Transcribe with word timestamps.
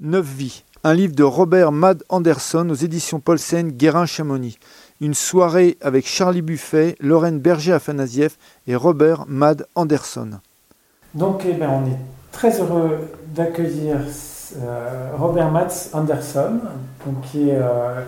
Neuf 0.00 0.24
vies, 0.24 0.64
un 0.82 0.94
livre 0.94 1.14
de 1.14 1.22
Robert 1.22 1.72
Mad 1.72 2.02
Anderson 2.08 2.66
aux 2.70 2.74
éditions 2.74 3.20
Paulsen, 3.20 3.70
Guérin-Chamonix. 3.70 4.58
Une 5.02 5.12
soirée 5.12 5.76
avec 5.82 6.06
Charlie 6.06 6.40
Buffet, 6.40 6.96
Lorraine 7.00 7.38
Berger-Afanasieff 7.38 8.38
et 8.66 8.76
Robert 8.76 9.24
Mad 9.28 9.66
Anderson. 9.74 10.40
Donc, 11.14 11.42
eh 11.46 11.52
ben, 11.52 11.68
on 11.68 11.86
est 11.86 11.98
très 12.32 12.60
heureux 12.60 13.10
d'accueillir 13.34 13.98
euh, 14.58 15.10
Robert 15.18 15.50
Mats 15.50 15.90
Anderson, 15.92 16.60
qui 17.30 17.50
est 17.50 17.58
euh, 17.60 18.00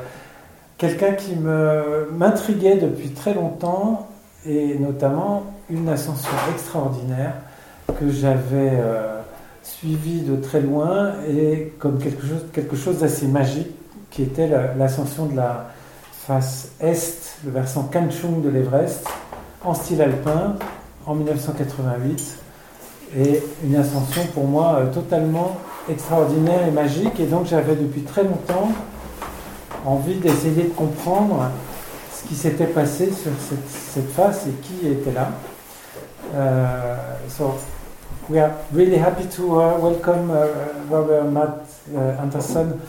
quelqu'un 0.78 1.12
qui 1.12 1.36
m'intriguait 1.36 2.76
depuis 2.76 3.10
très 3.10 3.34
longtemps, 3.34 4.08
et 4.46 4.78
notamment 4.78 5.44
une 5.68 5.88
ascension 5.88 6.30
extraordinaire 6.54 7.34
que 8.00 8.10
j'avais 8.10 8.70
euh, 8.72 9.21
suivie 9.62 10.20
de 10.20 10.36
très 10.36 10.60
loin, 10.60 11.12
et 11.28 11.72
comme 11.78 11.98
quelque 11.98 12.76
chose, 12.76 12.98
d'assez 12.98 13.26
magique, 13.26 13.70
qui 14.10 14.22
était 14.22 14.48
l'ascension 14.76 15.26
de 15.26 15.36
la 15.36 15.70
face 16.26 16.70
est, 16.80 17.36
le 17.44 17.50
versant 17.50 17.84
Kanchung 17.84 18.42
de 18.42 18.48
l'Everest, 18.48 19.06
en 19.64 19.74
style 19.74 20.02
alpin, 20.02 20.56
en 21.06 21.14
1988 21.14 22.38
et 23.16 23.42
une 23.64 23.76
ascension 23.76 24.22
pour 24.32 24.46
moi 24.46 24.76
euh, 24.76 24.92
totalement 24.92 25.56
extraordinaire 25.90 26.66
et 26.66 26.70
magique. 26.70 27.18
Et 27.20 27.26
donc 27.26 27.46
j'avais 27.46 27.76
depuis 27.76 28.02
très 28.02 28.24
longtemps 28.24 28.70
envie 29.84 30.14
d'essayer 30.14 30.64
de 30.64 30.74
comprendre 30.74 31.50
ce 32.14 32.28
qui 32.28 32.34
s'était 32.34 32.66
passé 32.66 33.06
sur 33.06 33.32
cette, 33.92 34.10
face 34.10 34.46
et 34.46 34.52
qui 34.62 34.88
était 34.88 35.12
là. 35.12 35.30
Uh, 36.34 37.28
so 37.28 37.58
we 38.28 38.38
are 38.38 38.56
really 38.70 38.96
happy 38.96 39.28
to 39.28 39.60
uh, 39.60 39.78
welcome 39.78 40.30
uh, 40.30 40.46
Robert 40.88 41.24
Matt 41.30 41.68
uh, 41.92 42.22
Anderson 42.22 42.80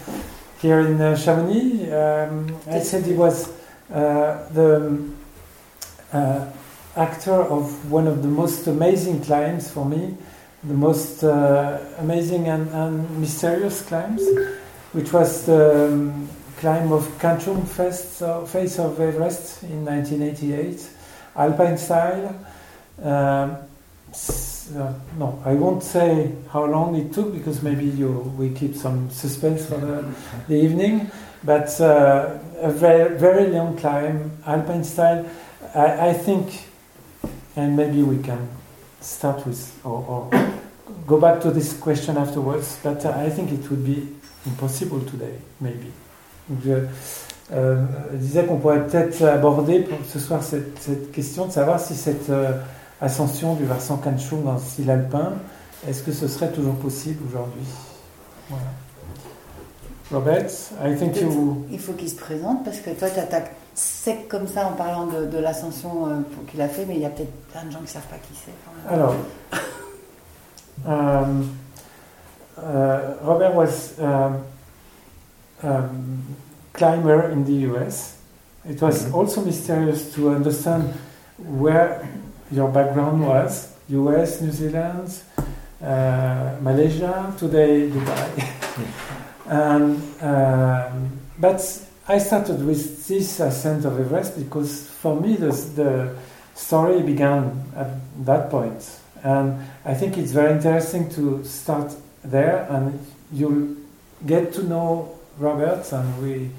here 0.60 0.82
in 0.82 1.02
uh, 1.02 1.18
Chamonix. 1.18 1.92
Um, 1.92 2.56
I 2.68 2.80
said 2.80 3.06
he 3.06 3.14
was 3.14 3.50
uh, 3.92 4.48
the 4.52 5.10
actor 6.96 7.34
of 7.34 7.92
one 7.92 8.08
of 8.08 8.22
the 8.22 8.28
most 8.28 8.68
amazing 8.68 9.22
climbs 9.24 9.72
for 9.72 9.86
me, 9.86 10.16
the 10.64 10.76
most 10.76 11.24
uh, 11.24 11.80
amazing 11.98 12.48
and, 12.48 12.70
and, 12.70 13.20
mysterious 13.20 13.82
climbs, 13.82 14.22
which 14.92 15.12
was 15.12 15.46
the 15.48 15.88
um, 15.88 16.30
climb 16.58 16.92
of 16.92 17.04
Kanchum 17.18 17.68
Fest, 17.68 18.22
uh, 18.22 18.46
face 18.46 18.78
of 18.78 19.00
Everest 19.00 19.64
in 19.64 19.84
1988, 19.84 20.90
alpine 21.36 21.78
style. 21.78 22.36
Um, 23.02 23.58
uh, 24.76 24.94
no, 25.18 25.42
I 25.46 25.54
won't 25.54 25.84
say 25.84 26.32
how 26.52 26.66
long 26.66 26.96
it 26.96 27.14
took 27.14 27.34
because 27.34 27.62
maybe 27.62 27.86
you, 27.86 28.34
we 28.38 28.50
keep 28.50 28.76
some 28.76 29.10
suspense 29.10 29.66
for 29.66 29.78
the, 29.78 30.06
the 30.48 30.56
evening. 30.56 31.12
But 31.44 31.80
uh, 31.82 32.38
a 32.62 32.72
very, 32.72 33.18
very 33.18 33.48
long 33.48 33.76
climb, 33.78 34.32
alpine 34.46 34.84
style. 34.84 35.26
I, 35.76 36.10
I 36.10 36.14
think 36.14 36.64
and 37.56 37.76
maybe 37.76 38.02
we 38.02 38.18
can 38.22 38.48
start 39.02 39.46
with, 39.46 39.80
or, 39.84 40.30
or 40.32 40.52
go 41.06 41.20
back 41.20 41.42
to 41.42 41.52
this 41.52 41.74
question 41.74 42.18
afterwards, 42.18 42.80
but 42.84 43.06
uh, 43.06 43.12
I 43.16 43.30
think 43.30 43.52
it 43.52 43.70
would 43.70 43.86
be 43.86 44.08
impossible 44.46 45.02
today, 45.02 45.38
maybe. 45.62 45.92
Donc 46.50 46.60
je 46.66 46.88
euh, 47.54 47.86
disais 48.14 48.46
qu'on 48.46 48.58
pourrait 48.58 48.86
peut-être 48.88 49.24
aborder 49.24 49.80
pour 49.80 49.98
ce 50.06 50.20
soir 50.20 50.44
cette, 50.44 50.78
cette, 50.80 51.12
question 51.12 51.46
de 51.46 51.52
savoir 51.52 51.80
si 51.80 51.96
cette 51.96 52.30
euh, 52.30 52.54
ascension 53.04 53.56
du 53.56 53.66
versant 53.66 53.98
Kanchung 53.98 54.44
dans 54.44 54.54
le 54.54 54.60
style 54.60 54.90
alpin, 54.90 55.34
est-ce 55.88 56.02
que 56.04 56.14
ce 56.14 56.28
serait 56.28 56.52
toujours 56.52 56.76
possible 56.76 57.22
aujourd'hui? 57.28 57.66
Voilà. 58.50 58.66
Robert, 60.12 60.50
I 60.82 60.96
think 60.96 61.20
you... 61.20 61.66
Il 61.70 61.80
faut 61.80 61.94
qu'il 61.94 62.10
se 62.10 62.16
présente 62.16 62.64
parce 62.64 62.80
que 62.80 62.92
toi, 62.92 63.10
tu 63.10 63.20
attaques 63.20 63.52
sec 63.74 64.28
comme 64.28 64.48
ça 64.48 64.68
en 64.68 64.74
parlant 64.74 65.08
de, 65.08 65.26
de 65.26 65.38
l'ascension 65.38 66.08
euh, 66.08 66.22
qu'il 66.50 66.62
a 66.62 66.68
fait, 66.68 66.86
mais 66.86 66.96
il 66.96 67.02
y 67.02 67.06
a 67.06 67.10
peut-être 67.10 67.34
plein 67.52 67.66
de 67.66 67.72
gens 67.72 67.80
qui 67.80 67.86
ne 67.86 67.90
savent 67.90 68.04
pas 68.04 68.18
qui 68.18 68.34
c'est. 68.36 68.94
Alors, 68.94 69.16
um, 70.86 71.50
uh, 72.58 72.62
Robert 73.26 73.56
was 73.56 73.94
um, 74.00 74.44
climber 76.74 77.32
in 77.32 77.44
the 77.44 77.68
US. 77.72 78.18
It 78.70 78.82
was 78.82 78.92
mm-hmm. 78.92 79.16
also 79.16 79.42
mysterious 79.42 80.14
to 80.14 80.30
understand 80.30 80.94
where 81.38 82.02
your 82.54 82.70
background 82.70 83.26
was. 83.26 83.74
US, 83.90 84.42
New 84.42 84.52
Zealand, 84.52 85.10
uh, 85.82 86.56
Malaysia, 86.62 87.34
today 87.38 87.90
Dubai. 87.90 88.30
and, 89.48 90.02
um, 90.22 91.20
but 91.38 91.60
I 92.08 92.18
started 92.18 92.66
with 92.66 93.08
this 93.08 93.40
ascent 93.40 93.86
of 93.86 94.00
Everest 94.00 94.38
because 94.38 94.88
for 94.88 95.20
me 95.20 95.36
the, 95.36 95.52
the 95.76 96.16
story 96.56 97.02
began 97.02 97.64
at 97.76 97.90
that 98.26 98.50
point. 98.50 99.00
And 99.24 99.66
I 99.84 99.94
think 99.94 100.18
it's 100.18 100.32
very 100.32 100.54
interesting 100.54 101.10
to 101.12 101.44
start 101.44 101.94
there 102.24 102.68
and 102.70 103.00
you'll 103.32 103.76
get 104.26 104.54
to 104.54 104.64
know 104.64 105.18
Robert 105.38 105.92
and 105.92 106.22
we 106.22 106.50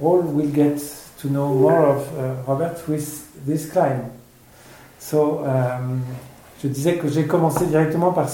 all 0.00 0.20
will 0.20 0.50
get 0.50 0.78
to 1.18 1.30
know 1.30 1.54
more 1.54 1.86
of 1.86 2.18
uh, 2.18 2.42
Robert 2.48 2.88
with 2.88 3.46
this 3.46 3.70
climb. 3.70 4.10
So, 5.02 5.40
um, 5.44 6.00
je 6.62 6.68
disais 6.68 6.94
que 6.94 7.08
j'ai 7.08 7.26
commencé 7.26 7.66
directement 7.66 8.12
par 8.12 8.28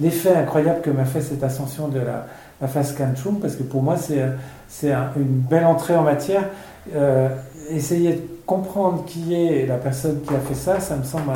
l'effet 0.00 0.34
incroyable 0.34 0.80
que 0.82 0.90
m'a 0.90 1.04
fait 1.04 1.20
cette 1.20 1.44
ascension 1.44 1.86
de 1.86 2.00
la, 2.00 2.26
la 2.60 2.66
face 2.66 2.92
Kanchum, 2.92 3.38
parce 3.38 3.54
que 3.54 3.62
pour 3.62 3.82
moi, 3.82 3.96
c'est, 3.96 4.92
une 5.16 5.40
belle 5.48 5.64
entrée 5.64 5.94
en 5.94 6.02
matière. 6.02 6.44
Euh, 6.92 7.28
essayer 7.70 8.14
de 8.14 8.22
comprendre 8.44 9.04
qui 9.06 9.32
est 9.32 9.64
la 9.66 9.76
personne 9.76 10.20
qui 10.22 10.34
a 10.34 10.40
fait 10.40 10.54
ça, 10.54 10.80
ça 10.80 10.96
me 10.96 11.04
semble 11.04 11.30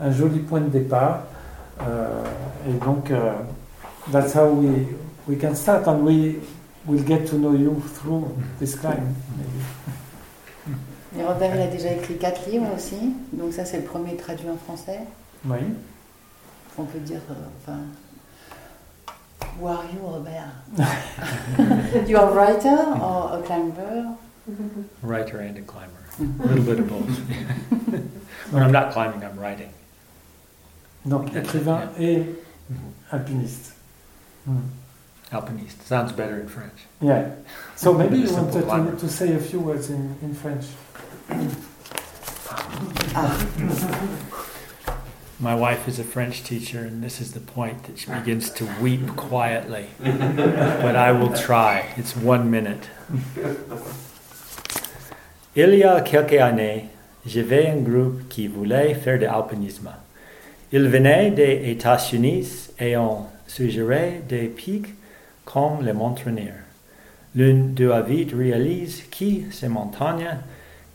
un, 0.00 0.10
joli 0.10 0.40
point 0.40 0.60
de 0.60 0.68
départ. 0.68 1.20
Euh, 1.80 2.08
et 2.68 2.84
donc, 2.84 3.10
uh, 3.10 4.10
that's 4.10 4.34
how 4.34 4.48
we, 4.48 4.88
we 5.28 5.38
can 5.40 5.54
start, 5.54 5.86
and 5.86 6.02
we 6.02 6.40
will 6.88 7.04
get 7.06 7.24
to 7.24 7.36
know 7.36 7.54
you 7.54 7.80
through 7.94 8.24
this 8.58 8.74
climb. 8.74 9.14
Et 11.18 11.24
Robert, 11.24 11.54
il 11.54 11.60
a 11.60 11.66
déjà 11.66 11.92
écrit 11.92 12.16
quatre 12.16 12.48
livres 12.48 12.68
aussi, 12.74 13.14
donc 13.32 13.52
ça 13.52 13.64
c'est 13.64 13.78
le 13.78 13.84
premier 13.84 14.16
traduit 14.16 14.48
en 14.48 14.56
français. 14.56 15.00
Oui. 15.44 15.58
On 16.78 16.84
peut 16.84 17.00
dire, 17.00 17.20
euh, 17.30 17.34
enfin, 17.60 17.78
Who 19.58 19.66
are 19.66 19.84
you, 19.92 20.00
Robert? 20.00 20.48
you 22.08 22.16
are 22.16 22.30
a 22.30 22.34
writer 22.34 22.78
or 23.02 23.38
a 23.38 23.42
climber? 23.42 24.16
Writer 25.02 25.40
and 25.40 25.58
a 25.58 25.62
climber. 25.62 26.02
a 26.18 26.46
little 26.46 26.64
bit 26.64 26.78
of 26.78 26.88
both. 26.88 27.18
when 28.50 28.62
I'm 28.62 28.72
not 28.72 28.92
climbing, 28.92 29.22
I'm 29.22 29.38
writing. 29.38 29.68
Donc 31.04 31.34
écrivain 31.34 31.90
yeah. 31.98 32.08
et 32.08 32.26
alpiniste. 33.10 33.74
Mm. 34.48 34.60
Alpiniste 35.32 35.82
sounds 35.82 36.12
better 36.12 36.40
in 36.40 36.48
French. 36.48 36.86
Yeah. 37.00 37.30
So 37.76 37.92
maybe 37.98 38.18
you 38.18 38.32
wanted 38.32 38.62
to, 38.68 38.96
to, 38.98 39.08
say 39.08 39.34
a 39.34 39.38
few 39.38 39.60
words 39.60 39.90
in, 39.90 40.16
in 40.22 40.34
French. 40.34 40.64
My 45.40 45.54
wife 45.54 45.88
is 45.88 45.98
a 45.98 46.04
French 46.04 46.44
teacher, 46.44 46.80
and 46.80 47.02
this 47.02 47.20
is 47.20 47.32
the 47.32 47.40
point 47.40 47.84
that 47.84 47.98
she 47.98 48.10
begins 48.10 48.48
to 48.50 48.66
weep 48.80 49.06
quietly. 49.16 49.86
but 50.00 50.94
I 50.94 51.10
will 51.12 51.32
try. 51.32 51.92
It's 51.96 52.16
one 52.16 52.50
minute. 52.50 52.88
Il 55.56 55.74
y 55.74 55.82
a 55.82 56.00
quelques 56.00 56.40
années, 56.40 56.88
j'avais 57.26 57.68
un 57.68 57.82
groupe 57.82 58.28
qui 58.28 58.46
voulait 58.46 58.94
faire 58.94 59.18
de 59.18 59.26
l'alpinisme. 59.26 59.90
Ils 60.70 60.88
venaient 60.88 61.30
des 61.30 61.70
États-Unis 61.70 62.70
et 62.78 62.96
ont 62.96 63.26
suggéré 63.46 64.22
des 64.28 64.48
pics 64.48 64.94
comme 65.44 65.84
les 65.84 65.92
montagnes. 65.92 66.54
L'une 67.34 67.74
de 67.74 67.92
vite 68.06 68.32
réalise 68.32 69.02
que 69.10 69.50
ces 69.50 69.68
montagnes 69.68 70.38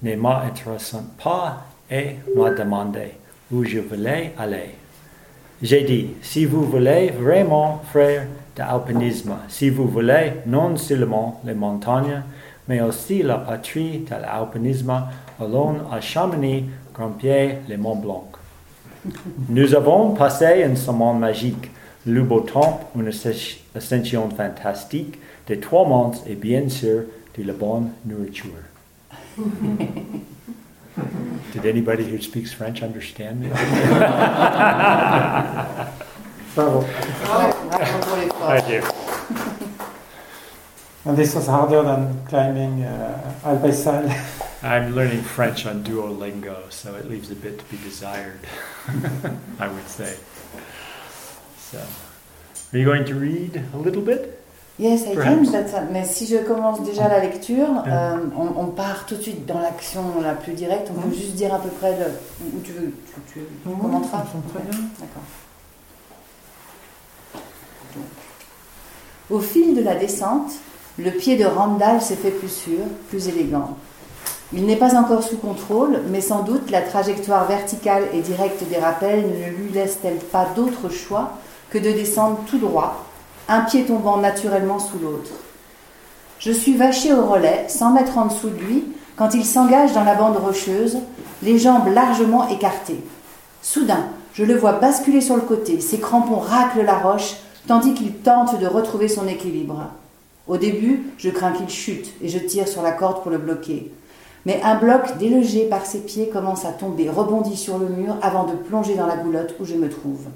ne 0.02 0.16
m'intéressent 0.16 1.04
pas 1.22 1.66
et 1.90 2.16
m'a 2.36 2.52
demandé 2.52 3.14
où 3.52 3.64
je 3.64 3.80
voulais 3.80 4.34
aller. 4.38 4.76
J'ai 5.62 5.84
dit, 5.84 6.10
si 6.22 6.46
vous 6.46 6.64
voulez 6.66 7.10
vraiment 7.10 7.82
faire 7.92 8.28
de 8.56 8.60
l'alpinisme, 8.60 9.36
si 9.48 9.70
vous 9.70 9.88
voulez 9.88 10.34
non 10.46 10.78
seulement 10.78 11.42
les 11.46 11.56
montagnes, 11.56 12.22
mais 12.68 12.82
aussi 12.82 13.24
la 13.24 13.38
patrie 13.38 14.00
de 14.00 14.12
l'alpinisme, 14.12 14.94
allons 15.40 15.78
à 15.92 16.00
Chamonix 16.02 16.66
grimper 16.94 17.56
les 17.68 17.78
Mont 17.78 17.96
Blanc. 17.96 18.30
Nous 19.50 19.74
avons 19.74 20.12
passé 20.12 20.64
un 20.64 20.76
semaine 20.76 21.20
magique, 21.20 21.72
le 22.06 22.24
beau 22.24 22.42
temps, 22.42 22.92
une 22.96 23.12
ascension 23.76 24.30
fantastique, 24.30 25.18
des 25.48 25.60
trois 25.60 25.88
monts 25.88 26.12
et 26.28 26.36
bien 26.36 26.68
sûr 26.68 27.04
de 27.38 27.44
la 27.44 27.54
bonne 27.54 27.90
nourriture. 28.06 28.52
Did 31.52 31.66
anybody 31.66 32.10
who 32.10 32.20
speaks 32.20 32.52
French 32.52 32.82
understand 32.82 33.42
me? 33.42 33.50
Bravo. 36.56 36.82
pour 38.02 38.18
l'effort. 38.18 38.50
Thank 38.50 38.70
you. 38.70 38.82
And 41.06 41.16
this 41.16 41.36
was 41.36 41.46
harder 41.46 41.84
than 41.84 42.26
climbing 42.26 42.84
uh, 42.84 43.40
Albaïsal. 43.44 44.10
I'm 44.64 44.96
learning 44.96 45.22
French 45.22 45.68
on 45.68 45.84
Duolingo, 45.84 46.72
so 46.72 46.96
it 46.96 47.08
leaves 47.08 47.30
a 47.30 47.36
bit 47.36 47.60
to 47.60 47.66
be 47.66 47.78
desired, 47.84 48.40
I 49.60 49.68
would 49.68 49.88
say. 49.88 50.18
So, 51.60 51.86
are 52.74 52.78
you 52.78 52.86
going 52.86 53.06
to 53.06 53.14
read 53.14 53.64
a 53.74 53.78
little 53.78 54.02
bit? 54.02 54.37
Yes, 54.80 55.02
I 55.08 55.16
Perhaps. 55.16 55.50
can, 55.52 55.58
but, 55.58 55.92
mais 55.92 56.06
si 56.06 56.28
je 56.28 56.38
commence 56.38 56.84
déjà 56.84 57.08
la 57.08 57.20
lecture, 57.20 57.84
euh, 57.88 58.18
on, 58.38 58.62
on 58.62 58.66
part 58.68 59.08
tout 59.08 59.16
de 59.16 59.22
suite 59.24 59.46
dans 59.48 59.60
l'action 59.60 60.04
la 60.22 60.34
plus 60.36 60.54
directe. 60.54 60.90
On 60.96 61.02
peut 61.02 61.08
Mhm. 61.08 61.14
juste 61.16 61.34
dire 61.34 61.52
à 61.54 61.58
peu 61.58 61.70
près 61.70 61.98
le, 61.98 62.06
où 62.56 62.62
tu 62.64 62.74
veux. 62.74 62.92
Tu, 63.34 63.34
tu 63.34 63.40
très 63.74 64.60
bien. 64.70 64.80
D'accord. 65.00 65.24
Au 69.32 69.40
fil 69.40 69.76
de 69.76 69.82
la 69.82 69.96
descente, 69.96 70.52
le 71.00 71.10
pied 71.12 71.38
de 71.38 71.46
Randall 71.46 72.02
s'est 72.02 72.16
fait 72.16 72.30
plus 72.32 72.48
sûr, 72.52 72.80
plus 73.10 73.28
élégant. 73.28 73.76
Il 74.54 74.66
n'est 74.66 74.78
pas 74.78 74.96
encore 74.96 75.24
sous 75.24 75.38
contrôle, 75.38 76.02
mais 76.10 76.22
sans 76.22 76.44
doute 76.44 76.70
la 76.72 76.82
trajectoire 76.82 77.48
verticale 77.48 78.04
et 78.14 78.22
directe 78.22 78.64
des 78.70 78.78
rappels 78.78 79.26
ne 79.28 79.50
lui 79.58 79.72
laisse-t-elle 79.74 80.18
pas 80.18 80.48
d'autre 80.56 80.88
choix 80.90 81.32
que 81.72 81.78
de 81.78 81.92
descendre 81.92 82.40
tout 82.48 82.58
droit, 82.60 83.07
un 83.50 83.62
pied 83.62 83.86
tombant 83.86 84.18
naturellement 84.18 84.80
sous 84.80 85.00
l'autre. 85.00 85.32
Je 86.40 86.52
suis 86.52 86.76
vaché 86.76 87.14
au 87.14 87.26
relais, 87.26 87.66
sans 87.68 87.92
mettre 87.92 88.18
en 88.18 88.26
dessous 88.26 88.50
de 88.50 88.60
lui, 88.60 88.84
quand 89.16 89.34
il 89.34 89.46
s'engage 89.46 89.94
dans 89.94 90.04
la 90.04 90.16
bande 90.16 90.38
rocheuse, 90.38 90.98
les 91.42 91.58
jambes 91.58 91.88
largement 91.88 92.48
écartées. 92.50 93.04
Soudain, 93.62 94.06
je 94.34 94.44
le 94.44 94.56
vois 94.56 94.74
basculer 94.74 95.22
sur 95.22 95.36
le 95.36 95.42
côté, 95.42 95.80
ses 95.82 96.00
crampons 96.00 96.40
raclent 96.40 96.84
la 96.84 96.98
roche, 96.98 97.38
tandis 97.68 97.94
qu'il 97.94 98.14
tente 98.14 98.60
de 98.60 98.68
retrouver 98.68 99.08
son 99.08 99.28
équilibre. 99.28 99.88
Au 100.48 100.58
début, 100.58 101.12
je 101.18 101.30
crains 101.30 101.52
qu'il 101.52 101.70
chute 101.70 102.14
et 102.22 102.30
je 102.30 102.38
tire 102.38 102.68
sur 102.68 102.82
la 102.82 102.92
corde 102.92 103.22
pour 103.22 103.32
le 103.32 103.38
bloquer. 103.38 103.92
Mais 104.46 104.62
un 104.64 104.76
bloc 104.76 105.18
délogé 105.18 105.66
par 105.66 105.86
ses 105.86 106.00
pieds 106.00 106.30
commence 106.30 106.64
à 106.64 106.72
tomber, 106.72 107.10
rebondit 107.10 107.58
sur 107.58 107.78
le 107.78 107.90
mur 107.90 108.16
avant 108.22 108.46
de 108.46 108.54
plonger 108.54 108.96
dans 108.96 109.08
la 109.08 109.18
goulotte 109.18 109.56
où 109.60 109.66
je 109.66 109.76
me 109.76 109.90
trouve. 109.90 110.28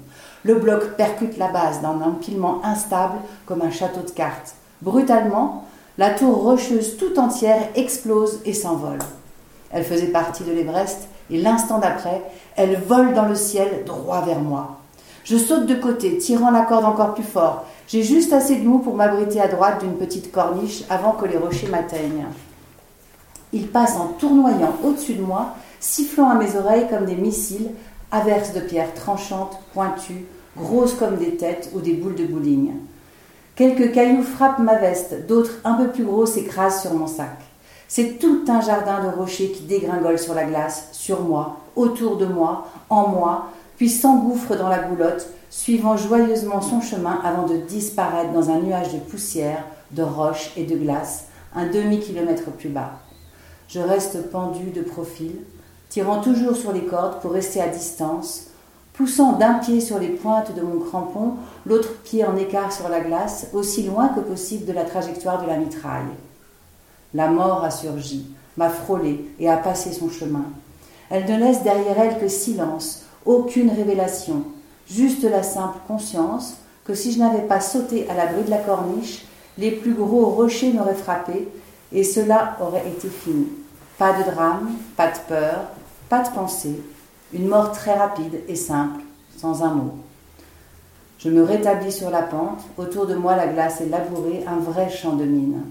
Le 0.44 0.56
bloc 0.56 0.96
percute 0.96 1.38
la 1.38 1.48
base 1.48 1.80
d'un 1.82 2.00
empilement 2.02 2.60
instable 2.64 3.18
comme 3.46 3.62
un 3.62 3.70
château 3.70 4.00
de 4.00 4.10
cartes. 4.10 4.56
Brutalement, 4.80 5.64
la 5.98 6.10
tour 6.10 6.42
rocheuse 6.42 6.96
tout 6.96 7.18
entière 7.18 7.68
explose 7.76 8.40
et 8.44 8.54
s'envole. 8.54 8.98
Elle 9.70 9.84
faisait 9.84 10.06
partie 10.06 10.42
de 10.42 10.52
l'Everest 10.52 11.08
et 11.30 11.40
l'instant 11.40 11.78
d'après, 11.78 12.22
elle 12.56 12.80
vole 12.80 13.14
dans 13.14 13.26
le 13.26 13.34
ciel 13.34 13.84
droit 13.86 14.22
vers 14.22 14.40
moi. 14.40 14.78
Je 15.24 15.36
saute 15.36 15.66
de 15.66 15.74
côté, 15.74 16.18
tirant 16.18 16.50
la 16.50 16.62
corde 16.62 16.84
encore 16.84 17.14
plus 17.14 17.22
fort. 17.22 17.64
J'ai 17.86 18.02
juste 18.02 18.32
assez 18.32 18.56
de 18.56 18.66
mou 18.66 18.78
pour 18.78 18.94
m'abriter 18.94 19.40
à 19.40 19.48
droite 19.48 19.80
d'une 19.80 19.96
petite 19.96 20.32
corniche 20.32 20.82
avant 20.90 21.12
que 21.12 21.26
les 21.26 21.36
rochers 21.36 21.68
m'atteignent. 21.68 22.26
Il 23.52 23.68
passe 23.68 23.96
en 23.96 24.08
tournoyant 24.18 24.74
au-dessus 24.82 25.14
de 25.14 25.22
moi, 25.22 25.54
sifflant 25.78 26.30
à 26.30 26.34
mes 26.34 26.56
oreilles 26.56 26.88
comme 26.88 27.04
des 27.04 27.16
missiles, 27.16 27.70
averses 28.12 28.52
de 28.52 28.60
pierres 28.60 28.94
tranchantes, 28.94 29.58
pointues, 29.72 30.26
grosses 30.56 30.94
comme 30.94 31.16
des 31.16 31.36
têtes 31.36 31.70
ou 31.74 31.80
des 31.80 31.94
boules 31.94 32.14
de 32.14 32.26
bowling. 32.26 32.72
Quelques 33.56 33.92
cailloux 33.92 34.22
frappent 34.22 34.60
ma 34.60 34.76
veste, 34.76 35.26
d'autres 35.26 35.58
un 35.64 35.74
peu 35.74 35.88
plus 35.88 36.04
gros 36.04 36.26
s'écrasent 36.26 36.82
sur 36.82 36.94
mon 36.94 37.06
sac. 37.06 37.38
C'est 37.88 38.18
tout 38.18 38.44
un 38.48 38.60
jardin 38.60 39.04
de 39.04 39.14
rochers 39.14 39.50
qui 39.50 39.64
dégringole 39.64 40.18
sur 40.18 40.34
la 40.34 40.44
glace, 40.44 40.88
sur 40.92 41.20
moi, 41.22 41.58
autour 41.76 42.16
de 42.16 42.24
moi, 42.24 42.66
en 42.88 43.08
moi, 43.08 43.48
puis 43.76 43.90
s'engouffre 43.90 44.56
dans 44.56 44.68
la 44.68 44.78
goulotte, 44.78 45.26
suivant 45.50 45.98
joyeusement 45.98 46.62
son 46.62 46.80
chemin 46.80 47.20
avant 47.22 47.46
de 47.46 47.56
disparaître 47.56 48.32
dans 48.32 48.48
un 48.48 48.60
nuage 48.60 48.94
de 48.94 48.98
poussière, 48.98 49.64
de 49.90 50.02
roches 50.02 50.52
et 50.56 50.64
de 50.64 50.76
glace, 50.76 51.26
un 51.54 51.66
demi-kilomètre 51.66 52.50
plus 52.52 52.70
bas. 52.70 52.92
Je 53.68 53.80
reste 53.80 54.30
pendu 54.30 54.70
de 54.70 54.80
profil, 54.80 55.32
tirant 55.92 56.22
toujours 56.22 56.56
sur 56.56 56.72
les 56.72 56.86
cordes 56.86 57.20
pour 57.20 57.32
rester 57.32 57.60
à 57.60 57.68
distance, 57.68 58.44
poussant 58.94 59.32
d'un 59.32 59.54
pied 59.54 59.78
sur 59.78 59.98
les 59.98 60.08
pointes 60.08 60.54
de 60.54 60.62
mon 60.62 60.80
crampon, 60.80 61.34
l'autre 61.66 61.92
pied 62.02 62.24
en 62.24 62.34
écart 62.34 62.72
sur 62.72 62.88
la 62.88 63.00
glace, 63.00 63.48
aussi 63.52 63.82
loin 63.82 64.08
que 64.08 64.20
possible 64.20 64.64
de 64.64 64.72
la 64.72 64.84
trajectoire 64.84 65.42
de 65.42 65.46
la 65.46 65.58
mitraille. 65.58 66.14
La 67.12 67.28
mort 67.28 67.62
a 67.62 67.70
surgi, 67.70 68.26
m'a 68.56 68.70
frôlé 68.70 69.26
et 69.38 69.50
a 69.50 69.58
passé 69.58 69.92
son 69.92 70.08
chemin. 70.08 70.46
Elle 71.10 71.30
ne 71.30 71.38
laisse 71.38 71.62
derrière 71.62 72.00
elle 72.00 72.18
que 72.18 72.28
silence, 72.28 73.02
aucune 73.26 73.70
révélation, 73.70 74.44
juste 74.88 75.24
la 75.24 75.42
simple 75.42 75.76
conscience 75.86 76.54
que 76.86 76.94
si 76.94 77.12
je 77.12 77.18
n'avais 77.18 77.42
pas 77.42 77.60
sauté 77.60 78.08
à 78.08 78.14
l'abri 78.14 78.44
de 78.44 78.50
la 78.50 78.56
corniche, 78.56 79.26
les 79.58 79.72
plus 79.72 79.92
gros 79.92 80.24
rochers 80.24 80.72
m'auraient 80.72 80.94
frappé 80.94 81.48
et 81.92 82.02
cela 82.02 82.56
aurait 82.62 82.88
été 82.88 83.08
fini. 83.08 83.48
Pas 83.98 84.14
de 84.14 84.30
drame, 84.30 84.70
pas 84.96 85.08
de 85.08 85.18
peur, 85.28 85.66
pas 86.12 86.28
de 86.28 86.34
pensée, 86.34 86.78
une 87.32 87.48
mort 87.48 87.72
très 87.72 87.94
rapide 87.94 88.42
et 88.46 88.54
simple, 88.54 89.00
sans 89.38 89.62
un 89.62 89.70
mot. 89.70 89.94
Je 91.18 91.30
me 91.30 91.42
rétablis 91.42 91.90
sur 91.90 92.10
la 92.10 92.20
pente, 92.20 92.60
autour 92.76 93.06
de 93.06 93.14
moi 93.14 93.34
la 93.34 93.46
glace 93.46 93.80
est 93.80 93.88
labourée, 93.88 94.44
un 94.46 94.58
vrai 94.58 94.90
champ 94.90 95.14
de 95.14 95.24
mine. 95.24 95.62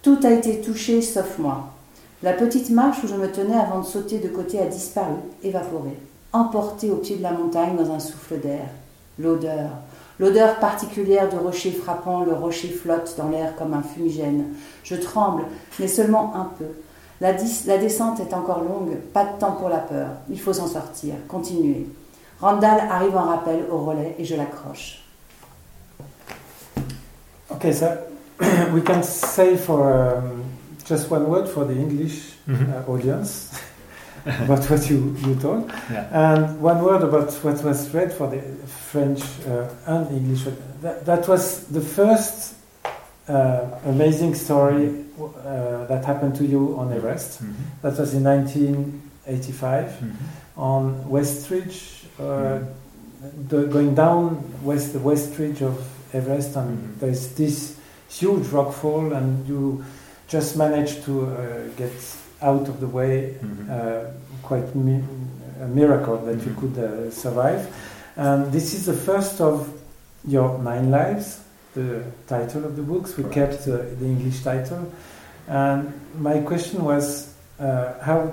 Tout 0.00 0.18
a 0.22 0.30
été 0.30 0.62
touché 0.62 1.02
sauf 1.02 1.36
moi. 1.36 1.74
La 2.22 2.32
petite 2.32 2.70
marche 2.70 3.04
où 3.04 3.06
je 3.06 3.16
me 3.16 3.30
tenais 3.30 3.58
avant 3.58 3.80
de 3.80 3.84
sauter 3.84 4.18
de 4.18 4.28
côté 4.28 4.60
a 4.60 4.66
disparu, 4.66 5.16
évaporée, 5.42 5.98
emportée 6.32 6.90
au 6.90 6.96
pied 6.96 7.16
de 7.16 7.22
la 7.22 7.32
montagne 7.32 7.76
dans 7.76 7.92
un 7.92 8.00
souffle 8.00 8.40
d'air. 8.40 8.70
L'odeur, 9.18 9.68
l'odeur 10.18 10.56
particulière 10.58 11.28
de 11.28 11.36
rocher 11.36 11.70
frappant, 11.70 12.24
le 12.24 12.32
rocher 12.32 12.68
flotte 12.68 13.14
dans 13.18 13.28
l'air 13.28 13.56
comme 13.56 13.74
un 13.74 13.82
fumigène. 13.82 14.54
Je 14.84 14.94
tremble, 14.94 15.42
mais 15.78 15.86
seulement 15.86 16.34
un 16.34 16.50
peu. 16.58 16.64
La, 17.22 17.32
dis- 17.32 17.62
la 17.68 17.78
descente 17.78 18.18
est 18.18 18.34
encore 18.34 18.64
longue, 18.64 18.96
pas 19.14 19.24
de 19.24 19.38
temps 19.38 19.52
pour 19.52 19.68
la 19.68 19.78
peur. 19.78 20.08
Il 20.28 20.40
faut 20.40 20.52
s'en 20.52 20.66
sortir, 20.66 21.14
continuer. 21.28 21.86
Randall 22.40 22.80
arrive 22.90 23.16
en 23.16 23.22
rappel 23.26 23.60
au 23.70 23.78
relais 23.78 24.16
et 24.18 24.24
je 24.24 24.34
l'accroche. 24.34 24.98
Okay, 27.50 27.72
so 27.72 27.86
we 28.74 28.82
can 28.82 29.02
say 29.04 29.56
for 29.56 29.92
um, 29.92 30.42
just 30.84 31.10
one 31.10 31.26
word 31.28 31.46
for 31.48 31.64
the 31.64 31.74
English 31.76 32.32
Mhm. 32.48 32.72
uh, 32.74 32.90
audience 32.92 33.50
about 34.26 34.68
what 34.68 34.90
you, 34.90 35.14
you 35.24 35.36
told, 35.36 35.70
Yeah. 35.92 36.08
and 36.12 36.60
one 36.60 36.82
word 36.82 37.02
about 37.04 37.30
what 37.44 37.62
was 37.62 37.94
read 37.94 38.12
for 38.12 38.26
the 38.28 38.40
French 38.90 39.22
uh, 39.46 39.68
and 39.86 40.10
English. 40.10 40.44
That, 40.82 41.04
that 41.06 41.28
was 41.28 41.66
the 41.70 41.80
first 41.80 42.54
uh, 43.28 43.60
amazing 43.86 44.34
story 44.34 45.04
uh, 45.20 45.86
that 45.86 46.04
happened 46.04 46.34
to 46.36 46.44
you 46.44 46.76
on 46.78 46.92
Everest. 46.92 47.42
Mhm. 47.42 47.52
That 47.82 47.98
was 47.98 48.14
in 48.14 48.22
1985 48.24 49.92
Mhm. 50.00 50.12
on 50.56 51.08
West 51.08 51.50
Ridge, 51.50 52.04
uh, 52.20 52.58
the, 53.48 53.66
going 53.66 53.94
down 53.94 54.42
west 54.64 54.92
the 54.92 54.98
West 54.98 55.38
Ridge 55.38 55.62
of 55.62 55.76
Everest, 56.12 56.56
and 56.56 56.70
Mhm. 56.78 57.00
there's 57.00 57.28
this 57.34 57.74
huge 58.08 58.46
rockfall, 58.52 59.12
and 59.16 59.46
you 59.48 59.84
just 60.28 60.56
managed 60.56 61.04
to 61.04 61.12
uh, 61.26 61.28
get 61.76 61.92
out 62.40 62.68
of 62.68 62.80
the 62.80 62.86
way. 62.88 63.34
Mhm. 63.40 63.70
Uh, 63.70 64.10
quite 64.42 64.74
mi- 64.74 65.04
a 65.62 65.68
miracle 65.68 66.16
that 66.26 66.44
you 66.44 66.52
Mhm. 66.52 66.60
could 66.60 66.78
uh, 66.78 67.10
survive. 67.12 67.68
And 68.16 68.50
this 68.52 68.74
is 68.74 68.86
the 68.86 68.92
first 68.92 69.40
of 69.40 69.68
your 70.26 70.58
nine 70.58 70.90
lives, 70.90 71.38
the 71.74 72.02
title 72.28 72.64
of 72.64 72.76
the 72.76 72.82
books. 72.82 73.16
We 73.16 73.24
Correct. 73.24 73.64
kept 73.64 73.68
uh, 73.68 73.78
the 73.98 74.06
English 74.06 74.42
title. 74.42 74.86
And 75.48 75.92
my 76.18 76.38
question 76.40 76.84
was, 76.84 77.32
uh, 77.60 77.94
how 78.00 78.30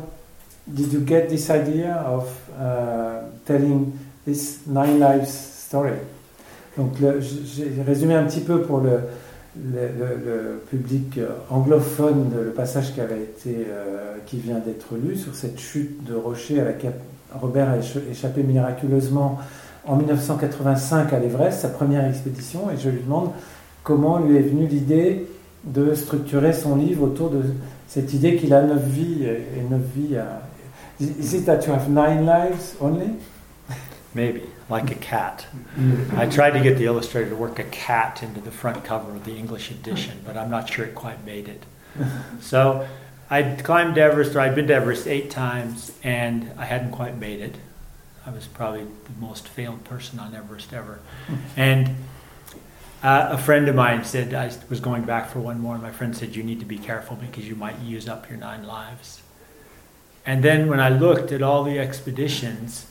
did 0.67 0.91
you 0.93 0.99
get 1.01 1.29
this 1.29 1.49
idea 1.49 1.95
of 2.05 2.27
uh, 2.59 3.21
telling 3.45 3.97
this 4.25 4.59
nine 4.67 4.99
lives 4.99 5.29
story? 5.31 5.97
Donc, 6.77 6.93
j'ai 6.99 7.81
résumé 7.85 8.13
un 8.15 8.23
petit 8.25 8.41
peu 8.41 8.61
pour 8.61 8.79
le, 8.79 8.99
le, 9.57 9.87
le- 9.97 10.17
le 10.25 10.61
public 10.69 11.17
euh, 11.17 11.29
anglophone 11.49 12.31
le 12.35 12.51
passage 12.51 12.93
qui 12.93 13.01
avait 13.01 13.21
été, 13.23 13.65
euh, 13.69 14.15
qui 14.25 14.37
vient 14.37 14.59
d'être 14.59 14.95
lu 14.95 15.15
sur 15.17 15.33
cette 15.35 15.59
chute 15.59 16.03
de 16.05 16.13
rocher 16.15 16.61
à 16.61 16.65
laquelle 16.65 16.93
Robert 17.33 17.69
a 17.69 17.77
écha- 17.79 17.99
échappé 18.09 18.43
miraculeusement 18.43 19.39
en 19.89 19.95
1985 19.95 21.13
à 21.13 21.19
l'Everest, 21.19 21.61
sa 21.61 21.69
première 21.69 22.07
expédition, 22.07 22.69
et 22.71 22.77
je 22.77 22.89
lui 22.89 23.01
demande 23.01 23.31
comment 23.83 24.19
lui 24.19 24.37
est 24.37 24.41
venue 24.41 24.67
l'idée 24.67 25.25
de 25.63 25.93
structurer 25.95 26.53
son 26.53 26.75
livre 26.75 27.03
autour 27.03 27.29
de 27.31 27.41
cette 27.87 28.13
idée 28.13 28.35
qu'il 28.35 28.53
a 28.53 28.61
neuf 28.61 28.83
vies 28.83 29.23
et 29.25 29.61
neuf 29.69 29.81
vies. 29.95 30.17
à- 30.17 30.41
Is 31.01 31.33
it 31.35 31.45
that 31.45 31.65
you 31.65 31.73
have 31.73 31.89
nine 31.89 32.25
lives 32.25 32.75
only? 32.81 33.07
Maybe, 34.13 34.41
like 34.69 34.91
a 34.91 34.95
cat. 34.95 35.45
I 36.17 36.25
tried 36.27 36.51
to 36.53 36.59
get 36.59 36.75
the 36.77 36.83
illustrator 36.85 37.29
to 37.29 37.35
work 37.35 37.57
a 37.59 37.63
cat 37.63 38.21
into 38.21 38.41
the 38.41 38.51
front 38.51 38.83
cover 38.83 39.11
of 39.15 39.23
the 39.23 39.35
English 39.37 39.71
edition, 39.71 40.13
but 40.25 40.35
I'm 40.35 40.49
not 40.49 40.67
sure 40.69 40.85
it 40.85 40.93
quite 40.95 41.23
made 41.25 41.47
it. 41.47 41.63
So 42.41 42.85
I'd 43.29 43.63
climbed 43.63 43.97
Everest, 43.97 44.35
or 44.35 44.41
I'd 44.41 44.55
been 44.55 44.67
to 44.67 44.73
Everest 44.73 45.07
eight 45.07 45.29
times, 45.31 45.91
and 46.03 46.51
I 46.57 46.65
hadn't 46.65 46.91
quite 46.91 47.17
made 47.17 47.39
it. 47.39 47.55
I 48.25 48.31
was 48.31 48.47
probably 48.47 48.83
the 48.83 49.19
most 49.19 49.47
failed 49.47 49.83
person 49.83 50.19
on 50.19 50.35
Everest 50.35 50.73
ever. 50.73 50.99
And 51.55 51.95
Uh, 53.01 53.29
a 53.31 53.37
friend 53.37 53.69
of 53.69 53.75
mine 53.75 54.03
said 54.03 54.33
I 54.33 54.51
was 54.69 54.81
going 54.81 55.03
back 55.03 55.29
for 55.29 55.39
one 55.39 55.57
more, 55.61 55.73
and 55.73 55.81
my 55.81 55.89
friend 55.91 56.13
said 56.13 56.35
you 56.35 56.43
need 56.43 56.59
to 56.59 56.65
be 56.65 56.77
careful 56.77 57.15
because 57.15 57.47
you 57.47 57.55
might 57.55 57.79
use 57.79 58.09
up 58.09 58.27
your 58.29 58.37
nine 58.37 58.65
lives. 58.67 59.21
And 60.25 60.43
then 60.43 60.67
when 60.67 60.81
I 60.81 60.89
looked 60.89 61.31
at 61.31 61.41
all 61.41 61.63
the 61.63 61.79
expeditions 61.79 62.87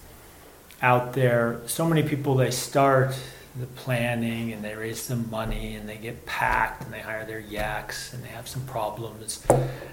out 0.81 1.13
there, 1.13 1.61
so 1.67 1.85
many 1.87 2.03
people 2.03 2.35
they 2.37 2.51
start 2.51 3.15
the 3.61 3.67
planning 3.67 4.51
and 4.51 4.65
they 4.65 4.75
raise 4.75 4.99
some 4.99 5.29
money 5.29 5.75
and 5.75 5.87
they 5.87 5.99
get 5.99 6.25
packed 6.25 6.85
and 6.85 6.93
they 6.93 7.01
hire 7.01 7.27
their 7.27 7.41
yaks 7.41 8.15
and 8.15 8.25
they 8.25 8.29
have 8.29 8.49
some 8.49 8.63
problems 8.63 9.45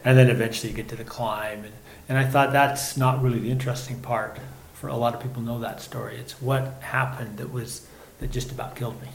and 0.06 0.18
then 0.18 0.30
eventually 0.30 0.70
you 0.70 0.76
get 0.76 0.88
to 0.90 0.96
the 0.96 1.04
climb 1.04 1.64
and, 1.64 1.74
and 2.08 2.18
I 2.18 2.26
thought 2.26 2.52
that's 2.54 2.96
not 2.96 3.24
really 3.24 3.40
the 3.40 3.50
interesting 3.50 4.00
part 4.02 4.38
for 4.86 4.92
a 4.92 4.98
lot 4.98 5.14
of 5.16 5.20
people 5.22 5.42
know 5.42 5.60
that 5.60 5.82
story 5.82 6.16
it's 6.18 6.42
what 6.42 6.64
happened 6.82 7.38
that 7.38 7.52
was 7.52 7.88
that 8.20 8.32
just 8.32 8.52
about 8.52 8.76
killed 8.76 8.96
me 9.02 9.10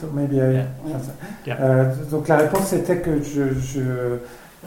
so 0.00 0.06
maybe 0.10 0.40
I, 0.40 0.66
Yeah. 0.86 0.98
yeah. 1.46 1.56
Euh, 1.60 1.94
donc 2.10 2.28
la 2.28 2.38
réponse 2.38 2.72
était 2.72 3.00
que 3.00 3.22
je, 3.22 3.54
je 3.54 4.18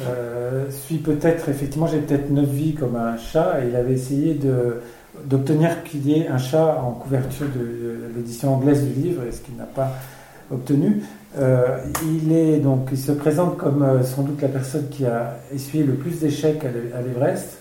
euh, 0.01 0.69
suis 0.71 0.97
peut-être 0.97 1.49
effectivement 1.49 1.87
j'ai 1.87 1.99
peut-être 1.99 2.29
neuf 2.29 2.49
vies 2.49 2.75
comme 2.75 2.95
un 2.95 3.17
chat 3.17 3.61
et 3.63 3.69
il 3.69 3.75
avait 3.75 3.93
essayé 3.93 4.35
de 4.35 4.81
d'obtenir 5.23 5.83
qu'il 5.83 6.07
y 6.07 6.19
ait 6.19 6.27
un 6.27 6.37
chat 6.37 6.77
en 6.83 6.91
couverture 6.91 7.47
de, 7.47 7.59
de 7.59 8.11
l'édition 8.15 8.55
anglaise 8.55 8.83
du 8.83 9.01
livre, 9.01 9.23
et 9.23 9.31
ce 9.31 9.39
qu'il 9.39 9.55
n'a 9.55 9.63
pas 9.63 9.93
obtenu. 10.51 11.03
Euh, 11.37 11.77
il, 12.03 12.31
est, 12.33 12.57
donc, 12.57 12.89
il 12.91 12.97
se 12.97 13.11
présente 13.11 13.57
comme 13.57 13.81
euh, 13.83 14.03
sans 14.03 14.23
doute 14.23 14.41
la 14.41 14.47
personne 14.47 14.87
qui 14.89 15.05
a 15.05 15.37
essuyé 15.53 15.85
le 15.85 15.93
plus 15.93 16.19
d'échecs 16.19 16.63
à 16.65 17.01
l'Everest, 17.01 17.59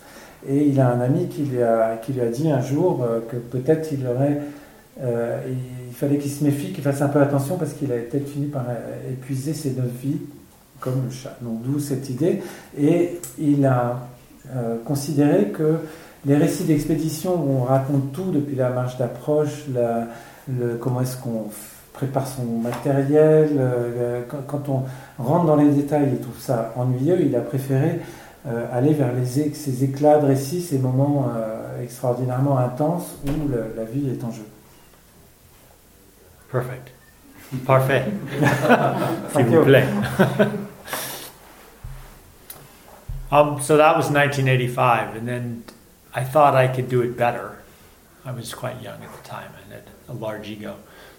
et 0.48 0.66
il 0.66 0.80
a 0.80 0.90
un 0.90 1.00
ami 1.00 1.26
qui 1.28 1.42
lui 1.42 1.62
a, 1.62 1.96
qui 1.96 2.12
lui 2.12 2.20
a 2.20 2.28
dit 2.28 2.50
un 2.50 2.60
jour 2.60 3.02
euh, 3.02 3.20
que 3.28 3.36
peut-être 3.36 3.90
il 3.92 4.06
aurait, 4.06 4.40
euh, 5.02 5.40
il 5.88 5.94
fallait 5.94 6.18
qu'il 6.18 6.30
se 6.30 6.44
méfie, 6.44 6.72
qu'il 6.72 6.84
fasse 6.84 7.02
un 7.02 7.08
peu 7.08 7.20
attention 7.20 7.56
parce 7.56 7.72
qu'il 7.72 7.90
avait 7.92 8.02
peut-être 8.02 8.28
fini 8.28 8.46
par 8.46 8.64
euh, 8.68 9.12
épuiser 9.12 9.54
ses 9.54 9.70
neuf 9.70 9.90
vies, 10.02 10.18
comme 10.80 11.04
le 11.04 11.10
chat. 11.10 11.36
Donc 11.40 11.62
d'où 11.62 11.78
cette 11.78 12.08
idée, 12.10 12.42
et 12.78 13.20
il 13.38 13.64
a 13.64 14.08
considéré 14.84 15.46
que 15.46 15.76
les 16.26 16.36
récits 16.36 16.64
d'expédition 16.64 17.34
où 17.34 17.62
on 17.62 17.62
raconte 17.62 18.12
tout 18.12 18.30
depuis 18.30 18.54
la 18.54 18.68
marche 18.68 18.98
d'approche, 18.98 19.64
comment 20.80 21.00
est-ce 21.00 21.16
qu'on 21.16 21.46
prépare 21.94 22.26
son 22.28 22.44
matériel, 22.44 23.48
quand, 24.28 24.42
quand 24.46 24.68
on 24.68 25.22
rentre 25.22 25.46
dans 25.46 25.56
les 25.56 25.70
détails 25.70 26.10
et 26.12 26.16
trouve 26.16 26.38
ça 26.38 26.74
ennuyeux, 26.76 27.22
il 27.22 27.34
a 27.34 27.40
préféré 27.40 28.00
aller 28.46 28.92
vers 28.92 29.12
les, 29.12 29.24
ces 29.54 29.84
éclats 29.84 30.18
de 30.18 30.34
ces 30.34 30.78
moments 30.78 31.30
euh, 31.34 31.82
extraordinairement 31.82 32.58
intenses 32.58 33.16
où 33.26 33.48
le- 33.48 33.72
la 33.76 33.84
vie 33.84 34.10
est 34.10 34.22
en 34.24 34.30
jeu. 34.30 34.46
perfect 36.50 36.92
parfait 37.66 38.04
s'il 39.32 39.46
vous 39.46 39.64
plaît 39.64 39.86
um, 43.32 43.60
so 43.60 43.76
that 43.76 43.96
was 43.96 44.10
1985 44.10 45.16
and 45.16 45.26
then 45.26 45.64
I 46.14 46.22
thought 46.22 46.54
I 46.54 46.68
could 46.68 46.88
do 46.88 47.02
it 47.02 47.16
better 47.16 47.58
I 48.24 48.30
was 48.32 48.54
quite 48.54 48.80
young 48.80 49.02
at 49.02 49.12
the 49.12 49.28
time 49.28 49.50
and 49.62 49.72
had 49.72 49.84
a 50.08 50.14
large 50.14 50.48
ego. 50.48 50.76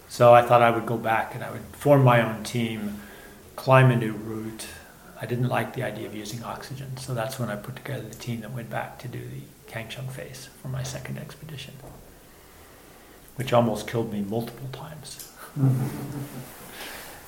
So 0.10 0.34
I 0.34 0.42
thought 0.42 0.64
I 0.64 0.72
would 0.72 0.88
go 0.88 0.98
back 0.98 1.36
and 1.36 1.44
I 1.44 1.52
would 1.52 1.62
form 1.74 2.04
my 2.04 2.20
own 2.22 2.44
team, 2.44 3.00
climb 3.56 3.92
a 3.92 3.96
new 3.96 4.14
route. 4.14 4.66
I 5.26 5.28
didn't 5.28 5.50
like 5.50 5.74
the 5.74 5.82
idea 5.82 6.06
of 6.06 6.14
using 6.14 6.44
oxygen, 6.44 6.96
so 6.98 7.16
that's 7.16 7.40
when 7.40 7.50
I 7.50 7.56
put 7.56 7.76
together 7.76 8.04
the 8.04 8.14
team 8.14 8.42
that 8.42 8.52
went 8.54 8.70
back 8.70 9.00
to 9.00 9.08
do 9.08 9.18
the 9.18 9.42
Kangchung 9.72 10.08
phase 10.12 10.50
for 10.62 10.68
my 10.68 10.84
second 10.84 11.18
expedition, 11.18 11.74
which 13.36 13.52
almost 13.52 13.88
killed 13.88 14.14
me 14.14 14.22
multiple 14.22 14.70
times. 14.72 15.18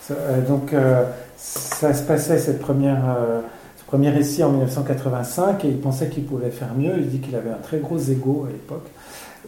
Ça, 0.01 0.13
euh, 0.13 0.41
donc, 0.45 0.73
euh, 0.73 1.11
ça 1.37 1.93
se 1.95 2.03
passait 2.03 2.37
cette 2.37 2.61
première, 2.61 3.03
euh, 3.09 3.41
premier 3.87 4.11
récit 4.11 4.43
en 4.43 4.51
1985 4.51 5.65
et 5.65 5.69
il 5.69 5.79
pensait 5.79 6.07
qu'il 6.07 6.25
pouvait 6.25 6.51
faire 6.51 6.75
mieux. 6.75 6.99
Il 6.99 7.09
dit 7.09 7.19
qu'il 7.19 7.35
avait 7.35 7.49
un 7.49 7.61
très 7.63 7.79
gros 7.79 7.97
ego 7.97 8.45
à 8.47 8.51
l'époque 8.51 8.87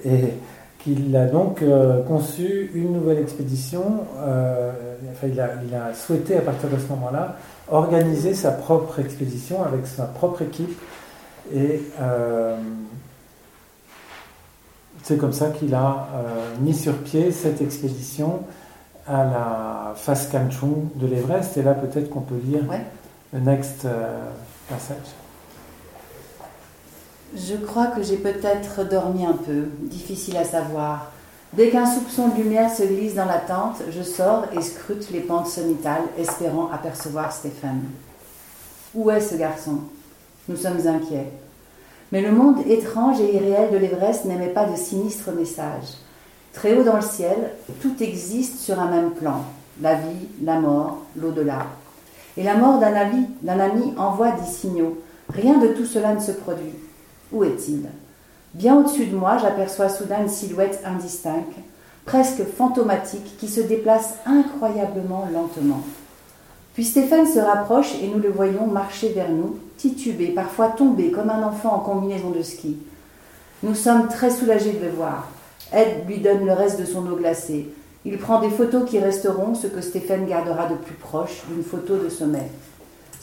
et 0.03 0.34
qu'il 0.96 1.15
a 1.15 1.25
donc 1.25 1.62
euh, 1.62 2.01
conçu 2.03 2.72
une 2.74 2.93
nouvelle 2.93 3.19
expédition. 3.19 4.05
euh, 4.19 4.72
enfin, 5.12 5.27
il, 5.27 5.39
a, 5.39 5.50
il 5.67 5.74
a 5.75 5.93
souhaité 5.93 6.38
à 6.38 6.41
partir 6.41 6.69
de 6.69 6.77
ce 6.77 6.88
moment-là 6.89 7.36
organiser 7.69 8.34
sa 8.34 8.51
propre 8.51 9.00
expédition 9.00 9.63
avec 9.63 9.86
sa 9.88 10.05
propre 10.05 10.41
équipe 10.41 10.77
et 11.53 11.81
euh, 12.01 12.55
c'est 15.03 15.17
comme 15.17 15.34
ça 15.34 15.50
qu'il 15.50 15.74
a 15.75 16.08
mis 16.62 16.74
sur 16.75 16.93
pied 16.98 17.31
cette 17.31 17.62
expédition 17.62 18.41
à 19.08 19.24
la 19.24 19.93
face 19.96 20.27
Kanchung 20.27 20.89
de 20.96 21.08
l'Everest. 21.08 21.58
Et 21.58 21.63
là, 21.63 21.74
peut-être 21.74 22.10
qu'on 22.10 22.19
peut 22.22 22.39
lire 22.43 22.69
Ouais. 22.69 22.81
le 23.34 23.39
next 23.39 23.88
passage. 24.67 24.98
Je 27.36 27.56
crois 27.56 27.88
que 27.88 28.02
j'ai 28.02 28.18
peut-être 28.18 28.84
dormi 28.90 29.24
un 29.24 29.34
peu, 29.34 29.66
difficile 29.84 30.38
à 30.38 30.44
savoir. 30.44 31.12
Dès 31.54 31.70
qu'un 31.70 31.86
soupçon 31.86 32.30
de 32.30 32.42
lumière 32.42 32.74
se 32.74 32.84
glisse 32.84 33.14
dans 33.14 33.26
la 33.26 33.38
tente, 33.38 33.82
je 33.92 34.02
sors 34.02 34.46
et 34.58 34.62
scrute 34.62 35.12
les 35.12 35.20
pentes 35.20 35.48
sommitales, 35.48 36.04
espérant 36.18 36.70
apercevoir 36.72 37.32
Stéphane. 37.32 37.84
Où 38.96 39.12
est 39.12 39.22
ce 39.22 39.36
garçon? 39.36 39.80
Nous 40.48 40.58
sommes 40.58 40.88
inquiets. 40.88 41.32
Mais 42.12 42.22
le 42.22 42.32
monde 42.32 42.66
étrange 42.68 43.20
et 43.22 43.36
irréel 43.36 43.72
de 43.72 43.78
l'Everest 43.78 44.26
n'émet 44.26 44.48
pas 44.48 44.66
de 44.66 44.76
sinistres 44.76 45.32
messages. 45.32 45.98
Très 46.54 46.76
haut 46.76 46.84
dans 46.84 46.96
le 46.96 47.04
ciel, 47.04 47.52
tout 47.80 48.02
existe 48.02 48.58
sur 48.58 48.80
un 48.80 48.90
même 48.90 49.12
plan. 49.12 49.44
La 49.82 49.94
vie, 49.94 50.28
la 50.44 50.60
mort, 50.60 51.06
l'au-delà. 51.16 51.68
Et 52.38 52.44
la 52.44 52.56
mort 52.56 52.80
d'un 52.80 52.94
ami, 52.94 53.28
d'un 53.44 53.60
ami 53.60 53.94
envoie 53.98 54.32
des 54.32 54.52
signaux. 54.52 54.98
Rien 55.32 55.60
de 55.60 55.68
tout 55.68 55.86
cela 55.86 56.16
ne 56.16 56.20
se 56.20 56.32
produit. 56.32 56.74
Où 57.32 57.44
est-il? 57.44 57.84
Bien 58.54 58.78
au-dessus 58.78 59.06
de 59.06 59.16
moi, 59.16 59.38
j'aperçois 59.38 59.90
soudain 59.90 60.24
une 60.24 60.30
silhouette 60.30 60.82
indistincte, 60.84 61.54
presque 62.06 62.44
fantomatique, 62.44 63.38
qui 63.38 63.48
se 63.48 63.62
déplace 63.62 64.16
incroyablement 64.26 65.28
lentement. 65.32 65.84
Puis 66.74 66.86
Stéphane 66.86 67.28
se 67.28 67.40
rapproche 67.40 67.94
et 68.02 68.08
nous 68.08 68.20
le 68.20 68.30
voyons 68.30 68.66
marcher 68.66 69.10
vers 69.10 69.30
nous, 69.30 69.60
titubé, 69.78 70.28
parfois 70.28 70.70
tombé 70.70 71.12
comme 71.12 71.30
un 71.30 71.44
enfant 71.44 71.76
en 71.76 71.80
combinaison 71.80 72.32
de 72.32 72.42
ski. 72.42 72.78
Nous 73.62 73.76
sommes 73.76 74.08
très 74.08 74.32
soulagés 74.32 74.74
de 74.74 74.86
le 74.86 74.92
voir. 74.92 75.28
Ed 75.72 76.08
lui 76.08 76.20
donne 76.20 76.46
le 76.46 76.54
reste 76.54 76.80
de 76.80 76.86
son 76.86 77.06
eau 77.06 77.16
glacée. 77.16 77.70
Il 78.06 78.18
prend 78.18 78.40
des 78.40 78.50
photos 78.50 78.90
qui 78.90 78.98
resteront, 78.98 79.54
ce 79.54 79.68
que 79.68 79.82
Stéphane 79.82 80.26
gardera 80.26 80.68
de 80.68 80.76
plus 80.76 80.96
proche, 80.96 81.44
d'une 81.50 81.64
photo 81.64 81.98
de 81.98 82.10
sommet. 82.10 82.50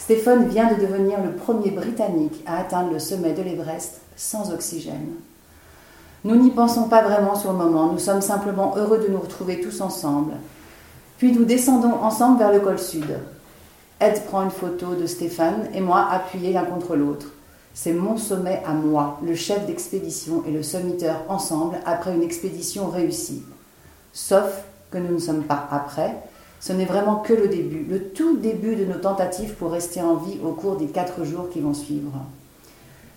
Stéphane 0.07 0.47
vient 0.47 0.73
de 0.73 0.81
devenir 0.81 1.21
le 1.21 1.33
premier 1.33 1.73
Britannique 1.73 2.41
à 2.47 2.59
atteindre 2.59 2.93
le 2.93 3.01
sommet 3.01 3.33
de 3.33 3.43
l'Everest 3.43 4.03
sans 4.15 4.53
oxygène. 4.53 5.15
Nous 6.23 6.37
n'y 6.37 6.53
pensons 6.53 6.85
pas 6.85 7.03
vraiment 7.03 7.35
sur 7.35 7.51
le 7.51 7.59
moment, 7.59 7.93
nous 7.93 7.99
sommes 7.99 8.21
simplement 8.21 8.77
heureux 8.77 8.99
de 9.01 9.09
nous 9.09 9.19
retrouver 9.19 9.61
tous 9.61 9.81
ensemble. 9.81 10.35
Puis 11.19 11.33
nous 11.33 11.45
descendons 11.45 11.93
ensemble 12.05 12.39
vers 12.39 12.53
le 12.53 12.61
col 12.61 12.79
sud. 12.79 13.19
Ed 13.99 14.25
prend 14.27 14.45
une 14.45 14.53
photo 14.53 14.95
de 14.95 15.07
Stéphane 15.07 15.67
et 15.75 15.81
moi 15.81 16.07
appuyés 16.09 16.53
l'un 16.53 16.67
contre 16.67 16.95
l'autre. 16.95 17.27
C'est 17.75 17.93
mon 17.93 18.17
sommet 18.17 18.63
à 18.65 18.75
moi, 18.75 19.19
le 19.27 19.35
chef 19.35 19.67
d'expédition 19.67 20.45
et 20.47 20.53
le 20.53 20.63
sommiteur 20.63 21.25
ensemble 21.29 21.79
après 21.85 22.15
une 22.15 22.23
expédition 22.23 22.91
réussie. 22.91 23.43
Sauf 24.13 24.63
que 24.93 24.99
nous 24.99 25.15
ne 25.15 25.19
sommes 25.19 25.43
pas 25.43 25.67
après, 25.73 26.15
ce 26.61 26.73
n'est 26.73 26.85
vraiment 26.85 27.17
que 27.17 27.33
le 27.33 27.49
début, 27.49 27.85
le 27.89 28.09
tout 28.09 28.39
début 28.39 28.77
de 28.77 28.85
nos 28.85 28.99
tentatives 28.99 29.55
pour 29.55 29.73
rester 29.73 30.01
en 30.01 30.17
vie 30.17 30.39
au 30.45 30.53
cours 30.53 30.77
des 30.77 30.87
quatre 30.87 31.25
jours 31.25 31.51
qui 31.51 31.61
vont 31.61 31.75
suivre. 31.75 32.13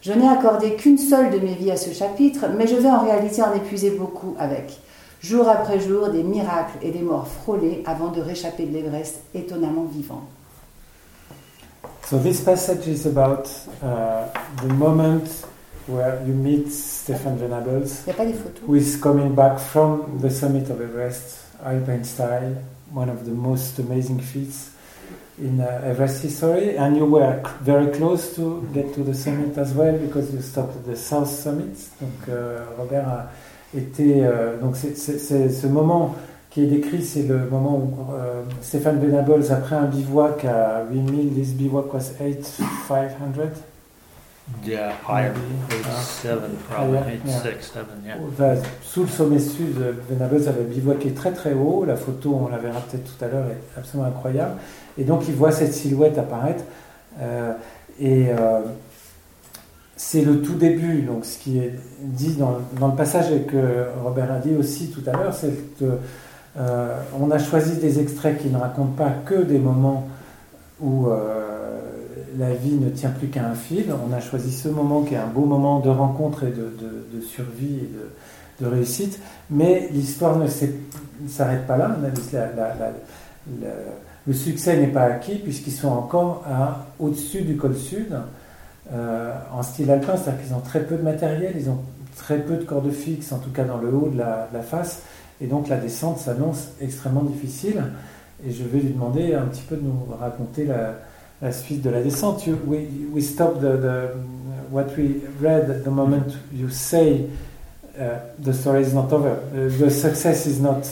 Je 0.01 0.13
n'ai 0.13 0.27
accordé 0.27 0.75
qu'une 0.75 0.97
seule 0.97 1.29
de 1.31 1.39
mes 1.39 1.55
vies 1.55 1.71
à 1.71 1.77
ce 1.77 1.91
chapitre, 1.91 2.45
mais 2.57 2.67
je 2.67 2.75
vais 2.75 2.89
en 2.89 3.03
réalité 3.03 3.41
en 3.41 3.53
épuiser 3.53 3.91
beaucoup 3.91 4.35
avec. 4.39 4.79
Jour 5.21 5.49
après 5.49 5.79
jour, 5.79 6.09
des 6.09 6.23
miracles 6.23 6.77
et 6.81 6.91
des 6.91 7.01
morts 7.01 7.27
frôlées 7.27 7.83
avant 7.85 8.07
de 8.07 8.21
réchapper 8.21 8.65
de 8.65 8.71
l'Everest 8.71 9.19
étonnamment 9.33 9.83
vivant. 9.83 10.23
So 12.09 12.17
this 12.17 12.41
passage 12.41 12.87
is 12.87 13.05
about 13.05 13.49
uh, 13.83 14.25
the 14.63 14.73
moment 14.73 15.45
where 15.87 16.19
you 16.25 16.33
meet 16.33 16.71
Stefan 16.71 17.37
Venables, 17.37 18.03
who 18.65 18.75
is 18.75 18.97
coming 18.97 19.35
back 19.35 19.59
from 19.59 20.19
the 20.21 20.29
summit 20.29 20.69
of 20.69 20.81
Everest, 20.81 21.39
alpine 21.63 22.03
style, 22.03 22.55
one 22.93 23.09
of 23.09 23.25
the 23.25 23.31
most 23.31 23.79
amazing 23.79 24.19
feats 24.19 24.71
in 25.41 25.59
uh, 25.61 25.81
Everest 25.85 26.21
history. 26.23 26.75
And 26.77 26.97
you 26.97 27.05
were 27.05 27.41
very 27.61 27.87
close 27.91 28.35
to 28.35 28.67
get 28.73 28.93
to 28.95 29.03
the 29.03 29.13
summit 29.13 29.57
as 29.57 29.73
well 29.73 29.97
because 29.97 30.33
you 30.33 30.41
stopped 30.41 30.75
at 30.75 30.85
the 30.85 30.95
South 30.95 31.29
Summit. 31.29 31.75
Donc 32.01 32.27
euh, 32.29 32.59
Robert 32.77 33.07
a 33.07 33.29
été 33.77 34.25
euh, 34.25 34.57
donc 34.59 34.75
c'est- 34.75 34.95
ce 35.49 35.67
moment 35.67 36.15
qui 36.49 36.63
est 36.63 36.67
décrit, 36.67 37.03
c'est 37.03 37.23
le 37.27 37.47
moment 37.47 37.77
où 37.77 38.11
euh, 38.13 38.41
Stéphane 38.61 38.99
Venables, 38.99 39.51
après 39.51 39.75
un 39.75 39.85
bivouac 39.85 40.43
à 40.45 40.83
8000, 40.91 41.33
this 41.35 41.53
bivouac 41.53 41.93
was 41.93 42.11
8500 42.19 43.07
Yeah, 44.65 44.93
higher. 45.07 45.33
Maybe. 45.33 45.79
Eight, 45.79 45.85
seven, 46.03 46.57
probably. 46.69 47.13
Eight, 47.13 47.21
yeah. 47.25 47.41
six, 47.41 47.71
seven, 47.71 48.03
yeah. 48.05 48.17
Enfin, 48.27 48.55
sous 48.83 49.03
le 49.03 49.07
sommet 49.07 49.39
sud, 49.39 49.75
Venables 50.09 50.47
avait 50.47 50.63
bivouaqué 50.63 51.11
très 51.11 51.31
très 51.31 51.53
haut. 51.53 51.85
La 51.85 51.95
photo, 51.95 52.37
on 52.45 52.49
la 52.49 52.57
verra 52.57 52.81
peut-être 52.81 53.05
tout 53.05 53.23
à 53.23 53.27
l'heure, 53.27 53.45
est 53.47 53.79
absolument 53.79 54.07
incroyable. 54.09 54.55
Et 54.97 55.05
donc 55.05 55.27
il 55.27 55.33
voit 55.33 55.51
cette 55.51 55.73
silhouette 55.73 56.17
apparaître. 56.17 56.63
Euh, 57.21 57.53
et 57.99 58.27
euh, 58.29 58.59
c'est 59.95 60.21
le 60.21 60.41
tout 60.41 60.55
début. 60.55 61.03
Donc 61.03 61.25
ce 61.25 61.37
qui 61.37 61.59
est 61.59 61.73
dit 62.01 62.35
dans, 62.35 62.59
dans 62.79 62.87
le 62.89 62.95
passage 62.95 63.31
et 63.31 63.41
que 63.41 63.85
Robert 64.03 64.31
a 64.31 64.39
dit 64.39 64.55
aussi 64.55 64.89
tout 64.89 65.03
à 65.09 65.13
l'heure, 65.13 65.33
c'est 65.33 65.53
que 65.79 65.97
euh, 66.57 66.97
on 67.19 67.31
a 67.31 67.39
choisi 67.39 67.77
des 67.77 67.99
extraits 67.99 68.41
qui 68.41 68.49
ne 68.49 68.57
racontent 68.57 68.95
pas 68.97 69.11
que 69.25 69.35
des 69.35 69.59
moments 69.59 70.09
où 70.81 71.07
la 72.39 72.53
vie 72.53 72.75
ne 72.75 72.89
tient 72.89 73.09
plus 73.09 73.27
qu'à 73.27 73.45
un 73.45 73.53
fil. 73.53 73.93
On 74.09 74.13
a 74.13 74.21
choisi 74.21 74.51
ce 74.51 74.69
moment 74.69 75.03
qui 75.03 75.13
est 75.13 75.17
un 75.17 75.27
beau 75.27 75.45
moment 75.45 75.79
de 75.79 75.89
rencontre 75.89 76.45
et 76.45 76.51
de, 76.51 77.21
survie 77.21 77.79
et 77.81 78.63
de, 78.63 78.67
réussite. 78.67 79.19
Mais 79.49 79.89
l'histoire 79.91 80.37
ne 80.37 80.47
s'arrête 81.27 81.67
pas 81.67 81.77
là. 81.77 81.97
Le 84.25 84.33
succès 84.33 84.77
n'est 84.77 84.87
pas 84.87 85.03
acquis 85.03 85.35
puisqu'ils 85.35 85.73
sont 85.73 85.89
encore 85.89 86.45
au-dessus 86.99 87.41
du 87.41 87.57
col 87.57 87.75
sud 87.75 88.15
euh, 88.91 89.33
en 89.53 89.61
style 89.61 89.91
alpin, 89.91 90.15
c'est-à-dire 90.17 90.43
qu'ils 90.43 90.55
ont 90.55 90.61
très 90.61 90.83
peu 90.83 90.95
de 90.95 91.03
matériel, 91.03 91.53
ils 91.55 91.69
ont 91.69 91.79
très 92.15 92.39
peu 92.39 92.55
de 92.55 92.63
cordes 92.63 92.91
fixes, 92.91 93.31
en 93.31 93.37
tout 93.37 93.51
cas 93.51 93.63
dans 93.63 93.77
le 93.77 93.93
haut 93.93 94.09
de 94.09 94.17
la 94.17 94.61
face, 94.61 95.03
et 95.41 95.45
donc 95.45 95.67
la 95.67 95.77
descente 95.77 96.17
s'annonce 96.17 96.69
extrêmement 96.81 97.21
difficile. 97.21 97.83
Et 98.45 98.51
je 98.51 98.63
vais 98.63 98.79
lui 98.79 98.93
demander 98.93 99.35
un 99.35 99.43
petit 99.43 99.61
peu 99.61 99.75
de 99.75 99.83
nous 99.83 100.07
raconter 100.19 100.65
la, 100.65 100.95
la 101.41 101.51
suite 101.51 101.81
de 101.81 101.89
la 101.91 102.01
descente. 102.01 102.45
You- 102.47 102.55
we, 102.65 102.85
we 103.13 103.21
stopped 103.21 103.61
the, 103.61 103.77
the, 103.77 104.07
what 104.69 104.95
we 104.97 105.21
read 105.39 105.69
at 105.69 105.83
the 105.83 105.91
moment 105.91 106.35
you 106.51 106.69
say 106.69 107.29
uh, 107.99 108.19
the 108.37 108.53
story 108.53 108.81
is 108.81 108.93
not 108.93 109.11
over. 109.11 109.31
Uh, 109.31 109.69
the 109.77 109.89
success 109.91 110.45
is 110.45 110.59
not 110.59 110.87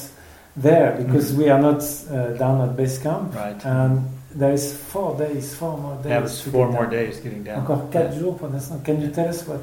there 0.56 0.96
because 0.98 1.34
we 1.34 1.50
are 1.50 1.60
not 1.62 1.82
uh, 2.12 2.30
down 2.38 2.62
at 2.68 2.76
base 2.76 2.98
camp. 2.98 3.34
Right. 3.36 3.64
And 3.66 4.08
there 4.34 4.52
is 4.54 4.76
four 4.76 5.18
days, 5.18 5.56
four 5.56 5.78
more 5.78 5.96
days. 5.96 6.04
That 6.06 6.22
was 6.24 6.42
four 6.42 6.70
more 6.72 6.84
down. 6.84 6.92
days 6.92 7.20
getting 7.20 7.44
down. 7.44 7.60
Encore 7.60 7.90
quatre 7.92 8.14
jours 8.18 8.38
pour 8.38 8.50
descendre. 8.50 8.84
Can 8.84 9.02
you 9.02 9.10
tell 9.10 9.28
us 9.30 9.48
what 9.48 9.62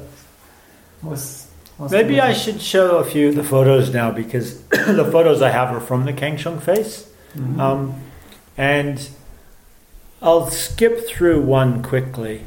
was? 1.03 1.47
was 1.77 1.91
Maybe 1.91 2.19
I 2.21 2.33
should 2.33 2.61
show 2.61 2.97
a 2.97 3.03
few 3.03 3.29
of 3.29 3.35
the 3.35 3.43
photos 3.43 3.93
now 3.93 4.11
because 4.11 4.61
the 4.69 5.07
photos 5.11 5.41
I 5.41 5.49
have 5.49 5.75
are 5.75 5.81
from 5.81 6.05
the 6.05 6.13
Kangshung 6.13 6.61
face. 6.61 7.07
Mhm. 7.35 7.59
Um, 7.59 7.93
and 8.57 8.97
I'll 10.25 10.49
skip 10.49 11.07
through 11.07 11.41
one 11.41 11.83
quickly. 11.83 12.41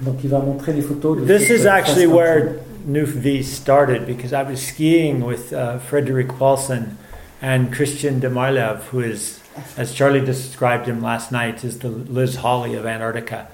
Donc 0.00 0.24
il 0.24 0.30
va 0.30 0.40
montrer 0.40 0.72
les 0.74 0.82
photos. 0.82 1.18
De 1.18 1.24
This 1.24 1.50
is 1.50 1.64
actually 1.66 2.08
where 2.08 2.60
New 2.84 3.06
V 3.06 3.42
started 3.44 4.06
because 4.06 4.32
I 4.32 4.42
was 4.42 4.60
skiing 4.60 5.24
with 5.24 5.52
uh, 5.52 5.78
Frederick 5.78 6.28
Paulson 6.36 6.98
and 7.40 7.72
Christian 7.72 8.18
de 8.18 8.28
Marlev, 8.28 8.82
who 8.90 9.00
is, 9.00 9.38
as 9.76 9.94
Charlie 9.94 10.20
described 10.24 10.86
him 10.86 11.00
last 11.00 11.30
night, 11.30 11.62
is 11.62 11.78
the 11.78 11.90
Liz 11.90 12.36
Hawley 12.36 12.74
of 12.74 12.86
Antarctica. 12.86 13.46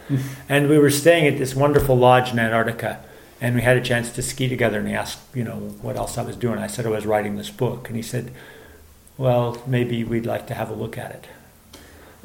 and 0.48 0.70
we 0.70 0.78
were 0.78 0.90
staying 0.90 1.26
at 1.26 1.36
this 1.36 1.54
wonderful 1.54 1.96
lodge 1.96 2.32
in 2.32 2.38
Antarctica. 2.38 3.00
And 3.40 3.54
we 3.54 3.62
had 3.62 3.76
a 3.76 3.80
chance 3.80 4.10
to 4.12 4.22
ski 4.22 4.48
together, 4.48 4.80
and 4.80 4.88
he 4.88 4.94
asked, 4.94 5.20
you 5.32 5.44
know, 5.44 5.58
what 5.80 5.96
else 5.96 6.18
I 6.18 6.22
was 6.22 6.34
doing. 6.36 6.58
I 6.58 6.66
said 6.66 6.86
I 6.86 6.88
was 6.88 7.06
writing 7.06 7.36
this 7.36 7.50
book, 7.50 7.86
and 7.88 7.96
he 7.96 8.02
said, 8.02 8.32
"Well, 9.16 9.62
maybe 9.64 10.02
we'd 10.02 10.26
like 10.26 10.46
to 10.48 10.54
have 10.54 10.70
a 10.70 10.74
look 10.74 10.98
at 10.98 11.12
it." 11.12 11.26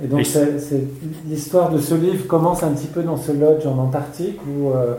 Et 0.02 0.08
donc 0.08 0.26
l'histoire 1.28 1.70
de 1.70 1.80
ce 1.80 1.94
livre 1.94 2.26
commence 2.28 2.64
un 2.64 2.72
petit 2.72 2.88
peu 2.88 3.04
dans 3.04 3.18
ce 3.18 3.32
lodge 3.32 3.66
en 3.68 3.78
Antarctique 3.78 4.40
où 4.48 4.70
euh, 4.70 4.96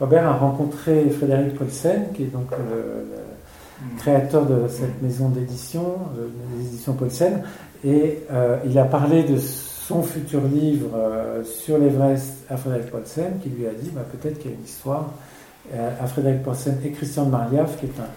Robert 0.00 0.26
a 0.26 0.34
rencontré 0.34 1.08
Frédéric 1.08 1.54
Paulsen, 1.54 2.08
qui 2.14 2.24
est 2.24 2.32
donc 2.32 2.50
le, 2.50 2.76
le 2.76 3.98
créateur 3.98 4.44
de 4.44 4.68
cette 4.68 5.00
maison 5.00 5.30
d'édition, 5.30 5.96
euh, 6.18 6.28
des 6.58 6.66
éditions 6.66 6.92
Paulsen, 6.92 7.42
et 7.84 8.22
euh, 8.32 8.58
il 8.66 8.78
a 8.78 8.84
parlé 8.84 9.22
de 9.22 9.38
son 9.38 10.02
futur 10.02 10.40
livre 10.42 10.90
euh, 10.94 11.44
sur 11.44 11.78
l'Everest 11.78 12.44
à 12.50 12.56
Frédéric 12.56 12.90
Paulsen, 12.90 13.38
qui 13.42 13.50
lui 13.50 13.66
a 13.66 13.70
dit 13.70 13.90
bah, 13.94 14.02
peut-être 14.12 14.38
qu'il 14.38 14.50
y 14.50 14.54
a 14.54 14.56
une 14.56 14.64
histoire 14.64 15.10
euh, 15.74 15.90
à 16.00 16.06
Frédéric 16.06 16.42
Paulsen 16.42 16.78
et 16.84 16.90
Christian 16.90 17.26
de 17.26 17.30
Mariaf, 17.30 17.78
qui 17.78 17.86
est 17.86 18.00
un 18.00 18.08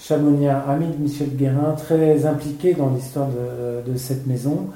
chamonien 0.00 0.62
ami 0.68 0.86
de 0.86 1.02
Michel 1.02 1.36
Guérin, 1.36 1.74
très 1.76 2.24
impliqué 2.24 2.74
dans 2.74 2.90
l'histoire 2.90 3.28
de, 3.28 3.90
de 3.90 3.96
cette 3.96 4.26
maison 4.26 4.68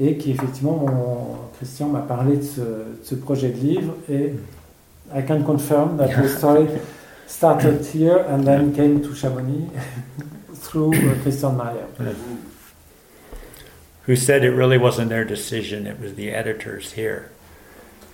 et 0.00 0.16
qui 0.16 0.32
effectivement, 0.32 0.76
mon, 0.76 1.36
Christian 1.56 1.88
m'a 1.88 2.00
parlé 2.00 2.36
de 2.36 2.42
ce, 2.42 2.60
de 2.60 2.84
ce 3.02 3.14
projet 3.14 3.48
de 3.48 3.56
livre 3.58 3.94
et 4.10 4.34
I 5.14 5.22
can 5.26 5.42
confirm 5.42 5.96
that 5.98 6.08
the 6.08 6.28
story 6.38 6.66
started 7.26 7.84
here 7.94 8.18
and 8.28 8.44
then 8.44 8.72
came 8.74 9.00
to 9.02 9.14
Chamonix 9.14 9.68
through 10.54 10.92
uh, 10.94 11.14
Christian 11.22 11.56
Maria. 11.56 11.86
Who 14.06 14.16
said 14.16 14.44
it 14.44 14.50
really 14.52 14.78
wasn't 14.78 15.08
their 15.08 15.24
decision; 15.24 15.86
it 15.86 15.98
was 16.00 16.14
the 16.14 16.30
editors 16.30 16.92
here, 16.92 17.30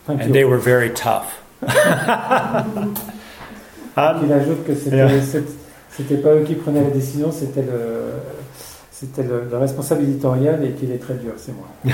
Thank 0.07 0.21
and 0.21 0.29
you. 0.29 0.33
they 0.35 0.45
were 0.45 0.59
very 0.59 0.89
tough. 0.91 1.43
Um, 1.63 2.95
Il 4.25 4.33
ajoute 4.33 4.65
que 4.65 4.75
c'était 4.75 4.97
Yeah. 4.97 6.23
pas 6.23 6.35
eux 6.35 6.45
qui 6.47 6.55
prenaient 6.55 6.83
la 6.83 6.91
décision, 6.91 7.31
c'était 7.31 7.61
le 7.61 8.15
c'était 9.03 9.29
le, 9.29 9.49
le 9.51 9.59
responsable 9.59 10.03
éditorial 10.05 10.65
et 10.65 10.71
qu'il 10.73 10.93
est 10.93 10.99
très 10.99 11.15
dur, 11.15 11.33
c'est 11.37 11.53
moi. 11.53 11.69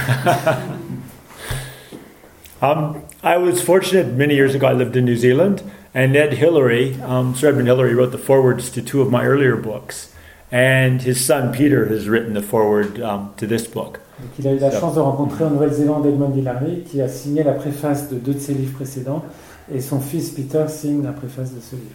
Um, 2.60 3.04
I 3.22 3.36
was 3.36 3.62
fortunate 3.62 4.14
many 4.14 4.34
years 4.34 4.52
ago. 4.52 4.66
I 4.66 4.72
lived 4.72 4.96
in 4.96 5.04
New 5.04 5.14
Zealand, 5.14 5.62
and 5.94 6.12
Ned 6.12 6.32
Hillary, 6.32 7.00
um, 7.02 7.36
Sir 7.36 7.50
Edmund 7.50 7.68
Hillary, 7.68 7.94
wrote 7.94 8.10
the 8.10 8.18
forewords 8.18 8.68
to 8.70 8.82
two 8.82 9.00
of 9.00 9.12
my 9.12 9.24
earlier 9.24 9.54
books, 9.54 10.12
and 10.50 11.00
his 11.00 11.24
son 11.24 11.52
Peter 11.52 11.86
has 11.86 12.08
written 12.08 12.34
the 12.34 12.42
foreword 12.42 13.00
um, 13.00 13.32
to 13.36 13.46
this 13.46 13.68
book. 13.68 14.00
Donc 14.18 14.32
il 14.40 14.48
a 14.48 14.52
eu 14.54 14.58
la 14.58 14.72
chance 14.72 14.96
de 14.96 15.00
rencontrer 15.00 15.44
en 15.44 15.50
Nouvelle-Zélande 15.50 16.04
Edmond 16.06 16.34
Hillary 16.36 16.82
qui 16.82 17.00
a 17.00 17.06
signé 17.06 17.44
la 17.44 17.52
préface 17.52 18.10
de 18.10 18.16
deux 18.16 18.34
de 18.34 18.40
ses 18.40 18.54
livres 18.54 18.74
précédents 18.74 19.24
et 19.72 19.80
son 19.80 20.00
fils 20.00 20.30
Peter 20.30 20.64
signe 20.66 21.04
la 21.04 21.12
préface 21.12 21.54
de 21.54 21.60
ce 21.60 21.76
livre. 21.76 21.94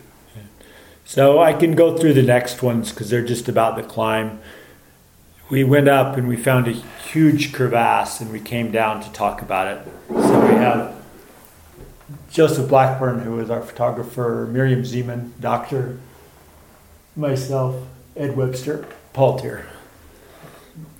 So 1.03 1.41
I 1.41 1.51
can 1.51 1.75
go 1.75 1.97
through 1.97 2.13
the 2.13 2.25
next 2.25 2.63
ones 2.63 2.91
because 2.91 3.09
they're 3.09 3.27
just 3.27 3.49
about 3.49 3.75
the 3.75 3.85
climb. 3.85 4.39
We 5.49 5.63
went 5.63 5.87
up 5.87 6.17
and 6.17 6.27
we 6.27 6.37
found 6.37 6.67
a 6.67 6.71
huge 6.71 7.53
crevasse, 7.53 8.21
and 8.21 8.31
we 8.31 8.39
came 8.39 8.71
down 8.71 9.01
to 9.03 9.11
talk 9.11 9.41
about 9.41 9.67
it. 9.67 9.87
So 10.09 10.41
we 10.41 10.55
have 10.55 10.95
Joseph 12.31 12.69
Blackburn, 12.69 13.19
who 13.19 13.39
is 13.39 13.49
our 13.49 13.61
photographer, 13.61 14.47
Miriam 14.51 14.81
Zeman, 14.81 15.31
doctor, 15.39 15.99
myself, 17.15 17.85
Ed 18.15 18.35
Webster, 18.35 18.87
Paul 19.13 19.37
Tier. 19.39 19.67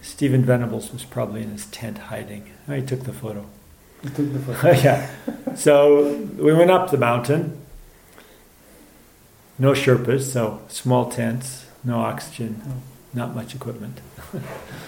Stephen 0.01 0.43
Venables 0.43 0.91
was 0.91 1.03
probably 1.03 1.41
in 1.41 1.49
his 1.49 1.65
tent 1.67 1.97
hiding. 1.97 2.51
Oh, 2.67 2.73
I 2.73 2.81
took 2.81 3.05
the 3.05 3.13
photo. 3.13 3.45
Il 4.03 4.11
took 4.11 4.33
the 4.33 4.39
photo. 4.39 4.71
yeah. 4.83 5.09
So 5.55 6.13
we 6.37 6.53
went 6.53 6.69
up 6.69 6.91
the 6.91 6.97
mountain. 6.97 7.59
No 9.57 9.71
Sherpas, 9.71 10.31
so 10.31 10.61
small 10.67 11.09
tents, 11.09 11.65
no 11.83 11.99
oxygen, 11.99 12.61
oh. 12.67 12.92
Not 13.13 13.35
much 13.35 13.55
equipment. 13.55 13.99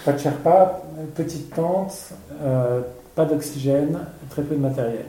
Pas 0.04 0.14
de 0.14 0.18
Sherpa, 0.20 0.82
petite 1.16 1.54
tente, 1.54 2.14
euh, 2.42 2.82
pas 3.16 3.26
d'oxygène, 3.26 4.08
très 4.30 4.44
peu 4.44 4.56
de 4.56 4.62
matériel. 4.62 5.06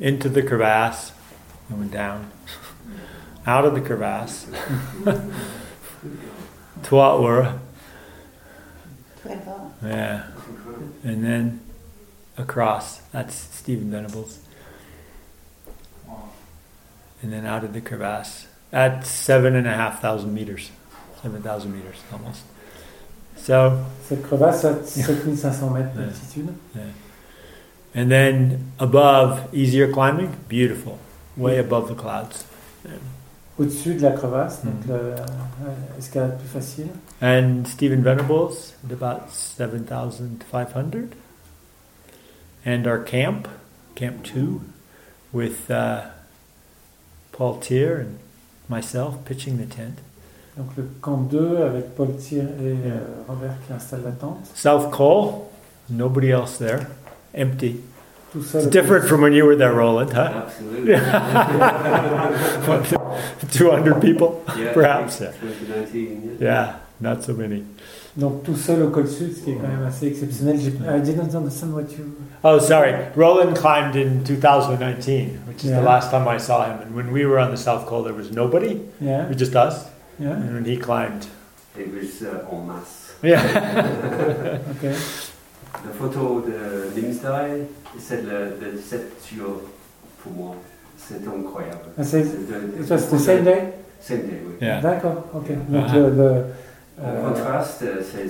Into 0.00 0.28
the 0.28 0.42
crevasse, 0.42 1.12
and 1.70 1.78
went 1.78 1.92
down. 1.92 2.30
Out 3.46 3.64
of 3.64 3.74
the 3.74 3.80
crevasse. 3.80 4.46
Tuaura, 6.82 7.58
Très 9.22 9.38
fort. 9.44 9.60
yeah. 9.84 10.22
And 11.04 11.22
then 11.24 11.60
across. 12.38 13.00
That's 13.12 13.34
Stephen 13.34 13.90
Venables. 13.90 14.38
And 17.22 17.32
then 17.32 17.44
out 17.44 17.64
of 17.64 17.74
the 17.74 17.80
crevasse 17.82 18.46
at 18.72 19.04
seven 19.06 19.54
and 19.54 19.66
a 19.66 19.74
half 19.74 20.00
thousand 20.00 20.32
meters, 20.32 20.70
seven 21.22 21.42
thousand 21.42 21.70
meters 21.72 21.96
almost. 22.12 22.42
So, 23.36 23.72
Cette 24.08 24.22
crevasse 24.22 24.64
à 24.64 24.74
7500 24.84 25.70
mètres 25.70 25.90
Yeah. 25.96 26.06
d'altitude. 26.06 26.48
and 27.94 28.08
then 28.08 28.58
above, 28.78 29.40
easier 29.52 29.90
climbing, 29.90 30.30
beautiful, 30.48 30.98
way 31.36 31.58
above 31.58 31.88
the 31.88 31.94
clouds. 31.96 32.44
Au-dessus 33.58 33.94
de 33.94 34.02
la 34.02 34.12
crevasse, 34.12 34.62
donc 34.64 34.74
Mhm. 34.86 34.88
le- 34.92 35.14
euh, 35.16 35.98
escalade 35.98 36.38
plus 36.38 36.48
facile. 36.48 36.88
And 37.20 37.66
Stephen 37.66 38.02
Venables 38.02 38.74
at 38.84 38.92
about 38.92 39.30
7,500. 39.30 41.14
And 42.64 42.86
our 42.86 42.98
camp, 43.02 43.48
Camp 43.94 44.22
2, 44.22 44.60
with 45.32 45.70
uh, 45.70 46.02
Paul 47.32 47.58
Tier 47.60 47.96
and 48.00 48.18
myself 48.68 49.16
pitching 49.24 49.56
the 49.58 49.66
tent. 49.66 49.98
Donc 50.60 50.76
le 50.76 50.84
camp 51.00 51.26
2 51.30 51.56
avec 51.66 51.94
Paul 51.94 52.08
Thier 52.18 52.40
et 52.40 52.42
Yeah. 52.42 52.92
euh, 52.92 52.98
Robert 53.28 53.54
qui 53.66 53.72
installent 53.72 54.02
la 54.04 54.10
tente. 54.10 54.44
South 54.54 54.90
Cole, 54.90 55.30
nobody 55.88 56.32
else 56.32 56.58
there, 56.58 56.80
empty. 57.34 57.80
tout 58.30 58.42
seul. 58.42 58.60
It's 58.60 58.68
different 58.70 59.06
from 59.06 59.22
when 59.22 59.32
you 59.32 59.46
were 59.46 59.56
there, 59.56 59.72
Roland, 59.72 60.12
huh? 60.12 60.44
Absolutely. 60.44 60.96
200 63.52 64.00
people? 64.02 64.42
yeah, 64.58 64.72
Perhaps, 64.74 65.22
I 65.22 65.32
2019. 65.40 66.36
Yeah, 66.40 66.74
not 67.00 67.24
so 67.24 67.32
many. 67.32 67.64
Donc 68.16 68.42
tout 68.44 68.56
seul 68.56 68.82
au 68.82 68.90
col 68.90 69.06
sud, 69.08 69.32
ce 69.34 69.40
qui 69.44 69.52
est 69.52 69.54
quand 69.54 69.68
même 69.68 69.86
assez 69.86 70.08
exceptionnel. 70.08 70.56
I 70.56 70.98
uh, 70.98 71.02
didn't 71.02 71.34
understand 71.34 71.72
what 71.72 71.84
you. 71.96 72.04
Oh, 72.44 72.58
sorry. 72.58 72.92
Roland 73.16 73.54
climbed 73.56 73.96
in 73.96 74.22
2019, 74.24 75.38
which 75.48 75.64
is 75.64 75.70
Yeah. 75.70 75.80
the 75.80 75.86
last 75.86 76.10
time 76.10 76.28
I 76.28 76.36
saw 76.38 76.64
him. 76.66 76.80
And 76.82 76.94
when 76.94 77.12
we 77.12 77.24
were 77.24 77.38
on 77.38 77.50
the 77.50 77.56
South 77.56 77.86
Col, 77.86 78.02
there 78.02 78.12
was 78.14 78.30
nobody, 78.30 78.78
Yeah, 79.00 79.22
it 79.24 79.28
was 79.28 79.38
just 79.38 79.56
us. 79.56 79.86
Yeah, 80.20 80.32
And 80.32 80.54
when 80.54 80.64
he 80.64 80.76
climbed, 80.76 81.26
It 81.76 81.88
was 81.94 82.22
uh, 82.22 82.52
en 82.52 82.66
masse. 82.66 83.14
yeah. 83.22 83.40
ok. 84.70 84.90
La 85.84 85.92
photo 85.98 86.42
de 86.46 87.00
Limsdale, 87.00 87.66
c'est 87.98 88.22
le, 88.22 88.56
le 88.60 88.78
7 88.78 89.00
jours 89.36 89.62
pour 90.22 90.32
moi. 90.32 90.56
C'est 90.96 91.26
incroyable. 91.26 91.78
C'est- 92.02 92.22
de- 92.22 92.82
It 92.82 92.90
was 92.90 93.06
the 93.08 93.18
same 93.18 93.44
day? 93.44 93.72
Same 94.00 94.22
day, 94.22 94.40
oui. 94.46 94.54
Yeah. 94.60 94.80
D'accord, 94.80 95.24
ok. 95.34 95.48
Donc, 95.68 95.92
le- 95.94 96.10
le, 96.10 96.32
En 97.02 97.08
euh, 97.08 97.28
contraste, 97.30 97.84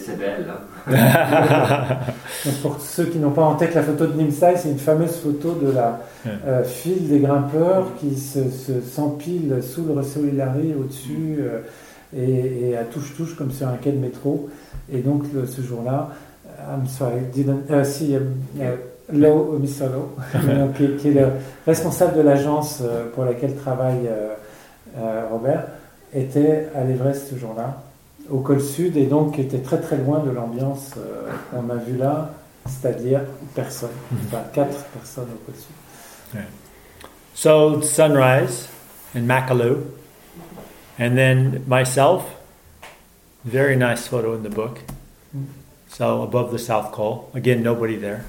c'est 0.04 0.16
belle. 0.18 0.46
Hein? 0.48 0.94
pour 2.62 2.80
ceux 2.80 3.04
qui 3.06 3.18
n'ont 3.18 3.30
pas 3.32 3.42
en 3.42 3.54
tête 3.56 3.74
la 3.74 3.82
photo 3.82 4.06
de 4.06 4.12
Nimsai, 4.16 4.54
c'est 4.56 4.70
une 4.70 4.78
fameuse 4.78 5.16
photo 5.16 5.54
de 5.54 5.72
la 5.72 6.00
euh, 6.46 6.62
file 6.64 7.08
des 7.08 7.18
grimpeurs 7.20 7.88
qui 7.98 8.16
se, 8.16 8.48
se- 8.50 8.80
s'empilent 8.80 9.62
sous 9.62 9.84
le 9.84 9.92
Russell 9.94 10.26
Hillary 10.32 10.74
au-dessus 10.78 11.38
euh, 11.40 11.60
et, 12.16 12.70
et 12.70 12.76
à 12.76 12.84
touche-touche 12.84 13.36
comme 13.36 13.50
sur 13.50 13.66
un 13.68 13.74
quai 13.76 13.92
de 13.92 13.98
métro. 13.98 14.48
Et 14.92 14.98
donc 15.00 15.24
le- 15.34 15.46
ce 15.46 15.62
jour-là, 15.62 16.10
I'm 16.70 16.86
sorry, 16.86 17.20
didn't, 17.32 17.84
si, 17.84 18.14
euh, 18.14 18.76
Lowe, 19.12 19.58
Mr. 19.58 19.86
Lowe, 19.92 20.70
qui, 20.76 20.96
qui 20.96 21.08
est 21.08 21.20
le 21.20 21.26
responsable 21.66 22.16
de 22.16 22.22
l'agence 22.22 22.82
pour 23.14 23.24
laquelle 23.24 23.56
travaille 23.56 24.06
euh, 24.08 24.34
euh, 24.98 25.22
Robert, 25.30 25.64
était 26.14 26.68
à 26.76 26.84
l'Everest 26.84 27.28
ce 27.30 27.36
jour-là, 27.36 27.82
au 28.30 28.38
col 28.40 28.60
sud, 28.60 28.96
et 28.96 29.06
donc 29.06 29.38
était 29.38 29.58
très 29.58 29.80
très 29.80 29.96
loin 29.96 30.20
de 30.20 30.30
l'ambiance 30.30 30.94
euh, 30.96 31.30
qu'on 31.50 31.68
a 31.70 31.76
vue 31.76 31.96
là, 31.96 32.30
c'est-à-dire 32.66 33.20
personne, 33.54 33.90
enfin 34.26 34.42
quatre 34.52 34.84
personnes 34.96 35.28
au 35.34 35.38
col 35.46 35.54
sud. 35.54 36.40
so, 37.34 37.80
sunrise 37.82 38.68
in 39.14 39.22
Makalu. 39.26 39.76
And 40.98 41.16
then 41.16 41.62
myself, 41.66 42.22
very 43.44 43.74
nice 43.76 44.06
photo 44.06 44.34
in 44.34 44.42
the 44.42 44.54
book. 44.54 44.78
So, 45.88 46.22
above 46.22 46.52
the 46.52 46.58
South 46.58 46.92
Col. 46.92 47.30
Again, 47.34 47.62
nobody 47.62 47.96
there. 47.96 48.20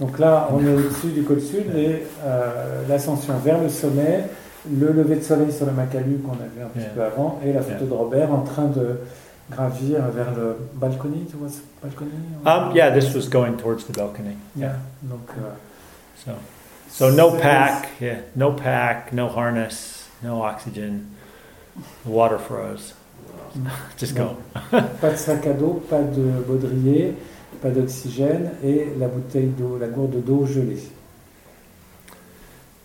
Donc 0.00 0.18
là, 0.18 0.48
on 0.52 0.64
est 0.66 0.72
au-dessus 0.74 1.08
du 1.14 1.22
col 1.22 1.40
sud 1.40 1.74
et 1.76 2.02
euh, 2.24 2.82
l'ascension 2.88 3.34
vers 3.38 3.62
le 3.62 3.68
sommet, 3.68 4.24
le 4.68 4.90
lever 4.90 5.16
de 5.16 5.22
soleil 5.22 5.52
sur 5.52 5.64
le 5.66 5.72
Macalu 5.72 6.16
qu'on 6.18 6.32
a 6.32 6.48
vu 6.54 6.62
un 6.64 6.68
petit 6.68 6.80
Yeah. 6.80 6.88
peu 6.94 7.02
avant, 7.04 7.40
et 7.44 7.52
la 7.52 7.60
photo 7.62 7.76
Yeah. 7.84 7.88
de 7.88 7.94
Robert 7.94 8.32
en 8.32 8.40
train 8.40 8.64
de 8.66 8.98
gravir 9.50 10.00
vers 10.10 10.34
le 10.34 10.56
balcony, 10.74 11.26
tu 11.28 11.36
vois 11.36 11.48
ce 11.48 11.60
balcony 11.82 12.10
Um, 12.44 12.74
yeah, 12.74 12.90
this 12.90 13.14
was 13.14 13.28
going 13.28 13.56
towards 13.56 13.84
the 13.84 13.92
balcony. 13.92 14.36
Yeah. 14.56 14.76
Donc, 15.02 15.28
euh, 15.38 15.50
So, 16.24 16.38
so 16.88 17.10
no 17.10 17.36
pack, 17.36 17.88
yeah, 18.00 18.20
no 18.36 18.52
pack, 18.52 19.12
no 19.12 19.28
harness, 19.28 20.08
no 20.22 20.42
oxygen. 20.42 21.16
The 22.04 22.10
water 22.10 22.38
froze. 22.38 22.94
Just 23.96 24.14
go. 24.14 24.36
Pas 24.70 25.10
de 25.10 25.16
sac 25.16 25.46
à 25.46 25.52
dos, 25.52 25.82
pas 25.90 26.00
de 26.02 26.44
baudrier, 26.46 27.14
pas 27.60 27.70
d'oxygène 27.70 28.52
et 28.62 28.92
la 28.98 29.08
bouteille 29.08 29.48
d'eau, 29.48 29.78
la 29.78 29.88
gourde 29.88 30.22
d'eau 30.24 30.46
gelée. 30.46 30.88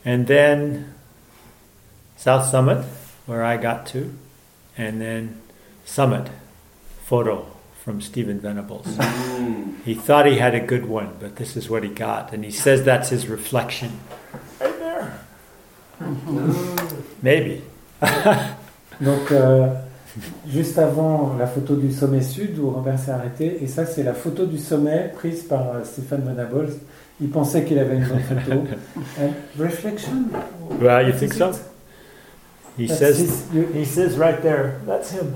And 0.06 0.26
then 0.26 0.93
South 2.15 2.46
Summit, 2.50 2.86
where 3.28 3.43
I 3.43 3.58
got 3.58 3.86
to, 3.88 4.13
and 4.78 5.00
then 5.00 5.41
Summit 5.86 6.30
photo 7.08 7.46
from 7.84 8.02
Stephen 8.02 8.39
Venables. 8.39 8.86
Mm. 8.98 9.76
He 9.86 9.93
thought 9.96 10.26
he 10.26 10.38
had 10.38 10.54
a 10.54 10.60
good 10.60 10.86
one, 10.89 11.10
but 11.20 11.38
this 11.38 11.56
is 11.56 11.70
what 11.70 11.84
he 11.84 11.89
got, 11.89 12.34
and 12.34 12.43
he 12.43 12.52
says 12.52 12.84
that's 12.84 13.10
his 13.10 13.28
reflection. 13.30 13.91
Right 14.60 14.78
there. 14.80 15.20
Maybe. 17.22 17.62
Donc, 19.02 19.32
euh, 19.32 19.67
juste 20.48 20.78
avant 20.80 21.36
la 21.38 21.48
photo 21.48 21.76
du 21.76 21.91
sommet 21.93 22.22
sud 22.22 22.58
où 22.60 22.72
Robert 22.72 23.00
s'est 23.00 23.12
arrêté, 23.12 23.63
et 23.63 23.67
ça, 23.67 23.86
c'est 23.86 24.04
la 24.04 24.13
photo 24.13 24.46
du 24.46 24.58
sommet 24.58 25.12
prise 25.15 25.43
par 25.43 25.70
euh, 25.76 25.84
Stéphane 25.86 26.22
Venables. 26.24 26.74
Il 27.22 27.30
pensait 27.30 27.63
qu'il 27.63 27.80
avait 27.80 27.96
une 27.98 28.06
bonne 28.06 28.20
photo. 28.22 28.63
And 29.20 29.34
reflection? 29.58 30.26
Well, 30.82 31.08
you 31.08 31.13
think 31.13 31.34
so? 31.34 31.52
He 32.78 32.86
That's 32.88 33.00
says. 33.00 33.20
his- 33.20 33.46
you- 33.54 33.72
He 33.74 33.86
says 33.86 34.17
right 34.17 34.39
there. 34.41 34.80
That's 34.86 35.12
him. 35.12 35.34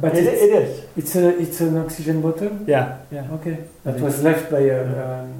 But 0.00 0.14
It, 0.14 0.24
it's, 0.26 0.42
it 0.42 0.50
is. 0.50 0.80
it's, 0.96 1.16
a, 1.16 1.28
it's 1.40 1.60
an 1.60 1.78
oxygen 1.78 2.20
bottle? 2.20 2.50
Yeah. 2.66 2.98
Yeah, 3.10 3.24
okay. 3.34 3.58
That 3.84 4.00
was 4.00 4.22
left 4.22 4.50
by 4.50 4.60
a, 4.60 4.84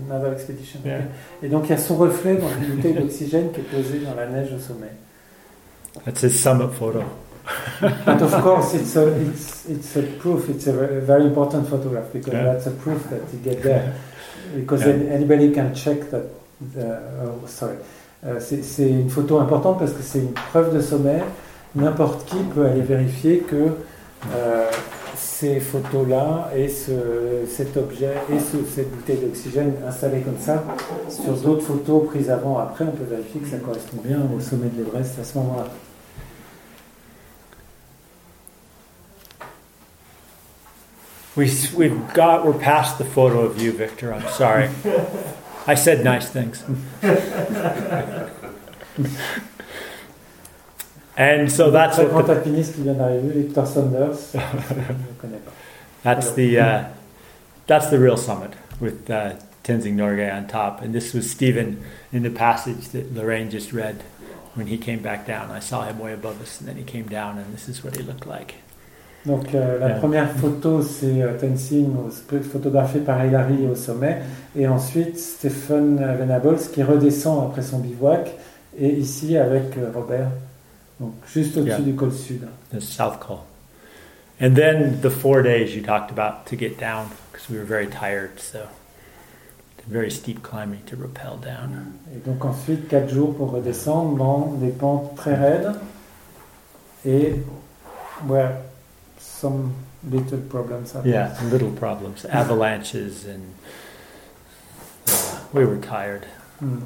another 0.07 0.33
expedition. 0.33 0.81
Yeah. 0.85 0.97
Okay. 0.97 1.05
Et 1.45 1.49
donc, 1.49 1.65
il 1.67 1.71
y 1.71 1.75
a 1.75 1.79
son 1.79 1.97
reflet 1.97 2.37
dans 2.37 2.49
une 2.61 2.75
bouteille 2.77 2.95
d'oxygène 2.95 3.51
qui 3.53 3.61
est 3.61 3.65
posée 3.65 3.99
dans 4.01 4.15
la 4.15 4.27
neige 4.27 4.53
au 4.55 4.59
sommet. 4.59 4.93
That's 6.05 6.23
his 6.23 6.31
summit 6.31 6.71
photo. 6.73 7.03
But 7.81 8.23
of 8.23 8.41
course, 8.43 8.73
it's 8.75 8.97
a, 8.97 9.09
it's, 9.09 9.67
it's 9.69 9.97
a 9.97 10.03
proof, 10.21 10.49
it's 10.49 10.67
a 10.69 10.73
very, 11.01 11.25
important 11.25 11.67
photograph 11.69 12.13
because 12.13 12.33
Yeah. 12.33 12.45
that's 12.55 12.67
a 12.67 12.71
proof 12.71 13.09
that 13.11 13.21
he 13.33 13.39
get 13.43 13.63
there. 13.63 13.93
Because 14.55 14.83
Yeah. 14.87 14.95
any- 14.95 15.11
anybody 15.11 15.51
can 15.53 15.73
check 15.75 16.09
that. 16.11 16.23
Uh, 16.77 17.27
oh, 17.27 17.47
sorry. 17.49 17.77
Euh, 18.25 18.39
c'est 18.39 18.63
c'est 18.63 18.89
une 18.89 19.11
photo 19.11 19.41
importante 19.41 19.81
parce 19.81 19.93
que 19.93 20.03
c'est 20.03 20.21
une 20.21 20.33
preuve 20.33 20.73
de 20.73 20.81
sommet. 20.81 21.21
N'importe 21.75 22.25
qui 22.27 22.37
peut 22.55 22.67
aller 22.67 22.83
vérifier 22.83 23.39
que 23.39 23.71
euh, 24.35 24.71
ces 25.17 25.59
photos-là 25.61 26.51
et 26.57 26.69
ce, 26.69 26.93
cet 27.49 27.77
objet 27.77 28.15
et 28.33 28.39
ce- 28.39 28.65
cette 28.75 28.91
bouteille 28.91 29.19
d'oxygène 29.19 29.75
installée 29.87 30.21
comme 30.21 30.39
ça 30.39 30.63
sur 31.09 31.33
d'autres 31.35 31.65
photos 31.65 32.07
prises 32.09 32.31
avant 32.31 32.59
après, 32.59 32.85
on 32.85 32.93
peut 32.93 33.05
vérifier 33.09 33.41
que 33.41 33.49
ça 33.49 33.57
correspond 33.59 33.99
bien 34.05 34.19
au 34.35 34.41
sommet 34.41 34.69
de 34.69 34.83
l'Everest 34.85 35.19
à 35.21 35.25
ce 35.25 35.37
moment-là. 35.39 35.67
We 41.35 41.73
we've 41.75 42.13
got 42.13 42.45
we're 42.45 42.53
past 42.53 42.99
the 42.99 43.05
photo 43.05 43.41
of 43.41 43.61
you, 43.61 43.73
Victor. 43.73 44.13
I'm 44.13 44.29
sorry. 44.33 44.69
I 45.67 45.75
said 45.75 46.05
nice 46.05 46.29
things. 46.29 46.63
And 51.17 51.51
so 51.51 51.71
that's 51.71 51.97
Très 51.99 52.05
what 52.13 52.27
grand 52.27 52.27
the, 52.27 52.33
alpiniste 52.33 52.75
qui 52.75 52.83
vient 52.83 52.95
d'arriver, 52.95 53.33
Victor 53.35 53.67
Saunders. 53.67 54.33
Je 54.33 54.39
ne 54.39 55.21
connais 55.21 55.39
pas. 55.45 55.53
that's 56.03 56.33
the 56.35 56.59
uh, 56.59 56.85
that's 57.67 57.91
the 57.91 57.99
real 57.99 58.17
summit 58.17 58.53
with 58.81 59.09
uh, 59.11 59.35
Tenzing 59.65 59.95
Norgay 59.97 60.31
on 60.33 60.47
top. 60.47 60.83
And 60.83 60.93
this 60.95 61.13
was 61.15 61.31
Stephen 61.31 61.77
in 62.13 62.23
the 62.23 62.31
passage 62.31 62.89
that 62.93 63.15
Lorraine 63.15 63.51
just 63.51 63.73
read 63.73 63.97
when 64.55 64.67
he 64.67 64.77
came 64.79 65.01
back 65.01 65.27
down. 65.27 65.51
I 65.51 65.61
saw 65.61 65.85
him 65.85 65.99
way 65.99 66.13
above 66.13 66.41
us, 66.43 66.61
and 66.61 66.69
then 66.69 66.77
he 66.77 66.83
came 66.85 67.07
down, 67.09 67.39
and 67.39 67.53
this 67.55 67.69
is 67.69 67.85
what 67.85 67.97
he 67.97 68.03
looked 68.03 68.27
like. 68.27 68.55
Donc 69.25 69.55
euh, 69.55 69.79
la 69.79 69.89
Yeah. 69.91 69.99
première 70.01 70.29
photo, 70.33 70.83
c'est 70.83 71.23
euh, 71.23 71.39
Tenzing, 71.39 71.93
photographié 72.51 73.01
par 73.03 73.25
Hilary 73.25 73.69
au 73.71 73.77
sommet. 73.77 74.19
Et 74.57 74.67
ensuite, 74.67 75.17
Stephen 75.17 75.97
Venables 76.19 76.59
qui 76.73 76.83
redescend 76.83 77.45
après 77.49 77.63
son 77.63 77.79
bivouac. 77.79 78.33
Et 78.77 78.89
ici 78.89 79.37
avec 79.37 79.77
euh, 79.79 79.91
Robert, 79.95 80.27
donc 80.27 80.27
juste 80.27 80.27
au-dessus 80.27 80.52
Yeah. 81.35 81.79
du 81.79 81.95
col 81.95 82.11
sud. 82.11 82.49
the 82.71 82.81
South 82.81 83.21
Col. 83.21 83.47
And 84.41 84.57
then 84.57 85.01
the 85.03 85.11
four 85.11 85.43
days 85.43 85.75
you 85.75 85.83
talked 85.83 86.11
about 86.11 86.47
to 86.47 86.57
get 86.57 86.79
down 86.79 87.11
because 87.31 87.49
we 87.49 87.59
were 87.59 87.65
very 87.65 87.87
tired, 87.87 88.41
so 88.41 88.69
very 89.87 90.11
steep 90.11 90.43
climbing 90.43 90.83
to 90.87 90.97
rappel 90.97 91.37
down. 91.37 91.99
Et 92.15 92.25
donc 92.25 92.45
ensuite, 92.45 92.89
4 92.89 93.09
jours 93.09 93.35
pour 93.37 93.51
redescendre 93.51 94.17
dans 94.17 94.59
des 94.61 94.71
pentes 94.71 95.17
très 95.17 95.35
raides. 95.35 95.75
Et 97.05 97.35
ouais, 98.27 98.55
some 99.19 99.75
little 100.09 100.39
problems. 100.39 100.93
happened. 100.93 101.13
Yeah, 101.13 101.37
little 101.51 101.71
problems, 101.73 102.25
avalanches, 102.31 103.25
and 103.25 103.55
uh, 105.09 105.41
we 105.53 105.65
were 105.65 105.79
tired. 105.79 106.27
Hmm. 106.61 106.81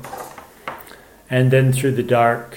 And 1.28 1.50
then 1.50 1.72
through 1.72 1.92
the 1.92 2.02
dark, 2.02 2.56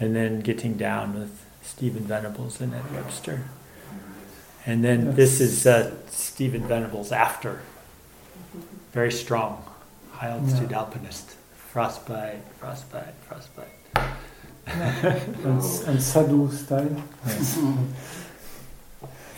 and 0.00 0.14
then 0.14 0.40
getting 0.40 0.74
down 0.74 1.18
with 1.18 1.44
Stephen 1.62 2.02
Venables 2.04 2.60
and 2.60 2.74
Ed 2.74 2.92
Webster. 2.94 3.44
And 4.66 4.84
then 4.84 5.14
this 5.14 5.40
is 5.40 5.66
uh, 5.66 5.94
Stephen 6.08 6.66
Venables 6.66 7.10
after. 7.12 7.60
Very 8.92 9.12
strong, 9.12 9.64
high 10.12 10.28
altitude 10.28 10.72
alpinist. 10.72 11.36
Frostbite, 11.54 12.42
frostbite, 12.58 13.14
frostbite. 13.26 13.68
And, 14.66 15.62
and 15.62 16.02
Sadhu 16.02 16.50
style. 16.52 17.02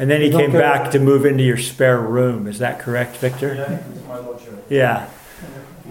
And 0.01 0.11
then 0.11 0.23
he 0.23 0.31
Donc, 0.31 0.45
came 0.45 0.53
back 0.53 0.91
to 0.93 0.99
move 0.99 1.27
into 1.27 1.45
your 1.45 1.59
spare 1.59 2.01
room. 2.01 2.47
Is 2.47 2.59
that 2.61 2.79
correct, 2.79 3.19
Victor? 3.19 3.85
Yeah. 4.71 5.11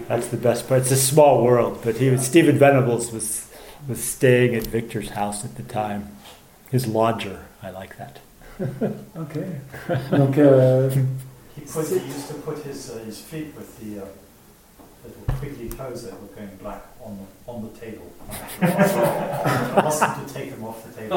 That's 0.08 0.26
the 0.26 0.36
best 0.36 0.66
part. 0.66 0.80
It's 0.80 0.90
a 0.90 0.96
small 0.96 1.44
world, 1.44 1.78
but 1.84 1.98
he 1.98 2.10
was, 2.10 2.26
Stephen 2.26 2.58
Venables 2.58 3.12
was 3.12 3.48
was 3.88 4.02
staying 4.02 4.54
at 4.54 4.64
Victor's 4.66 5.10
house 5.10 5.44
at 5.44 5.56
the 5.56 5.62
time. 5.62 6.16
His 6.70 6.86
lodger. 6.86 7.44
I 7.62 7.70
like 7.70 7.96
that. 7.98 8.18
Ok. 9.16 9.34
Donc, 10.10 10.36
euh, 10.38 10.90
He, 11.54 11.62
put, 11.62 11.88
he 11.88 11.94
used 11.94 12.28
to 12.28 12.34
put 12.34 12.58
his, 12.58 12.90
uh, 12.90 12.98
his 13.04 13.18
feet 13.20 13.54
with 13.56 13.78
the 13.80 14.02
uh, 14.02 14.06
little 15.04 15.24
twiggly 15.40 15.74
toes 15.76 16.04
that 16.04 16.12
were 16.20 16.28
going 16.28 16.56
black 16.60 16.82
on 17.02 17.18
the, 17.18 17.50
on 17.50 17.62
the 17.62 17.80
table. 17.80 18.06
I 18.62 19.80
wasn't 19.82 20.28
to 20.28 20.34
take 20.34 20.50
them 20.52 20.64
off 20.64 20.84
the 20.84 20.92
table. 20.92 21.16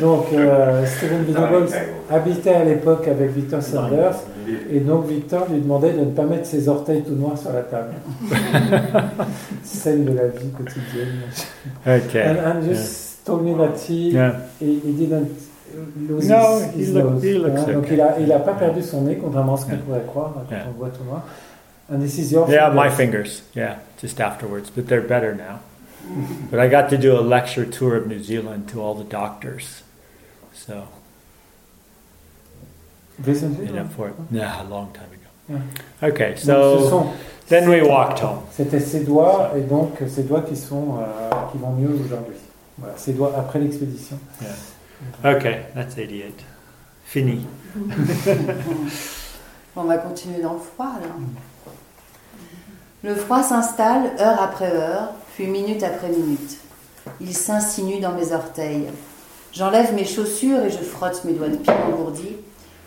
Donc 0.00 0.26
euh, 0.32 0.84
Steven 0.86 1.24
Venables 1.24 1.68
habitait 2.10 2.54
à 2.54 2.64
l'époque 2.64 3.06
avec 3.08 3.30
Victor 3.32 3.62
Sanders. 3.62 4.16
Et 4.70 4.80
donc 4.80 5.06
Victor 5.06 5.46
lui 5.50 5.60
demandait 5.60 5.92
de 5.92 6.00
ne 6.00 6.10
pas 6.10 6.24
mettre 6.24 6.46
ses 6.46 6.68
orteils 6.68 7.02
tout 7.02 7.14
noirs 7.14 7.38
sur 7.38 7.52
la 7.52 7.62
table. 7.62 7.92
Scène 9.62 10.04
de 10.04 10.12
la 10.12 10.28
vie 10.28 10.50
quotidienne. 10.50 11.20
Okay. 11.86 12.22
And, 12.22 12.58
and 12.58 12.62
just 12.68 13.24
told 13.24 13.42
me 13.44 13.54
that 13.56 13.76
he, 13.88 14.10
Yeah. 14.12 14.32
he, 14.60 14.80
he 14.84 14.92
didn't 14.92 15.28
lose 16.08 16.28
No, 16.28 16.58
his, 16.76 16.88
he 16.88 16.92
look- 16.92 17.04
nose. 17.14 17.22
he 17.24 17.32
looks. 17.38 17.66
Donc 17.66 17.84
okay. 17.84 17.94
il 17.94 18.00
a, 18.00 18.18
il 18.20 18.32
a 18.32 18.38
pas 18.38 18.52
perdu 18.54 18.82
son 18.82 19.02
nez, 19.02 19.16
contrairement 19.22 19.54
à 19.54 19.58
ce 19.58 19.64
qu'on 19.64 19.70
Yeah. 19.72 19.78
pourrait 19.86 20.04
croire 20.06 20.32
quand 20.34 20.54
Yeah. 20.54 20.64
on 20.68 20.78
voit 20.78 20.90
tout 20.90 21.04
noir. 21.04 21.22
And 21.92 21.98
this 22.00 22.18
is 22.18 22.32
your 22.32 22.48
Yeah, 22.50 22.70
my 22.70 22.88
fingers. 22.90 22.96
fingers. 22.96 23.42
Yeah, 23.54 23.76
just 24.00 24.20
afterwards, 24.20 24.70
but 24.74 24.86
they're 24.86 25.02
better 25.06 25.34
now. 25.34 25.60
But 26.50 26.60
I 26.60 26.68
got 26.68 26.90
to 26.90 26.98
do 26.98 27.18
a 27.18 27.22
lecture 27.22 27.64
tour 27.64 27.96
of 27.96 28.06
New 28.06 28.22
Zealand 28.22 28.68
to 28.68 28.80
all 28.80 28.94
the 28.94 29.04
doctors. 29.04 29.82
So, 30.52 30.88
Recently, 33.22 33.78
up 33.78 33.92
for. 33.92 34.12
Yeah, 34.30 34.62
a 34.62 34.68
long 34.68 34.92
time 34.92 35.10
ago. 35.12 35.28
Yeah. 35.48 36.08
Okay, 36.08 36.34
so 36.36 37.14
then 37.48 37.68
we 37.68 37.82
walked 37.82 38.18
home. 38.20 38.42
C'était 38.50 38.80
ses 38.80 39.04
doigts, 39.04 39.52
et 39.56 39.60
donc 39.62 39.98
ses 40.08 40.24
doigts 40.24 40.42
qui, 40.42 40.56
sont, 40.56 40.98
euh, 40.98 41.30
qui 41.52 41.58
vont 41.58 41.72
mieux 41.72 41.94
aujourd'hui. 41.94 42.34
Voilà, 42.78 42.96
ses 42.96 43.12
doigts 43.12 43.32
après 43.38 43.60
l'expédition. 43.60 44.18
Okay, 45.24 45.66
that's 45.74 45.94
88. 45.94 46.44
Fini. 47.04 47.46
On 49.76 49.84
va 49.84 49.98
continuer 49.98 50.40
dans 50.40 50.54
le 50.54 50.60
froid 50.60 50.92
alors. 50.96 51.18
Le 53.02 53.14
froid 53.14 53.42
s'installe 53.42 54.12
heure 54.18 54.40
après 54.40 54.72
heure, 54.72 55.12
puis 55.34 55.48
minute 55.48 55.82
après 55.82 56.10
minute. 56.10 56.58
Il 57.20 57.34
s'insinue 57.34 57.98
dans 57.98 58.12
mes 58.12 58.32
orteils. 58.32 58.86
J'enlève 59.52 59.92
mes 59.92 60.04
chaussures 60.04 60.64
et 60.64 60.70
je 60.70 60.78
frotte 60.78 61.24
mes 61.24 61.32
doigts 61.32 61.48
de 61.48 61.56
pied 61.56 61.72
engourdis. 61.72 62.36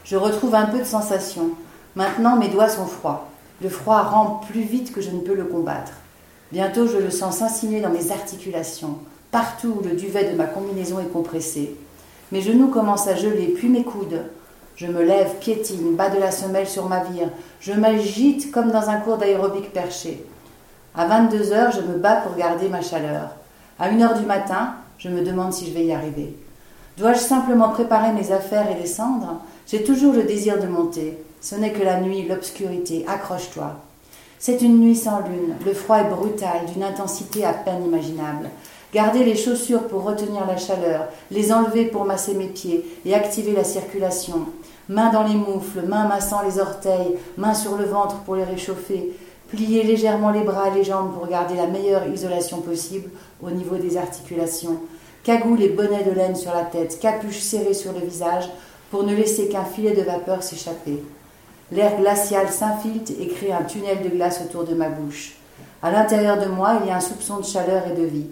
Je 0.05 0.15
retrouve 0.15 0.55
un 0.55 0.67
peu 0.67 0.79
de 0.79 0.85
sensation. 0.85 1.49
Maintenant, 1.95 2.37
mes 2.37 2.47
doigts 2.47 2.69
sont 2.69 2.85
froids. 2.85 3.27
Le 3.61 3.67
froid 3.67 4.01
rampe 4.01 4.47
plus 4.47 4.61
vite 4.61 4.93
que 4.93 5.01
je 5.01 5.09
ne 5.11 5.19
peux 5.19 5.33
le 5.33 5.43
combattre. 5.43 5.91
Bientôt, 6.53 6.87
je 6.87 6.97
le 6.97 7.09
sens 7.09 7.37
s'insinuer 7.37 7.81
dans 7.81 7.89
mes 7.89 8.11
articulations, 8.11 8.99
partout 9.29 9.79
où 9.79 9.83
le 9.83 9.95
duvet 9.95 10.31
de 10.31 10.37
ma 10.37 10.45
combinaison 10.45 10.99
est 11.01 11.11
compressé. 11.11 11.75
Mes 12.31 12.41
genoux 12.41 12.69
commencent 12.69 13.09
à 13.09 13.15
geler, 13.15 13.47
puis 13.47 13.67
mes 13.67 13.83
coudes. 13.83 14.23
Je 14.77 14.87
me 14.87 15.03
lève, 15.03 15.35
piétine, 15.41 15.95
bas 15.95 16.09
de 16.09 16.19
la 16.19 16.31
semelle 16.31 16.67
sur 16.67 16.87
ma 16.87 17.03
vire. 17.03 17.29
Je 17.59 17.73
m'agite 17.73 18.51
comme 18.51 18.71
dans 18.71 18.89
un 18.89 18.97
cours 18.97 19.17
d'aérobic 19.17 19.73
perché. 19.73 20.23
À 20.99 21.05
22 21.05 21.53
heures, 21.53 21.71
je 21.71 21.81
me 21.81 21.99
bats 21.99 22.15
pour 22.15 22.35
garder 22.35 22.69
ma 22.69 22.81
chaleur. 22.81 23.29
À 23.77 23.87
1 23.89 24.01
heure 24.01 24.17
du 24.17 24.25
matin, 24.25 24.73
je 24.97 25.09
me 25.09 25.21
demande 25.21 25.53
si 25.53 25.67
je 25.67 25.73
vais 25.75 25.85
y 25.85 25.93
arriver. 25.93 26.35
Dois-je 26.97 27.19
simplement 27.19 27.69
préparer 27.69 28.13
mes 28.13 28.31
affaires 28.31 28.65
et 28.71 28.81
descendre 28.81 29.39
J'ai 29.67 29.83
toujours 29.83 30.13
le 30.13 30.23
désir 30.23 30.59
de 30.59 30.65
monter. 30.65 31.19
Ce 31.39 31.53
n'est 31.53 31.71
que 31.71 31.83
la 31.83 32.01
nuit, 32.01 32.27
l'obscurité. 32.27 33.05
Accroche-toi. 33.07 33.75
C'est 34.39 34.63
une 34.63 34.79
nuit 34.79 34.95
sans 34.95 35.19
lune. 35.19 35.53
Le 35.63 35.73
froid 35.75 35.99
est 35.99 36.09
brutal, 36.09 36.65
d'une 36.73 36.81
intensité 36.81 37.45
à 37.45 37.53
peine 37.53 37.85
imaginable. 37.85 38.49
Garder 38.91 39.23
les 39.23 39.35
chaussures 39.35 39.87
pour 39.87 40.01
retenir 40.01 40.47
la 40.47 40.57
chaleur, 40.57 41.09
les 41.29 41.51
enlever 41.51 41.85
pour 41.85 42.05
masser 42.05 42.33
mes 42.33 42.47
pieds 42.47 42.83
et 43.05 43.13
activer 43.13 43.51
la 43.51 43.63
circulation. 43.63 44.47
Mains 44.89 45.11
dans 45.11 45.23
les 45.23 45.35
moufles, 45.35 45.85
mains 45.87 46.07
massant 46.07 46.41
les 46.41 46.57
orteils, 46.57 47.19
mains 47.37 47.53
sur 47.53 47.77
le 47.77 47.85
ventre 47.85 48.15
pour 48.21 48.35
les 48.35 48.45
réchauffer. 48.45 49.13
Plier 49.49 49.83
légèrement 49.83 50.31
les 50.31 50.41
bras 50.41 50.69
et 50.69 50.73
les 50.73 50.83
jambes 50.83 51.13
pour 51.13 51.27
garder 51.27 51.55
la 51.55 51.67
meilleure 51.67 52.07
isolation 52.07 52.59
possible 52.59 53.09
au 53.41 53.49
niveau 53.49 53.77
des 53.77 53.95
articulations. 53.95 54.79
Cagoule 55.23 55.61
et 55.61 55.69
bonnet 55.69 56.03
de 56.03 56.11
laine 56.11 56.35
sur 56.35 56.53
la 56.53 56.63
tête, 56.63 56.99
capuche 56.99 57.39
serrée 57.39 57.73
sur 57.73 57.93
le 57.93 57.99
visage 57.99 58.49
pour 58.91 59.03
ne 59.03 59.15
laisser 59.15 59.47
qu'un 59.47 59.65
filet 59.65 59.93
de 59.93 60.01
vapeur 60.01 60.43
s'échapper. 60.43 61.01
L'air 61.71 61.97
glacial 61.97 62.49
s'infiltre 62.49 63.11
et 63.19 63.27
crée 63.27 63.51
un 63.51 63.63
tunnel 63.63 64.01
de 64.03 64.09
glace 64.09 64.41
autour 64.41 64.63
de 64.63 64.73
ma 64.73 64.89
bouche. 64.89 65.35
À 65.81 65.91
l'intérieur 65.91 66.37
de 66.39 66.45
moi, 66.45 66.79
il 66.81 66.87
y 66.87 66.91
a 66.91 66.97
un 66.97 67.01
soupçon 67.01 67.37
de 67.37 67.45
chaleur 67.45 67.83
et 67.87 67.99
de 67.99 68.05
vie. 68.05 68.27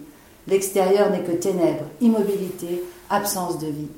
L'extérieur 0.48 1.10
n'est 1.10 1.22
que 1.22 1.32
ténèbres, 1.32 1.84
immobilité, 2.00 2.82
absence 3.10 3.58
de 3.58 3.66
vie. 3.66 3.88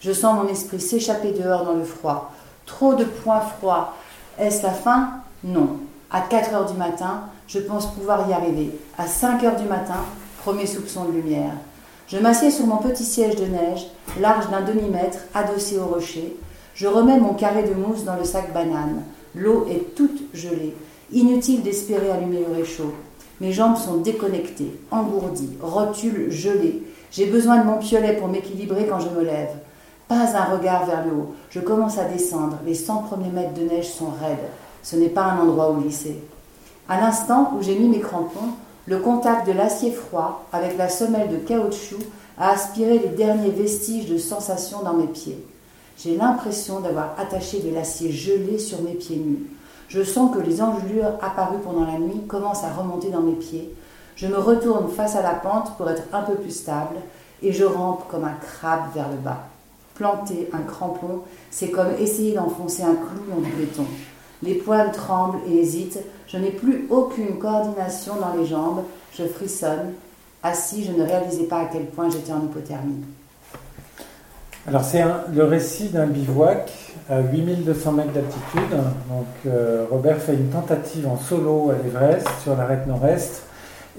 Je 0.00 0.12
sens 0.12 0.42
mon 0.42 0.48
esprit 0.48 0.80
s'échapper 0.80 1.32
dehors 1.32 1.64
dans 1.64 1.74
le 1.74 1.84
froid. 1.84 2.32
Trop 2.66 2.94
de 2.94 3.04
points 3.04 3.40
froids. 3.40 3.94
Est-ce 4.38 4.62
la 4.62 4.72
fin 4.72 5.10
Non. 5.42 5.78
À 6.10 6.22
4 6.22 6.54
heures 6.54 6.72
du 6.72 6.78
matin, 6.78 7.24
je 7.46 7.58
pense 7.58 7.92
pouvoir 7.92 8.26
y 8.30 8.32
arriver. 8.32 8.70
À 8.96 9.06
5 9.06 9.44
heures 9.44 9.60
du 9.60 9.68
matin, 9.68 10.00
premier 10.42 10.64
soupçon 10.64 11.04
de 11.04 11.12
lumière. 11.12 11.52
Je 12.06 12.16
m'assieds 12.16 12.50
sur 12.50 12.66
mon 12.66 12.78
petit 12.78 13.04
siège 13.04 13.36
de 13.36 13.44
neige, 13.44 13.86
large 14.18 14.48
d'un 14.48 14.62
demi-mètre, 14.62 15.18
adossé 15.34 15.76
au 15.78 15.84
rocher. 15.84 16.34
Je 16.74 16.86
remets 16.86 17.20
mon 17.20 17.34
carré 17.34 17.62
de 17.64 17.74
mousse 17.74 18.04
dans 18.04 18.16
le 18.16 18.24
sac 18.24 18.54
banane. 18.54 19.02
L'eau 19.34 19.66
est 19.68 19.94
toute 19.94 20.22
gelée. 20.32 20.74
Inutile 21.12 21.62
d'espérer 21.62 22.10
allumer 22.10 22.42
le 22.48 22.54
réchaud. 22.54 22.94
Mes 23.42 23.52
jambes 23.52 23.76
sont 23.76 23.98
déconnectées, 23.98 24.80
engourdies, 24.90 25.58
rotules 25.60 26.30
gelées. 26.30 26.84
J'ai 27.10 27.26
besoin 27.26 27.58
de 27.58 27.66
mon 27.66 27.76
piolet 27.76 28.14
pour 28.14 28.28
m'équilibrer 28.28 28.86
quand 28.86 29.00
je 29.00 29.10
me 29.10 29.24
lève. 29.24 29.50
Pas 30.08 30.34
un 30.34 30.56
regard 30.56 30.86
vers 30.86 31.04
le 31.04 31.12
haut. 31.12 31.34
Je 31.50 31.60
commence 31.60 31.98
à 31.98 32.04
descendre. 32.04 32.56
Les 32.64 32.74
100 32.74 33.02
premiers 33.02 33.28
mètres 33.28 33.52
de 33.52 33.68
neige 33.68 33.90
sont 33.90 34.12
raides. 34.18 34.48
Ce 34.82 34.96
n'est 34.96 35.08
pas 35.08 35.24
un 35.24 35.40
endroit 35.40 35.70
où 35.70 35.80
glisser. 35.80 36.16
À 36.88 37.00
l'instant 37.00 37.52
où 37.56 37.62
j'ai 37.62 37.78
mis 37.78 37.88
mes 37.88 38.00
crampons, 38.00 38.54
le 38.86 38.98
contact 38.98 39.46
de 39.46 39.52
l'acier 39.52 39.90
froid 39.90 40.46
avec 40.52 40.78
la 40.78 40.88
semelle 40.88 41.28
de 41.28 41.36
caoutchouc 41.36 41.98
a 42.38 42.50
aspiré 42.50 42.98
les 42.98 43.08
derniers 43.08 43.50
vestiges 43.50 44.08
de 44.08 44.16
sensation 44.16 44.82
dans 44.82 44.94
mes 44.94 45.06
pieds. 45.06 45.44
J'ai 45.98 46.16
l'impression 46.16 46.80
d'avoir 46.80 47.14
attaché 47.18 47.60
de 47.60 47.74
l'acier 47.74 48.12
gelé 48.12 48.58
sur 48.58 48.80
mes 48.82 48.94
pieds 48.94 49.16
nus. 49.16 49.46
Je 49.88 50.02
sens 50.02 50.34
que 50.34 50.40
les 50.40 50.62
engelures 50.62 51.18
apparues 51.20 51.58
pendant 51.62 51.84
la 51.84 51.98
nuit 51.98 52.22
commencent 52.28 52.64
à 52.64 52.72
remonter 52.72 53.10
dans 53.10 53.20
mes 53.20 53.32
pieds. 53.32 53.74
Je 54.16 54.26
me 54.26 54.38
retourne 54.38 54.88
face 54.88 55.16
à 55.16 55.22
la 55.22 55.34
pente 55.34 55.76
pour 55.76 55.90
être 55.90 56.04
un 56.12 56.22
peu 56.22 56.34
plus 56.34 56.50
stable 56.50 56.96
et 57.42 57.52
je 57.52 57.64
rampe 57.64 58.08
comme 58.08 58.24
un 58.24 58.36
crabe 58.40 58.92
vers 58.94 59.08
le 59.08 59.16
bas. 59.16 59.46
Planter 59.94 60.48
un 60.52 60.62
crampon, 60.62 61.22
c'est 61.50 61.70
comme 61.70 61.90
essayer 61.98 62.34
d'enfoncer 62.34 62.84
un 62.84 62.94
clou 62.94 63.22
dans 63.34 63.40
du 63.40 63.50
béton. 63.52 63.84
Les 64.42 64.54
poils 64.54 64.92
tremblent 64.92 65.38
et 65.48 65.58
hésitent. 65.58 66.00
Je 66.26 66.36
n'ai 66.36 66.50
plus 66.50 66.86
aucune 66.90 67.38
coordination 67.38 68.14
dans 68.16 68.40
les 68.40 68.46
jambes. 68.46 68.84
Je 69.12 69.24
frissonne. 69.24 69.92
Assis, 70.42 70.84
je 70.84 70.92
ne 70.92 71.04
réalisais 71.04 71.44
pas 71.44 71.60
à 71.60 71.64
quel 71.64 71.86
point 71.86 72.08
j'étais 72.10 72.32
en 72.32 72.44
hypothermie. 72.44 73.02
Alors 74.68 74.84
c'est 74.84 75.02
le 75.34 75.44
récit 75.44 75.88
d'un 75.88 76.06
bivouac 76.06 76.70
à 77.08 77.20
8200 77.20 77.92
mètres 77.92 78.12
d'altitude. 78.12 78.70
Donc 79.08 79.26
euh, 79.46 79.86
Robert 79.90 80.18
fait 80.18 80.34
une 80.34 80.50
tentative 80.50 81.08
en 81.08 81.16
solo 81.16 81.70
à 81.70 81.82
l'Everest 81.82 82.28
sur 82.42 82.54
l'arête 82.54 82.86
nord-est 82.86 83.44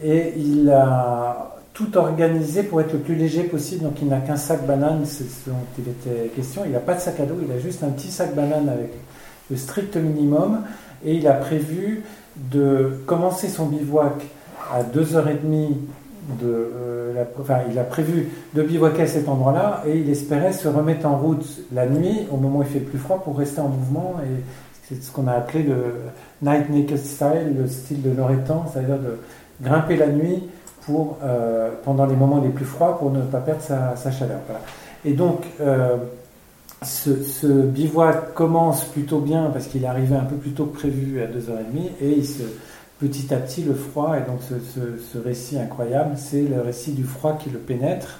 et 0.03 0.33
il 0.37 0.69
a 0.69 1.55
tout 1.73 1.97
organisé 1.97 2.63
pour 2.63 2.81
être 2.81 2.93
le 2.93 2.99
plus 2.99 3.15
léger 3.15 3.43
possible. 3.43 3.83
Donc 3.83 3.95
il 4.01 4.09
n'a 4.09 4.19
qu'un 4.19 4.35
sac 4.35 4.65
banane, 4.67 5.01
c'est 5.05 5.23
ce 5.23 5.49
dont 5.49 5.55
il 5.79 5.89
était 5.89 6.27
question. 6.35 6.61
Il 6.65 6.71
n'a 6.71 6.79
pas 6.79 6.93
de 6.93 6.99
sac 6.99 7.19
à 7.19 7.25
dos, 7.25 7.35
il 7.43 7.51
a 7.51 7.59
juste 7.59 7.83
un 7.83 7.89
petit 7.89 8.11
sac 8.11 8.35
banane 8.35 8.69
avec 8.69 8.91
le 9.49 9.57
strict 9.57 9.95
minimum 9.97 10.61
et 11.05 11.15
il 11.15 11.27
a 11.27 11.33
prévu 11.33 12.03
de 12.35 13.01
commencer 13.05 13.47
son 13.47 13.65
bivouac 13.67 14.13
à 14.73 14.83
2h30 14.83 15.75
de, 16.39 16.45
euh, 16.45 17.13
la- 17.15 17.25
enfin, 17.41 17.59
il 17.71 17.77
a 17.79 17.83
prévu 17.83 18.29
de 18.53 18.61
bivouaquer 18.61 19.03
à 19.03 19.07
cet 19.07 19.27
endroit-là 19.27 19.83
et 19.87 19.97
il 19.97 20.09
espérait 20.09 20.53
se 20.53 20.67
remettre 20.67 21.07
en 21.07 21.17
route 21.17 21.45
la 21.73 21.87
nuit 21.87 22.27
au 22.31 22.37
moment 22.37 22.59
où 22.59 22.63
il 22.63 22.67
fait 22.67 22.79
plus 22.79 22.99
froid 22.99 23.21
pour 23.23 23.37
rester 23.37 23.61
en 23.61 23.69
mouvement 23.69 24.15
et 24.23 24.43
c'est 24.87 25.01
ce 25.01 25.11
qu'on 25.11 25.27
a 25.27 25.33
appelé 25.33 25.63
le 25.63 25.75
night 26.41 26.69
naked 26.69 26.97
style, 26.97 27.55
le 27.59 27.67
style 27.67 28.01
de 28.01 28.11
l'oretan, 28.15 28.65
c'est-à-dire 28.71 28.97
de 28.97 29.17
grimper 29.61 29.97
la 29.97 30.07
nuit 30.07 30.43
pour, 30.85 31.17
euh, 31.23 31.71
pendant 31.83 32.05
les 32.05 32.15
moments 32.15 32.41
les 32.41 32.49
plus 32.49 32.65
froids 32.65 32.97
pour 32.97 33.11
ne 33.11 33.21
pas 33.21 33.39
perdre 33.39 33.61
sa, 33.61 34.11
chaleur. 34.11 34.39
Et 35.05 35.13
donc, 35.13 35.43
euh, 35.61 35.95
ce, 36.83 37.23
ce 37.23 37.47
bivouac 37.47 38.33
commence 38.33 38.85
plutôt 38.85 39.19
bien 39.19 39.49
parce 39.51 39.67
qu'il 39.67 39.83
est 39.83 39.87
arrivé 39.87 40.15
un 40.15 40.23
peu 40.25 40.35
plus 40.35 40.51
tôt 40.51 40.65
que 40.65 40.77
prévu 40.77 41.21
à 41.21 41.25
2h30 41.27 41.89
et 42.01 42.11
il 42.11 42.25
se, 42.25 42.43
petit 42.99 43.33
à 43.33 43.37
petit 43.37 43.63
le 43.63 43.73
froid 43.73 44.15
et 44.17 44.21
donc 44.29 44.39
ce, 44.47 44.55
ce- 44.59 44.97
ce 45.01 45.17
récit 45.17 45.57
incroyable 45.59 46.11
c'est 46.17 46.41
le 46.43 46.61
récit 46.61 46.91
du 46.93 47.03
froid 47.03 47.37
qui 47.37 47.49
le 47.49 47.59
pénètre. 47.59 48.19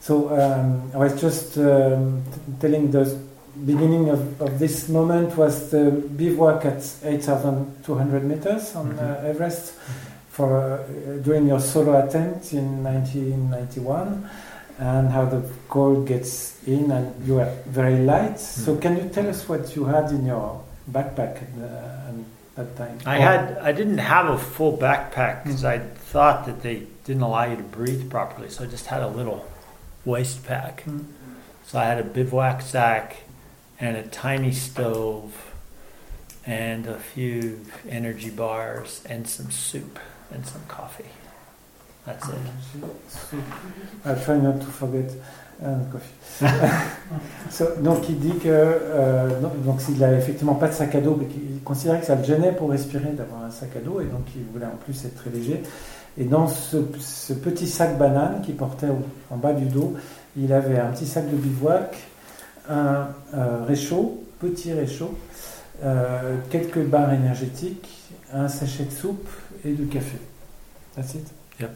So 0.00 0.28
um, 0.30 0.82
I 0.94 0.98
was 0.98 1.16
just 1.20 1.56
um, 1.56 2.20
telling 2.60 2.90
the 2.90 3.16
beginning 3.56 4.10
of, 4.10 4.20
of 4.40 4.58
this 4.58 4.88
moment 4.88 5.34
was 5.36 5.70
the 5.70 5.90
bivouac 5.90 6.64
at 6.66 6.82
8,200 7.02 8.22
meters 8.24 8.74
on 8.76 8.84
Mhm. 8.84 8.98
uh, 9.00 9.28
Everest 9.30 9.72
for 10.30 10.48
uh, 10.52 11.22
during 11.24 11.48
your 11.48 11.60
solo 11.60 11.94
attempt 11.94 12.52
in 12.52 12.82
1991, 12.84 14.22
and 14.78 15.08
how 15.08 15.24
the 15.24 15.42
cold 15.68 16.06
gets 16.06 16.56
in, 16.66 16.90
and 16.90 17.26
you 17.26 17.40
are 17.40 17.50
very 17.66 17.98
light. 17.98 18.38
So, 18.38 18.74
Mhm. 18.74 18.82
can 18.82 18.96
you 18.96 19.08
tell 19.08 19.28
us 19.28 19.48
what 19.48 19.74
you 19.74 19.84
had 19.86 20.10
in 20.10 20.26
your 20.26 20.60
backpack 20.90 21.36
at, 21.42 21.50
uh, 21.58 22.10
at 22.10 22.14
that 22.56 22.76
time? 22.76 22.98
I 23.06 23.16
Or- 23.18 23.20
had 23.22 23.58
I 23.62 23.72
didn't 23.72 23.98
have 23.98 24.26
a 24.28 24.38
full 24.38 24.76
backpack 24.76 25.44
because 25.44 25.62
Mm. 25.62 25.68
I 25.74 25.78
thought 26.12 26.46
that 26.46 26.62
they 26.62 26.82
didn't 27.04 27.22
allow 27.22 27.44
you 27.44 27.56
to 27.56 27.62
breathe 27.62 28.10
properly, 28.10 28.50
so 28.50 28.64
I 28.64 28.66
just 28.66 28.86
had 28.86 29.02
a 29.02 29.08
little 29.08 29.44
waist 30.04 30.44
pack. 30.44 30.84
Mm. 30.86 31.04
So 31.66 31.78
I 31.78 31.84
had 31.84 31.98
a 31.98 32.04
bivouac 32.04 32.60
sack 32.62 33.16
and 33.80 33.96
a 33.96 34.02
tiny 34.02 34.52
stove 34.52 35.32
and 36.46 36.86
a 36.86 36.98
few 36.98 37.60
energy 37.88 38.30
bars 38.30 39.02
and 39.08 39.26
some 39.26 39.50
soup 39.50 39.98
and 40.32 40.46
some 40.46 40.62
coffee. 40.68 41.10
That's 42.06 42.28
it. 42.28 42.34
So, 43.08 43.36
I'll 44.04 44.16
try 44.24 44.38
not 44.38 44.60
to 44.60 44.66
forget 44.66 45.10
uh, 45.62 45.78
coffee. 45.90 46.14
So, 47.50 47.64
donc 47.80 48.08
il 48.08 48.18
dit 48.18 48.34
que 48.38 48.48
euh, 48.48 49.28
donc 49.40 49.80
il 49.88 50.02
a 50.04 50.12
effectivement 50.18 50.54
pas 50.56 50.68
de 50.68 50.72
sac 50.74 50.94
à 50.94 51.00
dos, 51.00 51.16
mais 51.18 51.26
qu'il 51.26 51.60
considérait 51.64 52.00
que 52.00 52.06
ça 52.06 52.14
le 52.16 52.24
gênait 52.24 52.52
pour 52.52 52.70
respirer 52.70 53.10
d'avoir 53.12 53.42
un 53.44 53.50
sac 53.50 53.70
à 53.76 53.80
dos, 53.80 54.00
et 54.00 54.04
donc 54.06 54.22
il 54.36 54.42
voulait 54.52 54.66
en 54.66 54.76
plus 54.84 55.04
être 55.04 55.14
très 55.16 55.30
léger. 55.30 55.62
Et 56.18 56.24
dans 56.24 56.48
ce, 56.48 56.76
ce 56.98 57.32
petit 57.32 57.66
sac 57.68 57.96
banane 57.98 58.42
qu'il 58.42 58.56
portait 58.56 58.88
au- 58.88 59.02
en 59.30 59.36
bas 59.36 59.52
du 59.52 59.66
dos, 59.66 59.94
il 60.36 60.52
avait 60.52 60.78
un 60.78 60.90
petit 60.92 61.06
sac 61.06 61.30
de 61.30 61.36
bivouac, 61.36 61.96
un 62.68 63.08
euh, 63.34 63.64
réchaud, 63.66 64.22
petit 64.40 64.72
réchaud, 64.72 65.16
euh, 65.84 66.36
quelques 66.50 66.82
barres 66.84 67.12
énergétiques, 67.14 67.88
un 68.32 68.48
sachet 68.48 68.84
de 68.84 68.90
soupe 68.92 69.28
et 69.64 69.72
du 69.72 69.86
café. 69.86 70.18
That's 70.96 71.14
it? 71.14 71.26
Yep. 71.60 71.70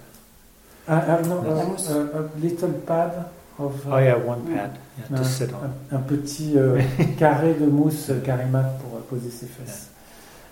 Ah, 0.92 1.04
ah, 1.08 1.18
non, 1.26 1.42
La 1.42 1.50
euh, 1.62 1.66
mousse. 1.66 1.88
euh, 1.90 2.06
a 2.18 2.38
little 2.42 2.72
pad 2.84 3.12
of, 3.60 3.74
uh, 3.86 3.90
Oh 3.94 3.98
yeah, 3.98 4.16
one 4.16 4.40
pad 4.46 4.72
yeah, 4.98 5.16
to 5.16 5.22
un, 5.22 5.24
sit 5.24 5.50
on. 5.52 5.64
un- 5.64 5.96
un 5.96 6.00
petit 6.00 6.54
euh, 6.56 6.80
carré 7.18 7.54
de 7.54 7.66
mousse 7.66 8.10
carimat 8.24 8.64
pour 8.80 8.98
poser 9.02 9.30
ses 9.30 9.46
fesses. 9.46 9.88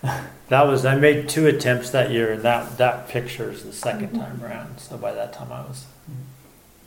That 0.49 0.67
was 0.67 0.87
I 0.87 0.95
made 0.95 1.29
two 1.29 1.47
attempts 1.47 1.91
that 1.91 2.11
year, 2.11 2.33
and 2.33 2.43
that 2.43 2.79
that 2.79 3.09
picture 3.09 3.51
is 3.53 3.65
the 3.65 3.73
second 3.73 4.13
time 4.13 4.41
around. 4.43 4.79
So 4.79 4.97
by 4.97 5.13
that 5.13 5.33
time 5.33 5.49
I 5.53 5.61
was 5.69 5.85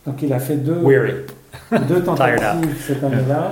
Donc 0.05 0.21
il 0.23 0.31
a 0.33 0.39
fait 0.39 0.55
deux, 0.55 0.79
weary. 0.81 1.25
deux 1.87 2.01
tentatives 2.01 2.75
cette 2.87 3.03
année-là, 3.03 3.51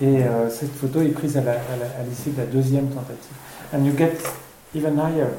et 0.00 0.22
euh, 0.24 0.48
cette 0.48 0.70
photo 0.72 1.02
est 1.02 1.08
prise 1.08 1.36
à 1.36 1.40
l'issue 2.08 2.30
de 2.30 2.38
la 2.38 2.46
deuxième 2.46 2.86
tentative. 2.88 3.34
And 3.74 3.84
you 3.84 3.92
get 3.98 4.12
even 4.74 4.96
higher 4.98 5.32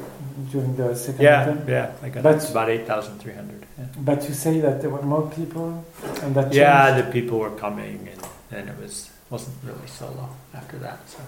during 0.50 0.74
the 0.76 0.94
second 0.94 1.22
Yeah, 1.22 1.42
attempt. 1.42 1.68
yeah, 1.68 1.90
I 2.02 2.08
got 2.08 2.22
But- 2.22 2.50
about 2.50 2.68
eight 2.68 2.86
thousand 2.86 3.18
three 3.20 3.34
hundred. 3.34 3.62
Yeah. 3.78 3.84
But 3.98 4.28
you 4.28 4.34
say 4.34 4.60
that 4.60 4.80
there 4.80 4.90
were 4.90 5.02
more 5.02 5.28
people, 5.30 5.84
and 6.22 6.34
that 6.34 6.52
Yeah, 6.52 6.94
changed. 6.94 7.06
the 7.08 7.12
people 7.12 7.38
were 7.38 7.50
coming, 7.56 8.08
and 8.12 8.20
then 8.50 8.68
it 8.68 8.76
was 8.82 9.10
wasn't 9.30 9.56
really 9.64 9.86
solo 9.86 10.28
after 10.54 10.76
that, 10.78 10.98
so, 11.06 11.18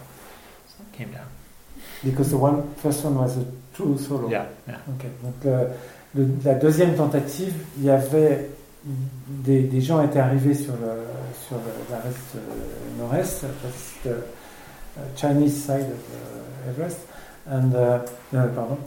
so 0.69 0.83
it 0.83 0.97
came 0.97 1.13
down. 1.13 1.29
because 2.05 2.31
the 2.31 2.37
one 2.37 2.63
first 2.83 3.05
one 3.05 3.15
was 3.17 3.37
a 3.39 3.45
true 3.75 3.97
solo. 3.97 4.29
Yeah, 4.29 4.47
yeah. 4.67 4.79
Ok. 4.89 5.05
Donc 5.23 5.45
le- 5.45 5.71
le- 6.15 6.39
la 6.45 6.55
deuxième 6.55 6.97
tentative, 6.97 7.55
il 7.79 7.85
y 7.85 7.91
avait 7.91 8.51
des, 8.85 9.63
des 9.63 9.81
gens 9.81 10.03
étaient 10.03 10.19
arrivés 10.21 10.55
sur 10.55 10.73
le 10.75 11.07
sur 11.47 11.57
le- 11.57 11.95
la 11.95 12.01
reste 12.01 12.35
euh, 12.37 12.99
nord-est, 12.99 13.43
that's 13.63 13.95
the 14.03 14.11
uh, 14.11 15.01
Chinese 15.17 15.55
side 15.65 15.87
of 15.87 16.03
uh, 16.13 16.71
Everest, 16.71 16.99
and 17.51 17.73
uh, 17.75 18.01
euh, 18.35 18.47
pardon. 18.49 18.79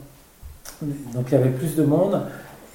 Donc 1.14 1.26
il 1.30 1.34
y 1.34 1.38
avait 1.38 1.50
plus 1.52 1.76
de 1.76 1.84
monde 1.84 2.22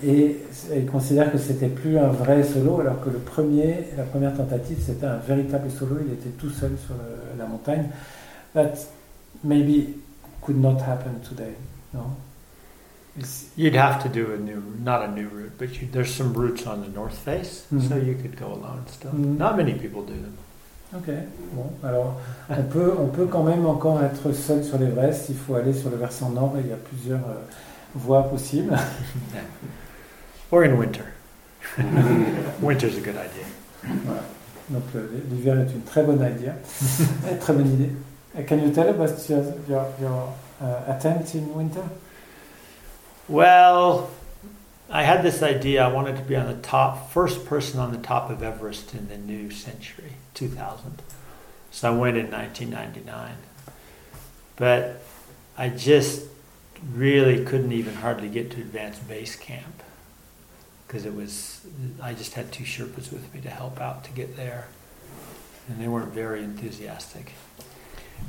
et, 0.04 0.36
ils 0.74 0.86
considèrent 0.86 1.30
que 1.32 1.38
c'était 1.38 1.68
plus 1.68 1.98
un 1.98 2.08
vrai 2.08 2.42
solo, 2.42 2.80
alors 2.80 3.00
que 3.04 3.10
le 3.10 3.18
premier, 3.18 3.88
la 3.96 4.04
première 4.04 4.34
tentative, 4.36 4.78
c'était 4.84 5.06
un 5.06 5.16
véritable 5.18 5.70
solo. 5.70 5.96
Il 6.06 6.12
était 6.14 6.30
tout 6.30 6.50
seul 6.50 6.72
sur 6.84 6.94
le- 6.94 7.38
la 7.38 7.46
montagne. 7.46 7.88
That 8.54 8.72
maybe 9.44 9.96
could 10.40 10.60
not 10.60 10.78
happen 10.86 11.20
today. 11.28 11.54
No? 11.92 12.00
It's- 13.18 13.48
You'd 13.58 13.76
have 13.76 14.02
to 14.02 14.08
do 14.08 14.32
a 14.32 14.38
new, 14.38 14.62
not 14.84 15.02
a 15.02 15.08
new 15.08 15.28
route, 15.28 15.52
but 15.58 15.80
you, 15.80 15.88
there's 15.92 16.14
some 16.14 16.32
routes 16.32 16.66
on 16.66 16.82
the 16.82 16.88
north 16.94 17.14
face, 17.16 17.64
so 17.70 17.76
Mhm. 17.96 18.06
you 18.06 18.14
could 18.14 18.38
go 18.38 18.46
alone 18.46 18.84
still. 18.88 19.10
Mhm. 19.12 19.36
Not 19.36 19.56
many 19.56 19.74
people 19.74 20.02
do 20.02 20.14
them. 20.14 20.34
Ok, 20.92 21.06
bon, 21.52 21.70
alors 21.84 22.20
on 22.48 22.62
peut, 22.64 22.92
on 22.98 23.06
peut 23.06 23.26
quand 23.26 23.44
même 23.44 23.64
encore 23.64 24.02
être 24.02 24.32
seul 24.32 24.64
sur 24.64 24.76
l'Everest, 24.76 25.28
il 25.28 25.36
faut 25.36 25.54
aller 25.54 25.72
sur 25.72 25.88
le 25.88 25.96
versant 25.96 26.30
nord 26.30 26.54
et 26.58 26.60
il 26.62 26.66
y 26.66 26.72
a 26.72 26.76
plusieurs 26.76 27.20
euh, 27.20 27.38
voies 27.94 28.24
possibles. 28.28 28.76
Or 30.52 30.64
in 30.64 30.72
winter. 30.76 31.04
Winter's 32.60 32.96
a 32.96 33.00
good 33.00 33.14
idea. 33.14 33.46
Voilà. 34.04 34.22
Donc 34.68 34.82
le- 34.92 35.22
l'hiver 35.30 35.60
est 35.60 35.72
une 35.72 35.82
très 35.82 36.02
bonne 36.02 36.20
idée, 36.20 36.50
très 37.40 37.52
bonne 37.52 37.72
idée. 37.72 37.90
Can 38.48 38.58
you 38.58 38.70
tell 38.72 38.88
about 38.88 39.28
your, 39.28 39.42
your, 39.68 39.86
your 40.00 40.32
uh, 40.60 40.90
attempt 40.90 41.34
in 41.36 41.54
winter? 41.54 41.82
Well, 43.28 44.08
I 44.90 45.02
had 45.04 45.22
this 45.22 45.40
idea. 45.42 45.84
I 45.84 45.92
wanted 45.92 46.16
to 46.16 46.22
be 46.22 46.34
on 46.36 46.46
the 46.46 46.60
top, 46.62 47.10
first 47.12 47.44
person 47.46 47.78
on 47.78 47.92
the 47.92 47.98
top 47.98 48.28
of 48.30 48.42
Everest 48.42 48.92
in 48.94 49.08
the 49.08 49.16
new 49.18 49.50
century, 49.50 50.14
2000. 50.34 51.02
So 51.70 51.92
I 51.92 51.96
went 51.96 52.16
in 52.16 52.30
1999. 52.30 53.36
But 54.56 55.02
I 55.56 55.68
just 55.68 56.26
really 56.92 57.44
couldn't 57.44 57.72
even 57.72 57.94
hardly 57.94 58.28
get 58.28 58.50
to 58.52 58.60
advanced 58.60 59.06
base 59.08 59.36
camp 59.36 59.82
because 60.86 61.06
it 61.06 61.14
was, 61.14 61.64
I 62.02 62.14
just 62.14 62.34
had 62.34 62.50
two 62.50 62.64
Sherpas 62.64 63.12
with 63.12 63.32
me 63.32 63.40
to 63.42 63.50
help 63.50 63.80
out 63.80 64.04
to 64.04 64.10
get 64.10 64.36
there. 64.36 64.68
And 65.68 65.80
they 65.80 65.86
weren't 65.86 66.12
very 66.12 66.42
enthusiastic. 66.42 67.32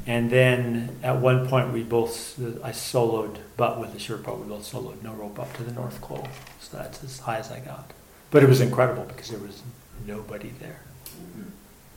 And 0.06 0.30
then 0.30 1.00
at 1.04 1.18
one 1.18 1.48
point 1.48 1.74
we 1.74 1.84
both, 1.84 2.40
I 2.64 2.72
soloed, 2.72 3.38
but 3.58 3.80
with 3.80 3.94
the 3.94 4.00
Sherpa, 4.00 4.40
we 4.40 4.48
both 4.48 4.72
soloed 4.72 5.02
no 5.04 5.14
rope 5.14 5.40
up 5.40 5.52
to 5.58 5.64
the 5.64 5.74
North 5.74 6.00
Col. 6.02 6.28
So 6.60 6.78
that's 6.78 7.04
as 7.04 7.20
high 7.20 7.38
as 7.38 7.52
I 7.52 7.60
got. 7.60 7.92
But 8.30 8.44
it 8.44 8.50
was 8.50 8.62
incredible 8.62 9.04
because 9.04 9.30
there 9.30 9.40
was 9.40 9.64
nobody 10.06 10.52
there. 10.60 10.82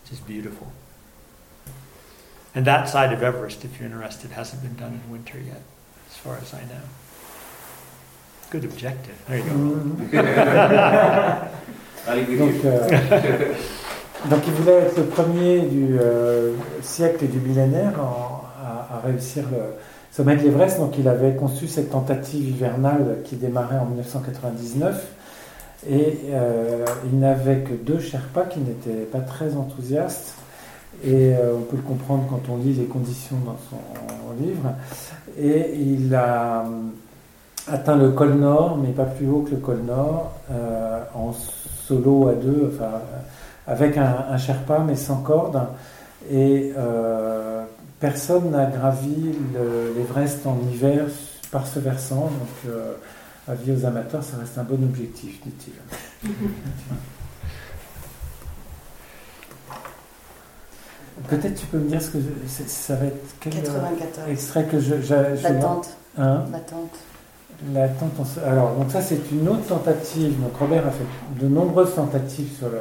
Just 0.09 0.27
beautiful. 0.27 0.67
And 2.55 2.65
that 2.67 2.89
side 2.89 3.13
of 3.13 3.23
Everest, 3.23 3.65
if 3.65 3.79
you're 3.81 3.87
interested, 3.89 4.31
hasn't 4.31 4.63
been 4.63 4.77
done 4.77 5.01
in 5.05 5.11
winter 5.11 5.39
yet, 5.39 5.63
as 6.11 6.17
far 6.19 6.37
as 6.37 6.55
I 6.55 6.61
know. 6.67 6.83
Good 8.51 8.65
objective. 8.65 9.17
There 9.27 9.39
you 9.39 9.45
go. 9.45 9.51
Donc, 12.07 12.65
euh, 12.67 13.55
donc 14.29 14.43
il 14.47 14.53
voulait 14.53 14.73
être 14.83 14.97
le 14.99 15.05
premier 15.05 15.61
du 15.63 15.97
euh, 15.99 16.53
siècle 16.83 17.25
et 17.25 17.29
du 17.29 17.39
millénaire 17.39 17.99
en- 17.99 18.43
à, 18.63 18.97
à 18.97 19.01
réussir 19.07 19.45
le 19.51 19.75
sommet 20.13 20.37
de 20.37 20.43
l'Everest. 20.43 20.79
Donc 20.79 20.99
il 20.99 21.09
avait 21.09 21.35
conçu 21.35 21.67
cette 21.67 21.91
tentative 21.91 22.47
hivernale 22.51 23.21
qui 23.25 23.37
démarrait 23.37 23.79
en 23.79 23.87
1999. 23.87 25.03
Et 25.89 26.21
euh, 26.31 26.85
il 27.11 27.19
n'avait 27.19 27.59
que 27.59 27.75
deux 27.75 28.01
Sherpas 28.01 28.45
qui 28.45 28.61
n'étaient 28.61 29.05
pas 29.05 29.21
très 29.21 29.55
enthousiastes. 29.57 30.35
Et 31.05 31.35
euh, 31.35 31.55
on 31.57 31.63
peut 31.63 31.77
le 31.77 31.83
comprendre 31.83 32.25
quand 32.31 32.41
on 32.51 32.57
lit 32.57 32.73
les 32.73 32.85
conditions 32.87 33.37
dans 33.45 33.57
son 33.69 34.43
livre. 34.43 34.71
Et 35.39 35.75
il 35.79 36.15
a 36.15 36.61
euh, 36.61 37.73
atteint 37.73 37.97
le 37.97 38.11
col 38.11 38.35
nord, 38.35 38.79
mais 38.79 38.91
pas 38.91 39.05
plus 39.05 39.29
haut 39.29 39.41
que 39.41 39.51
le 39.51 39.57
col 39.59 39.81
nord, 39.87 40.33
en 41.15 41.33
solo 41.87 42.29
à 42.29 42.35
deux, 42.35 42.73
enfin, 42.75 42.91
avec 43.67 43.97
un, 43.97 44.27
un 44.31 44.37
Sherpa, 44.39 44.79
mais 44.87 44.97
sans 44.97 45.17
corde. 45.23 45.61
Et 46.31 46.73
personne 48.01 48.51
n'a 48.51 48.67
gravi 48.67 49.35
le- 49.55 49.95
l'Everest 49.97 50.47
en 50.47 50.57
hiver 50.71 51.07
par 51.51 51.67
ce 51.67 51.79
versant. 51.79 52.31
Avis 53.49 53.73
aux 53.73 53.85
amateurs, 53.87 54.23
ça 54.25 54.37
reste 54.39 54.57
un 54.59 54.63
bon 54.65 54.83
objectif, 54.83 55.41
dit-il. 55.45 56.31
Peut-être 61.29 61.55
tu 61.55 61.67
peux 61.67 61.79
me 61.79 61.89
dire 61.89 62.03
ce 62.03 62.11
que 62.11 62.19
je- 62.19 62.65
ça 62.67 62.97
va 62.97 63.07
être 63.07 63.35
quel 63.41 63.53
euh, 63.55 63.61
94. 63.63 64.29
extrait 64.31 64.65
que 64.65 64.81
je, 64.81 64.97
je, 65.01 65.07
je 65.37 65.43
L'attente. 65.43 65.91
Hein 66.19 66.45
L'attente. 66.53 66.91
L'attente 67.73 68.27
Alors, 68.45 68.75
donc 68.75 68.91
ça, 68.91 69.01
c'est 69.01 69.21
une 69.31 69.49
autre 69.49 69.65
tentative. 69.67 70.41
Donc, 70.43 70.57
Robert 70.59 70.87
a 70.87 70.91
fait 70.91 71.05
de 71.41 71.49
nombreuses 71.49 71.95
tentatives 71.95 72.57
sur 72.59 72.69
le, 72.69 72.81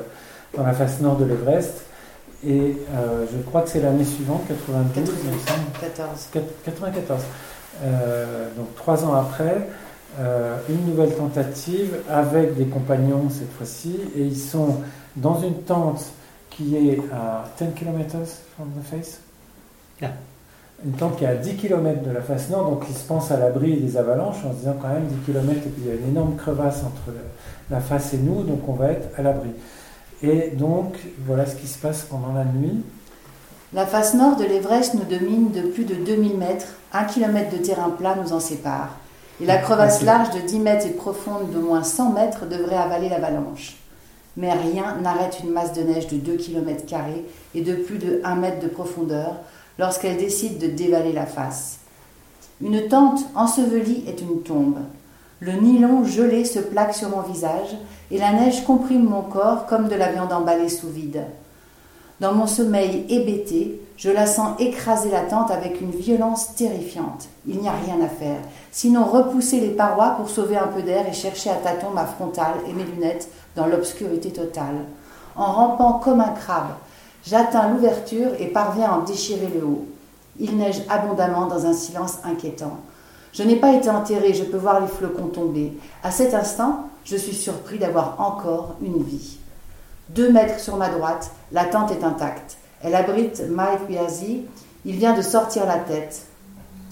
dans 0.57 0.63
la 0.63 0.73
face 0.73 0.99
nord 0.99 1.17
de 1.17 1.25
l'Everest. 1.25 1.83
Et 2.45 2.75
euh, 2.95 3.25
je 3.31 3.37
crois 3.43 3.61
que 3.61 3.69
c'est 3.69 3.79
l'année 3.81 4.03
suivante, 4.03 4.41
92, 4.47 5.13
il 5.23 5.29
me 5.29 5.37
semble. 5.37 5.79
14. 5.79 6.27
Quat- 6.33 6.41
94. 6.65 7.21
Euh, 7.83 8.47
donc, 8.57 8.75
trois 8.75 9.05
ans 9.05 9.13
après, 9.13 9.67
euh, 10.19 10.57
une 10.69 10.85
nouvelle 10.85 11.15
tentative 11.15 11.95
avec 12.09 12.55
des 12.55 12.65
compagnons 12.65 13.29
cette 13.29 13.51
fois-ci. 13.53 13.99
Et 14.15 14.21
ils 14.21 14.37
sont 14.37 14.77
dans 15.15 15.41
une 15.41 15.61
tente 15.63 16.05
qui 16.49 16.75
est 16.75 16.99
à 17.11 17.45
10 17.59 17.73
km 17.75 18.17
from 18.55 18.69
the 18.77 18.85
face. 18.85 19.19
Yeah. 20.01 20.11
Une 20.85 20.93
tente 20.93 21.17
qui 21.17 21.23
est 21.23 21.27
à 21.27 21.35
10 21.35 21.55
km 21.55 22.03
de 22.03 22.11
la 22.11 22.21
face 22.21 22.49
nord, 22.49 22.69
donc 22.69 22.83
il 22.89 22.95
se 22.95 23.05
pense 23.05 23.31
à 23.31 23.37
l'abri 23.37 23.77
des 23.77 23.95
avalanches 23.97 24.43
en 24.45 24.51
se 24.51 24.57
disant 24.57 24.75
quand 24.81 24.89
même 24.89 25.07
10 25.07 25.15
km 25.25 25.51
et 25.51 25.69
puis 25.69 25.83
il 25.83 25.87
y 25.87 25.91
a 25.91 25.95
une 25.95 26.09
énorme 26.09 26.35
crevasse 26.35 26.83
entre 26.83 27.15
la 27.69 27.79
face 27.79 28.13
et 28.13 28.17
nous, 28.17 28.43
donc 28.43 28.67
on 28.67 28.73
va 28.73 28.91
être 28.91 29.07
à 29.17 29.21
l'abri. 29.21 29.51
Et 30.21 30.51
donc 30.55 30.95
voilà 31.25 31.45
ce 31.45 31.55
qui 31.55 31.67
se 31.67 31.77
passe 31.77 32.03
pendant 32.03 32.33
la 32.33 32.45
nuit. 32.45 32.83
La 33.73 33.87
face 33.87 34.13
nord 34.13 34.35
de 34.35 34.43
l'Everest 34.43 34.93
nous 34.93 35.05
domine 35.05 35.51
de 35.51 35.61
plus 35.61 35.85
de 35.85 35.95
2000 35.95 36.37
mètres, 36.37 36.67
un 36.91 37.05
kilomètre 37.05 37.57
de 37.57 37.63
terrain 37.63 37.89
plat 37.89 38.15
nous 38.21 38.33
en 38.33 38.39
sépare. 38.39 38.97
Et 39.41 39.45
la 39.45 39.57
crevasse 39.57 40.03
large 40.03 40.29
de 40.31 40.39
10 40.39 40.59
mètres 40.59 40.85
et 40.85 40.91
profonde 40.91 41.49
d'au 41.51 41.61
moins 41.61 41.83
100 41.83 42.11
mètres 42.11 42.45
devrait 42.45 42.77
avaler 42.77 43.09
l'avalanche. 43.09 43.77
Mais 44.37 44.51
rien 44.51 44.97
n'arrête 45.01 45.39
une 45.43 45.51
masse 45.51 45.73
de 45.73 45.81
neige 45.81 46.07
de 46.07 46.17
2 46.17 46.37
km 46.37 46.83
et 47.55 47.61
de 47.61 47.73
plus 47.75 47.97
de 47.97 48.21
1 48.23 48.35
mètre 48.35 48.59
de 48.61 48.67
profondeur 48.67 49.35
lorsqu'elle 49.79 50.17
décide 50.17 50.59
de 50.59 50.67
dévaler 50.67 51.13
la 51.13 51.25
face. 51.25 51.79
Une 52.61 52.87
tente 52.87 53.25
ensevelie 53.35 54.03
est 54.07 54.21
une 54.21 54.41
tombe. 54.41 54.79
Le 55.39 55.53
nylon 55.53 56.05
gelé 56.05 56.45
se 56.45 56.59
plaque 56.59 56.93
sur 56.93 57.09
mon 57.09 57.21
visage 57.21 57.75
et 58.11 58.17
la 58.17 58.31
neige 58.31 58.63
comprime 58.63 59.03
mon 59.03 59.21
corps 59.21 59.65
comme 59.65 59.89
de 59.89 59.95
la 59.95 60.11
viande 60.11 60.31
emballée 60.31 60.69
sous 60.69 60.89
vide. 60.89 61.23
Dans 62.21 62.33
mon 62.33 62.47
sommeil 62.47 63.05
hébété, 63.09 63.81
je 64.03 64.09
la 64.09 64.25
sens 64.25 64.59
écraser 64.59 65.09
la 65.09 65.21
tente 65.21 65.49
avec 65.49 65.79
une 65.79 65.91
violence 65.91 66.55
terrifiante. 66.55 67.29
Il 67.47 67.59
n'y 67.59 67.69
a 67.69 67.71
rien 67.85 68.03
à 68.03 68.09
faire, 68.09 68.39
sinon 68.69 69.05
repousser 69.05 69.61
les 69.61 69.69
parois 69.69 70.15
pour 70.17 70.29
sauver 70.29 70.57
un 70.57 70.67
peu 70.67 70.81
d'air 70.81 71.07
et 71.07 71.13
chercher 71.13 71.51
à 71.51 71.55
tâtons 71.55 71.91
ma 71.91 72.05
frontale 72.05 72.55
et 72.67 72.73
mes 72.73 72.83
lunettes 72.83 73.29
dans 73.55 73.65
l'obscurité 73.65 74.31
totale. 74.31 74.75
En 75.37 75.53
rampant 75.53 75.93
comme 75.99 76.19
un 76.19 76.31
crabe, 76.31 76.73
j'atteins 77.25 77.69
l'ouverture 77.69 78.31
et 78.39 78.47
parviens 78.47 78.89
à 78.91 78.97
en 78.97 79.03
déchirer 79.03 79.47
le 79.55 79.65
haut. 79.65 79.85
Il 80.37 80.57
neige 80.57 80.81
abondamment 80.89 81.45
dans 81.45 81.65
un 81.65 81.73
silence 81.73 82.17
inquiétant. 82.25 82.79
Je 83.31 83.43
n'ai 83.43 83.55
pas 83.55 83.71
été 83.71 83.89
enterré, 83.89 84.33
je 84.33 84.43
peux 84.43 84.57
voir 84.57 84.81
les 84.81 84.87
flocons 84.87 85.27
tomber. 85.27 85.77
À 86.03 86.11
cet 86.11 86.33
instant, 86.33 86.89
je 87.05 87.15
suis 87.15 87.35
surpris 87.35 87.79
d'avoir 87.79 88.19
encore 88.19 88.75
une 88.81 89.01
vie. 89.01 89.37
Deux 90.09 90.29
mètres 90.29 90.59
sur 90.59 90.75
ma 90.75 90.89
droite, 90.89 91.31
la 91.53 91.63
tente 91.63 91.91
est 91.91 92.03
intacte. 92.03 92.57
Elle 92.83 92.95
abrite 92.95 93.43
Mike 93.49 93.87
Biazi. 93.87 94.45
Il 94.85 94.97
vient 94.97 95.15
de 95.15 95.21
sortir 95.21 95.65
la 95.65 95.77
tête. 95.77 96.23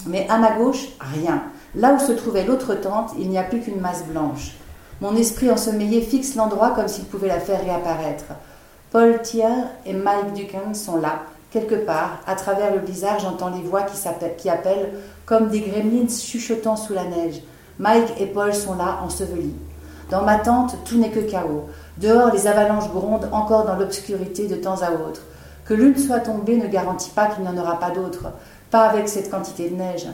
Mais 0.07 0.25
à 0.29 0.37
ma 0.37 0.51
gauche, 0.53 0.87
rien. 0.99 1.43
Là 1.75 1.93
où 1.93 1.99
se 1.99 2.13
trouvait 2.13 2.45
l'autre 2.45 2.75
tente, 2.75 3.11
il 3.19 3.29
n'y 3.29 3.37
a 3.37 3.43
plus 3.43 3.59
qu'une 3.59 3.81
masse 3.81 4.05
blanche. 4.05 4.53
Mon 5.01 5.15
esprit 5.15 5.51
ensommeillé 5.51 6.01
fixe 6.01 6.35
l'endroit 6.35 6.71
comme 6.71 6.87
s'il 6.87 7.05
pouvait 7.05 7.27
la 7.27 7.39
faire 7.39 7.61
réapparaître. 7.61 8.25
Paul 8.91 9.21
Thier 9.21 9.47
et 9.85 9.93
Mike 9.93 10.33
Ducan 10.33 10.73
sont 10.73 10.97
là, 10.97 11.23
quelque 11.49 11.75
part. 11.75 12.19
À 12.27 12.35
travers 12.35 12.73
le 12.73 12.79
blizzard, 12.79 13.19
j'entends 13.19 13.49
les 13.49 13.61
voix 13.61 13.83
qui, 13.83 13.97
qui 14.37 14.49
appellent 14.49 14.93
comme 15.25 15.49
des 15.49 15.61
gremlins 15.61 16.07
chuchotant 16.07 16.75
sous 16.75 16.93
la 16.93 17.05
neige. 17.05 17.41
Mike 17.79 18.13
et 18.19 18.27
Paul 18.27 18.53
sont 18.53 18.75
là, 18.75 18.99
ensevelis. 19.03 19.55
Dans 20.09 20.23
ma 20.23 20.37
tente, 20.37 20.75
tout 20.85 20.97
n'est 20.97 21.09
que 21.09 21.21
chaos. 21.21 21.69
Dehors, 21.97 22.33
les 22.33 22.47
avalanches 22.47 22.89
grondent 22.91 23.29
encore 23.31 23.65
dans 23.65 23.77
l'obscurité 23.77 24.47
de 24.47 24.55
temps 24.55 24.81
à 24.81 24.91
autre. 24.91 25.21
Que 25.65 25.73
l'une 25.73 25.97
soit 25.97 26.19
tombée 26.19 26.57
ne 26.57 26.67
garantit 26.67 27.11
pas 27.11 27.27
qu'il 27.27 27.43
n'y 27.43 27.49
en 27.49 27.57
aura 27.57 27.79
pas 27.79 27.91
d'autres, 27.91 28.31
pas 28.71 28.83
avec 28.83 29.07
cette 29.07 29.29
quantité 29.29 29.69
de 29.69 29.75
neige. 29.75 30.07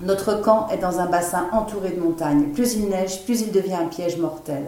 Notre 0.00 0.40
camp 0.40 0.68
est 0.68 0.78
dans 0.78 1.00
un 1.00 1.06
bassin 1.06 1.48
entouré 1.52 1.90
de 1.90 2.00
montagnes. 2.00 2.52
Plus 2.54 2.74
il 2.74 2.88
neige, 2.88 3.24
plus 3.24 3.42
il 3.42 3.52
devient 3.52 3.74
un 3.74 3.86
piège 3.86 4.16
mortel. 4.16 4.62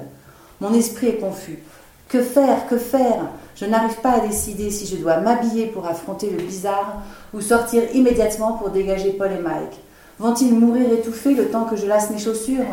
Mon 0.61 0.75
esprit 0.75 1.09
est 1.09 1.17
confus. 1.17 1.63
Que 2.09 2.21
faire 2.21 2.67
Que 2.69 2.77
faire? 2.77 3.25
Je 3.57 3.65
n'arrive 3.65 3.97
pas 4.01 4.13
à 4.13 4.21
décider 4.21 4.71
si 4.71 4.87
je 4.87 5.01
dois 5.01 5.19
m'habiller 5.19 5.67
pour 5.67 5.87
affronter 5.87 6.31
le 6.31 6.43
bizarre 6.43 6.97
ou 7.33 7.41
sortir 7.41 7.83
immédiatement 7.95 8.53
pour 8.55 8.71
dégager 8.71 9.13
Paul 9.13 9.33
et 9.33 9.41
Mike. 9.41 9.81
Vont-ils 10.19 10.55
mourir 10.55 10.93
étouffés 10.93 11.35
le 11.35 11.49
temps 11.49 11.65
que 11.65 11.77
je 11.77 11.87
lasse 11.87 12.11
mes 12.11 12.19
chaussures? 12.19 12.67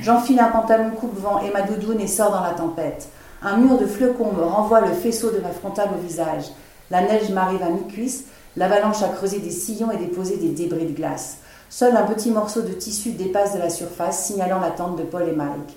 J'enfile 0.00 0.40
un 0.40 0.50
pantalon 0.50 0.90
coupe-vent 0.90 1.40
et 1.40 1.50
ma 1.50 1.62
doudoune 1.62 2.00
et 2.00 2.06
sors 2.06 2.30
dans 2.30 2.42
la 2.42 2.50
tempête. 2.50 3.08
Un 3.42 3.56
mur 3.56 3.78
de 3.78 3.86
flocons 3.86 4.32
me 4.32 4.42
renvoie 4.42 4.82
le 4.82 4.92
faisceau 4.92 5.30
de 5.30 5.40
ma 5.40 5.50
frontale 5.50 5.88
au 5.96 6.00
visage. 6.00 6.44
La 6.90 7.00
neige 7.00 7.30
m'arrive 7.30 7.62
à 7.62 7.70
mi-cuisse, 7.70 8.24
l'avalanche 8.56 9.02
a 9.02 9.08
creusé 9.08 9.40
des 9.40 9.50
sillons 9.50 9.90
et 9.90 9.96
déposé 9.96 10.36
des 10.36 10.50
débris 10.50 10.86
de 10.86 10.94
glace. 10.94 11.38
Seul 11.68 11.96
un 11.96 12.04
petit 12.04 12.30
morceau 12.30 12.62
de 12.62 12.72
tissu 12.72 13.10
dépasse 13.10 13.54
de 13.54 13.58
la 13.58 13.70
surface, 13.70 14.24
signalant 14.24 14.60
l'attente 14.60 14.96
de 14.96 15.02
Paul 15.02 15.28
et 15.28 15.32
Mike. 15.32 15.76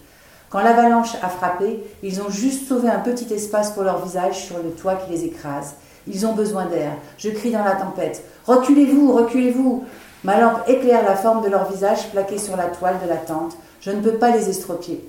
Quand 0.52 0.62
l'avalanche 0.62 1.16
a 1.24 1.30
frappé, 1.30 1.84
ils 2.04 2.22
ont 2.22 2.30
juste 2.30 2.68
sauvé 2.68 2.90
un 2.90 3.00
petit 3.00 3.34
espace 3.34 3.72
pour 3.72 3.84
leur 3.84 4.04
visage 4.04 4.46
sur 4.46 4.58
le 4.58 4.70
toit 4.70 4.96
qui 4.96 5.12
les 5.12 5.26
écrase. 5.26 5.76
Ils 6.08 6.28
ont 6.28 6.34
besoin 6.34 6.66
d'air. 6.66 6.94
Je 7.18 7.30
crie 7.30 7.52
dans 7.52 7.64
la 7.64 7.76
tempête. 7.76 8.24
Reculez-vous, 8.46 9.12
reculez-vous. 9.12 9.84
Ma 10.24 10.40
lampe 10.40 10.68
éclaire 10.68 11.04
la 11.04 11.16
forme 11.16 11.44
de 11.44 11.50
leur 11.50 11.72
visage 11.72 12.10
plaqué 12.12 12.38
sur 12.38 12.56
la 12.56 12.66
toile 12.66 12.98
de 13.04 13.10
la 13.10 13.18
tente. 13.18 13.58
Je 13.82 13.92
ne 13.92 14.02
peux 14.02 14.18
pas 14.18 14.30
les 14.30 14.50
estropier. 14.50 15.08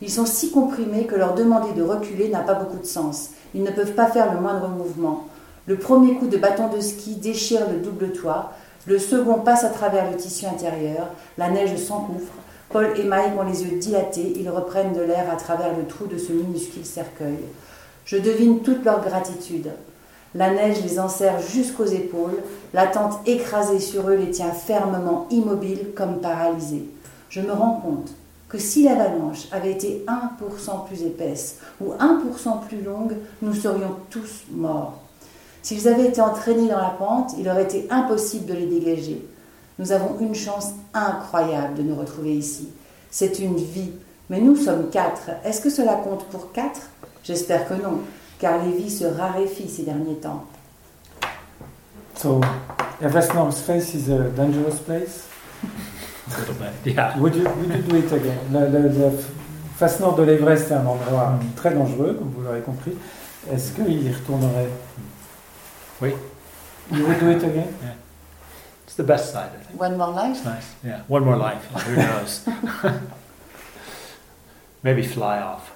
Ils 0.00 0.10
sont 0.10 0.26
si 0.26 0.50
comprimés 0.50 1.06
que 1.06 1.14
leur 1.14 1.34
demander 1.34 1.72
de 1.72 1.82
reculer 1.82 2.28
n'a 2.28 2.40
pas 2.40 2.54
beaucoup 2.54 2.78
de 2.78 2.86
sens. 2.86 3.30
Ils 3.54 3.62
ne 3.62 3.70
peuvent 3.70 3.92
pas 3.92 4.06
faire 4.06 4.32
le 4.32 4.40
moindre 4.40 4.68
mouvement. 4.68 5.26
Le 5.66 5.76
premier 5.76 6.14
coup 6.14 6.26
de 6.26 6.36
bâton 6.36 6.68
de 6.68 6.80
ski 6.80 7.16
déchire 7.16 7.68
le 7.70 7.78
double 7.78 8.12
toit. 8.12 8.52
Le 8.86 8.98
second 8.98 9.40
passe 9.40 9.64
à 9.64 9.68
travers 9.68 10.10
le 10.10 10.16
tissu 10.16 10.46
intérieur. 10.46 11.08
La 11.38 11.50
neige 11.50 11.76
s'engouffre. 11.76 12.32
Paul 12.68 12.88
et 12.96 13.04
Mike 13.04 13.38
ont 13.38 13.44
les 13.44 13.62
yeux 13.62 13.78
dilatés. 13.78 14.34
Ils 14.36 14.50
reprennent 14.50 14.94
de 14.94 15.02
l'air 15.02 15.30
à 15.30 15.36
travers 15.36 15.76
le 15.76 15.86
trou 15.86 16.06
de 16.06 16.18
ce 16.18 16.32
minuscule 16.32 16.84
cercueil. 16.84 17.38
Je 18.04 18.16
devine 18.16 18.62
toute 18.62 18.84
leur 18.84 19.04
gratitude. 19.04 19.70
La 20.34 20.50
neige 20.50 20.82
les 20.82 20.98
enserre 20.98 21.40
jusqu'aux 21.40 21.84
épaules. 21.84 22.42
La 22.72 22.86
tente 22.86 23.20
écrasée 23.26 23.80
sur 23.80 24.08
eux 24.08 24.16
les 24.16 24.30
tient 24.30 24.52
fermement 24.52 25.26
immobiles 25.30 25.90
comme 25.94 26.20
paralysés 26.20 26.88
je 27.32 27.40
me 27.40 27.52
rends 27.52 27.80
compte 27.80 28.12
que 28.50 28.58
si 28.58 28.82
l'avalanche 28.84 29.48
avait 29.52 29.72
été 29.72 30.04
1% 30.06 30.86
plus 30.86 31.02
épaisse 31.02 31.60
ou 31.80 31.92
1% 31.94 32.66
plus 32.68 32.82
longue, 32.82 33.16
nous 33.40 33.54
serions 33.54 33.96
tous 34.10 34.42
morts. 34.50 35.01
S'ils 35.62 35.86
avaient 35.88 36.08
été 36.08 36.20
entraînés 36.20 36.68
dans 36.68 36.78
la 36.78 36.90
pente, 36.90 37.34
il 37.38 37.48
aurait 37.48 37.62
été 37.62 37.86
impossible 37.90 38.46
de 38.46 38.54
les 38.54 38.66
dégager. 38.66 39.26
Nous 39.78 39.92
avons 39.92 40.18
une 40.20 40.34
chance 40.34 40.72
incroyable 40.92 41.74
de 41.74 41.82
nous 41.82 41.94
retrouver 41.94 42.34
ici. 42.34 42.68
C'est 43.10 43.38
une 43.38 43.56
vie. 43.56 43.92
Mais 44.28 44.40
nous 44.40 44.56
sommes 44.56 44.90
quatre. 44.90 45.30
Est-ce 45.44 45.60
que 45.60 45.70
cela 45.70 45.94
compte 45.94 46.24
pour 46.26 46.52
quatre? 46.52 46.90
J'espère 47.22 47.68
que 47.68 47.74
non, 47.74 48.00
car 48.38 48.64
les 48.64 48.72
vies 48.72 48.90
se 48.90 49.04
raréfient 49.04 49.68
ces 49.68 49.82
derniers 49.82 50.16
temps. 50.16 50.44
So, 52.16 52.40
Everest 53.00 53.34
North 53.34 53.58
Face 53.58 53.94
is 53.94 54.10
a 54.10 54.28
dangerous 54.30 54.78
place? 54.84 55.26
A 55.64 56.38
little 56.40 56.54
bit, 56.54 56.94
yeah. 56.94 57.18
Would 57.18 57.34
you, 57.34 57.44
would 57.44 57.74
you 57.74 57.82
do 57.82 57.96
it 57.96 58.12
again? 58.12 58.38
Face 59.76 60.00
nord 60.00 60.14
de 60.14 60.22
l'Everest 60.22 60.70
est 60.70 60.74
un 60.74 60.86
endroit 60.86 61.30
mm. 61.30 61.54
très 61.56 61.74
dangereux, 61.74 62.14
comme 62.18 62.30
vous 62.36 62.42
l'aurez 62.42 62.60
compris. 62.60 62.92
Est-ce 63.52 63.72
qu'il 63.72 64.02
y 64.02 64.12
retournerait? 64.12 64.68
Oui. 66.02 66.12
You 66.90 67.06
would 67.06 67.20
do 67.20 67.30
it 67.30 67.42
again? 67.42 67.74
Yeah. 67.82 67.94
It's 68.84 68.96
the 68.96 69.04
best 69.04 69.32
side, 69.32 69.50
I 69.54 69.62
think. 69.64 69.80
One 69.80 69.96
more 69.96 70.10
life? 70.10 70.36
It's 70.36 70.44
nice, 70.44 70.74
yeah. 70.84 71.00
One 71.08 71.24
more 71.24 71.36
life, 71.36 71.64
who 71.86 71.96
knows? 71.96 72.46
Maybe 74.82 75.02
fly 75.02 75.38
off. 75.40 75.72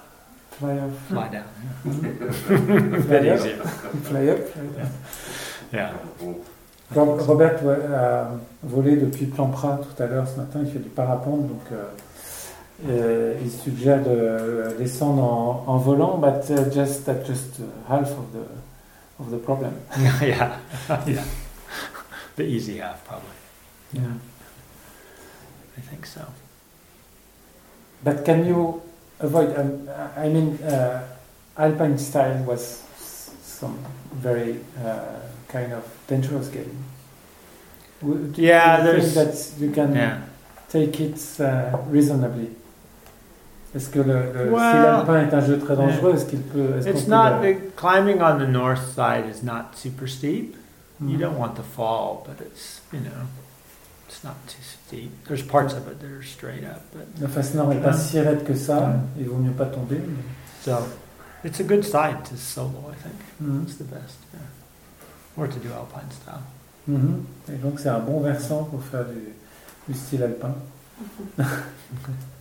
Fly 0.51 0.77
off. 0.77 0.91
Fly 1.07 1.27
down. 1.29 1.45
Yeah. 1.85 1.91
Mm-hmm. 1.91 3.07
Bit 3.09 3.25
easier. 3.25 3.57
Fly 4.03 4.27
up. 4.27 4.39
Fly 4.49 4.65
down. 4.77 4.91
Yeah. 5.73 5.93
Robert 6.93 7.59
a 7.93 8.31
volé 8.63 8.97
depuis 8.97 9.25
Plampra 9.25 9.79
tout 9.79 10.03
à 10.03 10.07
l'heure 10.07 10.27
ce 10.27 10.37
matin, 10.37 10.59
il 10.63 10.71
fait 10.71 10.79
du 10.79 10.89
parapente, 10.89 11.47
donc 11.47 11.71
euh, 12.87 13.33
il 13.41 13.49
suggère 13.51 14.03
de 14.03 14.75
descendre 14.77 15.23
en, 15.23 15.63
en 15.67 15.77
volant, 15.77 16.17
but 16.17 16.49
uh, 16.49 16.69
just 16.71 17.05
that's 17.05 17.25
just 17.27 17.61
half 17.89 18.11
of 18.11 18.31
the 18.33 18.45
of 19.19 19.31
the 19.31 19.37
problem. 19.37 19.79
yeah, 20.21 20.59
yeah, 21.05 21.25
the 22.35 22.43
easy 22.43 22.77
half 22.77 23.05
probably. 23.05 23.29
Yeah, 23.93 24.13
I 25.77 25.81
think 25.81 26.05
so. 26.05 26.25
But 28.03 28.25
can 28.25 28.45
you 28.45 28.81
avoid? 29.19 29.55
Um, 29.57 29.89
I 30.15 30.29
mean, 30.29 30.61
uh, 30.63 31.07
alpine 31.57 31.97
style 31.97 32.43
was 32.43 32.83
some 33.41 33.77
very 34.13 34.59
uh, 34.83 35.19
kind 35.47 35.73
of 35.73 35.83
dangerous 36.07 36.47
game. 36.49 36.83
Do 38.01 38.31
yeah, 38.35 38.85
you 38.85 39.01
think 39.01 39.13
that 39.13 39.53
you 39.59 39.71
can 39.71 39.95
yeah. 39.95 40.21
take 40.69 40.99
it 40.99 41.19
uh, 41.39 41.77
reasonably. 41.87 42.49
Est-ce 43.77 43.89
que 43.89 43.99
le, 43.99 44.33
le 44.33 44.51
well, 44.51 45.05
si 45.05 45.11
est 45.11 45.33
un 45.33 45.45
jeu 45.45 45.59
très 45.59 45.75
dangereux, 45.75 46.15
est-ce 46.15 46.25
qu'il 46.25 46.41
peut 46.41 46.79
est 46.79 46.89
It's 46.89 47.07
not 47.07 47.41
the, 47.41 47.75
climbing 47.75 48.21
on 48.21 48.39
the 48.39 48.49
north 48.49 48.81
side 48.95 49.25
is 49.29 49.43
not 49.43 49.75
super 49.75 50.07
steep. 50.07 50.55
Mm. 50.99 51.11
You 51.11 51.17
don't 51.19 51.37
want 51.37 51.55
to 51.57 51.61
fall, 51.61 52.25
but 52.25 52.43
it's 52.43 52.81
you 52.91 52.99
know 52.99 53.27
it's 54.07 54.23
not 54.23 54.35
too 54.47 54.63
steep. 54.63 55.11
There's 55.27 55.43
parts 55.43 55.73
of 55.73 55.87
it 55.87 55.99
that 56.01 56.09
are 56.09 56.23
straight 56.23 56.63
up, 56.63 56.81
but 56.91 57.05
la 57.21 57.27
face 57.27 57.53
nord 57.53 57.69
n'est 57.69 57.83
pas 57.83 57.93
si 57.93 58.19
raide 58.19 58.43
que 58.43 58.55
ça. 58.55 58.79
Mm. 58.79 59.19
Il 59.19 59.29
vaut 59.29 59.37
mieux 59.37 59.51
pas 59.51 59.67
tomber. 59.67 60.01
So 60.63 60.73
It's 61.43 61.59
a 61.59 61.63
good 61.63 61.85
side 61.85 62.25
to 62.25 62.35
solo, 62.35 62.91
I 62.91 62.95
think. 62.95 63.15
Mhm. 63.39 63.63
It's 63.63 63.75
the 63.75 63.83
best. 63.83 64.17
Yeah. 64.33 64.39
Or 65.37 65.47
to 65.47 65.59
do 65.59 65.69
alpine 65.71 66.09
style. 66.11 66.41
Mhm. 66.87 67.25
Et 67.53 67.57
donc 67.61 67.79
c'est 67.79 67.89
un 67.89 67.99
bon 67.99 68.21
versant 68.21 68.63
pour 68.63 68.81
faire 68.83 69.05
du, 69.05 69.33
du 69.87 69.93
style 69.93 70.23
alpin. 70.23 70.55
Okay. 71.39 71.43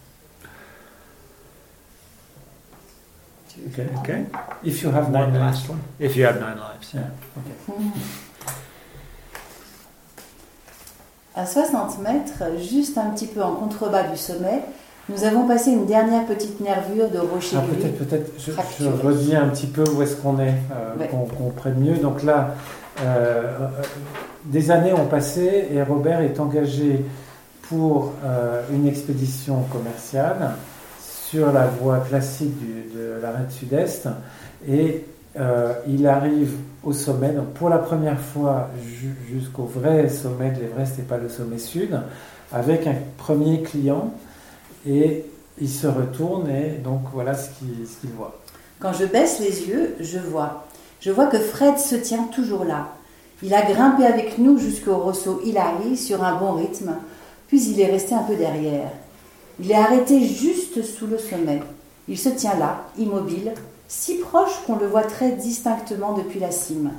Okay. 3.69 4.25
If 4.65 4.83
you 4.83 4.91
have 4.91 5.11
nine 5.11 5.33
lives. 5.33 5.39
last 5.41 5.69
one. 5.69 5.79
If 5.99 6.17
you 6.17 6.25
have 6.27 6.41
nine 6.41 6.57
lives. 6.59 6.93
Yeah. 6.95 7.11
Okay. 7.37 7.75
À 11.35 11.45
60 11.45 11.99
mètres, 12.01 12.43
juste 12.59 12.97
un 12.97 13.11
petit 13.11 13.27
peu 13.27 13.43
en 13.43 13.55
contrebas 13.55 14.05
du 14.05 14.17
sommet, 14.17 14.63
nous 15.09 15.23
avons 15.25 15.47
passé 15.47 15.71
une 15.71 15.85
dernière 15.87 16.25
petite 16.25 16.61
nervure 16.61 17.11
de 17.11 17.19
rocher 17.19 17.57
Ah, 17.59 17.65
peut-être, 17.71 17.99
peut-être, 17.99 18.33
je, 18.39 18.87
redis 18.89 19.37
un 19.37 19.49
petit 19.49 19.67
peu 19.67 19.85
où 19.91 20.03
est-ce 20.03 20.17
qu'on 20.17 20.39
est, 20.41 20.55
euh, 20.73 20.97
Ouais. 20.99 21.09
qu'on 21.09 21.27
qu'on 21.27 21.51
prenne 21.51 21.79
mieux. 21.79 21.99
Donc 21.99 22.23
là, 22.23 22.55
euh, 23.01 23.43
euh, 23.61 23.69
des 24.47 24.71
années 24.71 24.93
ont 24.95 25.07
passé 25.07 25.69
et 25.71 25.83
Robert 25.83 26.21
est 26.23 26.41
engagé 26.41 27.05
pour 27.69 28.13
euh, 28.25 28.63
une 28.73 28.87
expédition 28.87 29.63
commerciale 29.71 30.53
sur 31.37 31.53
la 31.53 31.67
voie 31.67 31.99
classique 31.99 32.57
du- 32.59 32.97
de 32.97 33.21
l'arête 33.21 33.51
sud-est 33.51 34.09
et 34.67 35.05
euh, 35.39 35.75
il 35.87 36.07
arrive 36.07 36.53
au 36.83 36.95
sommet, 36.95 37.29
donc 37.31 37.49
pour 37.53 37.69
la 37.69 37.77
première 37.77 38.19
fois 38.19 38.71
ju- 38.83 39.15
jusqu'au 39.31 39.65
vrai 39.65 40.09
sommet 40.09 40.51
de 40.53 40.61
l'Everest 40.61 40.99
et 40.99 41.03
pas 41.03 41.19
le 41.19 41.29
sommet 41.29 41.59
sud, 41.59 42.01
avec 42.53 42.87
un 42.87 42.95
premier 43.19 43.61
client 43.63 44.15
et 44.89 45.27
il 45.61 45.69
se 45.69 45.87
retourne 45.87 46.49
et 46.49 46.79
donc 46.83 47.01
voilà 47.13 47.35
ce 47.35 47.51
qu'il 47.51 48.11
voit. 48.17 48.41
Quand 48.81 48.95
je 48.95 49.05
baisse 49.05 49.39
les 49.41 49.69
yeux, 49.69 49.95
je 50.01 50.19
vois. 50.19 50.65
Je 51.01 51.11
vois 51.11 51.27
que 51.27 51.39
Fred 51.39 51.77
se 51.79 51.97
tient 51.97 52.25
toujours 52.35 52.65
là. 52.65 52.89
Il 53.43 53.53
a 53.53 53.61
grimpé 53.63 54.07
avec 54.07 54.39
nous 54.39 54.59
jusqu'au 54.59 54.97
ressaut 54.97 55.43
Hilary 55.45 55.99
sur 55.99 56.25
un 56.25 56.37
bon 56.37 56.53
rythme, 56.53 56.93
puis 57.49 57.63
il 57.71 57.79
est 57.81 57.91
resté 57.91 58.15
un 58.15 58.23
peu 58.23 58.37
derrière. 58.37 58.91
Il 59.59 59.71
est 59.71 59.75
arrêté 59.75 60.21
juste 60.21 60.83
sous 60.83 61.07
le 61.07 61.19
sommet. 61.19 61.63
Il 62.09 62.19
se 62.19 62.29
tient 62.29 62.57
là, 62.59 62.85
immobile, 62.99 63.55
si 63.89 64.17
proche 64.17 64.63
qu'on 64.67 64.77
le 64.77 64.87
voit 64.87 65.05
très 65.05 65.33
distinctement 65.33 66.13
depuis 66.13 66.41
la 66.41 66.51
cime. 66.51 66.93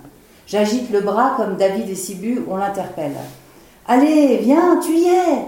J'agite 0.48 0.90
le 0.90 1.02
bras 1.02 1.34
comme 1.38 1.58
David 1.58 1.90
et 1.90 1.96
Sibu, 1.96 2.42
on 2.50 2.56
l'interpelle. 2.56 3.16
Allez, 3.88 4.38
viens, 4.38 4.80
tu 4.84 4.94
y 4.94 5.08
es 5.08 5.46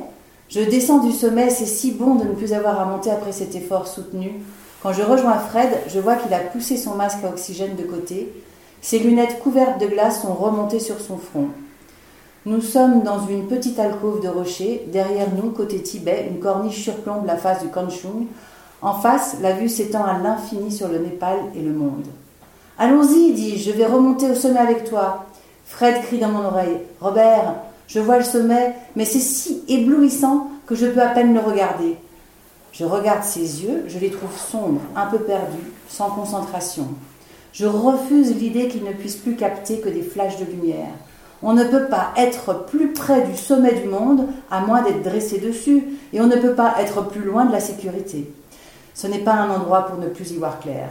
Je 0.49 0.62
descends 0.62 0.99
du 0.99 1.12
sommet, 1.12 1.49
c'est 1.49 1.66
si 1.66 1.91
bon 1.91 2.16
de 2.16 2.26
ne 2.26 2.34
plus 2.34 2.53
avoir 2.53 2.80
à 2.80 2.86
monter 2.86 3.10
après 3.10 3.32
cet 3.32 3.55
effort 3.55 3.88
soutenu. 3.88 4.41
Quand 4.84 4.93
je 4.93 5.01
rejoins 5.01 5.39
Fred, 5.39 5.70
je 5.88 5.99
vois 5.99 6.16
qu'il 6.16 6.34
a 6.34 6.39
poussé 6.39 6.78
son 6.78 6.95
masque 6.95 7.24
à 7.24 7.30
oxygène 7.30 7.76
de 7.76 7.84
côté. 7.84 8.32
Ses 8.82 8.99
lunettes 8.99 9.39
couvertes 9.39 9.82
de 9.82 9.88
glace 9.88 10.22
sont 10.22 10.34
remontées 10.34 10.80
sur 10.80 11.01
son 11.01 11.18
front. 11.18 11.49
Nous 12.50 12.62
sommes 12.62 13.04
dans 13.04 13.28
une 13.28 13.45
petite 13.45 13.78
alcôve 13.78 14.24
de 14.24 14.28
rochers. 14.28 14.84
Derrière 14.88 15.28
nous, 15.36 15.52
côté 15.52 15.84
Tibet, 15.84 16.28
une 16.32 16.39
corniche 16.39 16.82
surplombe 16.82 17.28
la 17.28 17.38
face 17.38 17.62
du 17.62 17.70
Kanchung. 17.70 18.26
En 18.82 18.95
face, 18.95 19.36
la 19.39 19.52
vue 19.52 19.70
s'étend 19.70 20.04
à 20.04 20.18
l'infini 20.18 20.72
sur 20.72 20.88
le 20.88 20.97
Népal 20.97 21.38
et 21.56 21.62
le 21.62 21.72
monde. 21.72 22.08
Allons-y, 22.80 23.34
dis-je, 23.34 23.70
je 23.70 23.78
vais 23.78 23.86
remonter 23.86 24.32
au 24.32 24.34
sommet 24.34 24.58
avec 24.58 24.86
toi. 24.86 25.26
Fred 25.68 26.02
crie 26.02 26.18
dans 26.18 26.30
mon 26.30 26.43
oreille. 26.43 26.80
Robert, 27.00 27.54
je 27.86 28.00
vois 28.00 28.18
le 28.18 28.24
sommet, 28.24 28.74
mais 28.95 29.06
c'est 29.06 29.20
si 29.20 29.62
éblouissant 29.68 30.50
que 30.66 30.74
je 30.74 30.88
peux 30.88 31.04
à 31.04 31.10
peine 31.10 31.36
le 31.36 31.41
regarder. 31.41 31.97
Je 32.72 32.84
regarde 32.84 33.24
ses 33.24 33.64
yeux, 33.64 33.84
je 33.88 34.00
les 34.00 34.10
trouve 34.10 34.36
sombres, 34.36 34.82
un 34.95 35.06
peu 35.06 35.20
perdus, 35.20 35.72
sans 35.88 36.10
concentration. 36.10 36.88
Je 37.54 37.68
refuse 37.68 38.36
l'idée 38.36 38.70
qu'il 38.70 38.86
ne 38.86 38.93
puisse 38.93 39.18
plus 39.18 39.36
capter 39.36 39.82
que 39.82 39.89
des 39.89 40.02
flashs 40.02 40.39
de 40.39 40.45
lumière. 40.45 40.95
On 41.42 41.54
ne 41.54 41.64
peut 41.64 41.88
pas 41.88 42.12
être 42.18 42.66
plus 42.66 42.92
près 42.92 43.22
du 43.26 43.38
sommet 43.38 43.74
du 43.74 43.88
monde 43.88 44.28
à 44.52 44.62
moins 44.62 44.82
d'être 44.82 45.04
dressé 45.04 45.40
dessus, 45.40 45.84
et 46.12 46.20
on 46.20 46.28
ne 46.28 46.36
peut 46.36 46.54
pas 46.54 46.76
être 46.80 47.08
plus 47.08 47.22
loin 47.22 47.46
de 47.46 47.52
la 47.52 47.62
sécurité. 47.62 48.32
Ce 48.94 49.08
n'est 49.08 49.20
pas 49.20 49.34
un 49.34 49.50
endroit 49.50 49.88
pour 49.88 49.98
ne 49.98 50.08
plus 50.08 50.32
y 50.32 50.38
voir 50.38 50.60
clair. 50.60 50.90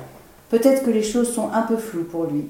Peut-être 0.49 0.85
que 0.85 0.91
les 0.91 1.03
choses 1.03 1.33
sont 1.33 1.51
un 1.53 1.63
peu 1.63 1.77
floues 1.77 2.05
pour 2.11 2.25
lui, 2.25 2.47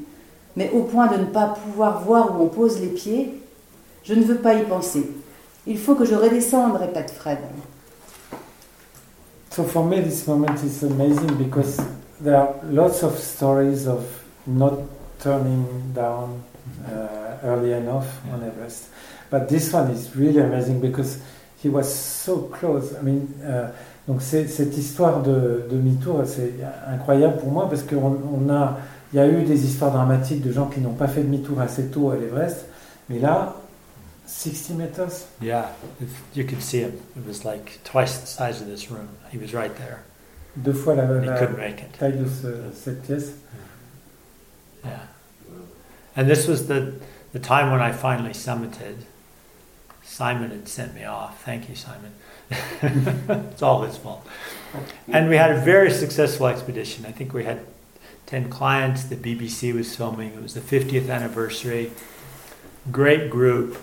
mais 0.55 0.71
au 0.73 0.83
point 0.83 1.09
de 1.09 1.17
ne 1.17 1.25
pas 1.25 1.49
pouvoir 1.49 2.03
voir 2.03 2.39
où 2.39 2.45
on 2.45 2.49
pose 2.49 2.81
les 2.81 2.89
pieds, 2.89 3.43
je 4.05 4.15
ne 4.15 4.23
veux 4.23 4.37
pas 4.37 4.55
y 4.55 4.63
penser. 4.63 5.11
Il 5.67 5.79
faut 5.79 5.97
que 5.97 6.05
je 6.05 6.15
redescende, 6.15 6.77
répète 6.77 7.11
Fred. 7.11 7.39
So 9.51 9.65
for 9.65 9.85
me, 9.85 10.01
this 10.01 10.27
moment 10.29 10.63
is 10.63 10.85
amazing 10.85 11.35
because 11.37 11.79
there 12.23 12.37
are 12.37 12.55
lots 12.71 13.03
of 13.03 13.19
stories 13.19 13.89
of 13.89 14.05
not 14.47 14.75
turning 15.21 15.67
down 15.93 16.45
uh, 16.87 17.47
early 17.47 17.73
enough 17.73 18.07
on 18.33 18.43
Everest, 18.47 18.89
but 19.31 19.49
this 19.49 19.73
one 19.73 19.91
is 19.91 20.14
really 20.16 20.41
amazing 20.41 20.81
because 20.81 21.19
he 21.62 21.69
was 21.69 21.85
so 21.93 22.49
close. 22.53 22.95
I 23.01 23.03
mean, 23.05 23.27
uh, 23.45 23.69
donc 24.07 24.23
cette 24.23 24.77
histoire 24.77 25.23
de 25.23 25.64
demi-tour, 25.71 26.23
c'est 26.27 26.55
incroyable 26.87 27.39
pour 27.39 27.51
moi 27.51 27.69
parce 27.69 27.83
qu'on 27.83 28.16
on 28.33 28.49
a, 28.51 28.79
il 29.12 29.16
y 29.19 29.21
a 29.21 29.27
eu 29.29 29.43
des 29.45 29.64
histoires 29.66 29.91
dramatiques 29.93 30.43
de 30.43 30.51
gens 30.53 30.66
qui 30.66 30.81
n'ont 30.81 30.95
pas 30.95 31.09
fait 31.09 31.23
demi-tour 31.23 31.61
assez 31.61 31.87
tôt 31.89 32.11
à 32.11 32.16
l'Everest, 32.16 32.66
mais 33.11 33.19
là, 33.19 33.55
60 34.27 34.77
meters. 34.79 35.27
Yeah, 35.43 35.71
you 36.37 36.45
could 36.45 36.61
see 36.61 36.81
him. 36.83 36.93
It 37.16 37.27
was 37.27 37.45
like 37.45 37.81
twice 37.85 38.19
the 38.19 38.27
size 38.27 38.61
of 38.61 38.69
this 38.69 38.91
room. 38.91 39.09
He 39.33 39.39
was 39.39 39.55
right 39.55 39.75
there. 39.77 40.01
Deux 40.57 40.73
fois 40.75 40.95
la, 40.95 41.05
la 41.07 41.35
taille 41.99 42.19
de 42.19 42.25
ce- 42.27 42.73
cette 42.75 43.03
pièce. 43.03 43.33
Yeah. 44.85 44.91
And 46.19 46.29
this 46.29 46.49
was 46.49 46.66
the, 46.66 46.95
the 47.33 47.39
time 47.39 47.71
when 47.71 47.81
I 47.81 47.93
finally 47.93 48.33
summited. 48.33 48.97
Simon 50.03 50.51
had 50.51 50.66
sent 50.66 50.93
me 50.93 51.05
off. 51.05 51.45
Thank 51.45 51.69
you, 51.69 51.77
Simon. 51.77 52.12
it's 53.53 53.62
all 53.62 53.83
his 53.83 53.97
fault. 53.97 54.27
And 55.07 55.29
we 55.29 55.37
had 55.37 55.53
a 55.53 55.61
very 55.61 55.93
successful 55.93 56.49
expedition. 56.49 57.07
I 57.07 57.12
think 57.12 57.33
we 57.33 57.45
had 57.45 57.64
10 58.27 58.51
clients. 58.51 59.05
The 59.05 59.14
BBC 59.14 59.73
was 59.73 59.95
filming. 59.95 60.31
It 60.31 60.43
was 60.43 60.55
the 60.55 60.61
50th 60.61 61.09
anniversary. 61.09 61.93
Great 62.91 63.31
group. 63.31 63.79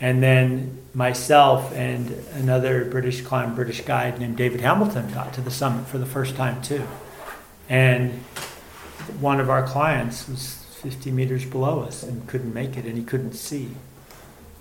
And 0.00 0.20
then 0.20 0.82
myself 0.94 1.72
and 1.74 2.10
another 2.34 2.84
British 2.86 3.20
climber, 3.20 3.54
British 3.54 3.82
guide 3.82 4.18
named 4.18 4.36
David 4.36 4.62
Hamilton 4.62 5.12
got 5.12 5.32
to 5.34 5.40
the 5.40 5.52
summit 5.52 5.86
for 5.86 5.98
the 5.98 6.06
first 6.06 6.34
time 6.34 6.60
too. 6.60 6.88
And 7.68 8.14
one 9.20 9.38
of 9.38 9.48
our 9.48 9.64
clients 9.64 10.28
was 10.28 10.59
50 10.80 11.10
meters 11.10 11.44
below 11.44 11.80
us 11.80 12.02
and 12.02 12.26
couldn't 12.26 12.54
make 12.54 12.76
it 12.76 12.84
and 12.84 12.96
he 12.96 13.04
couldn't 13.04 13.34
see. 13.34 13.70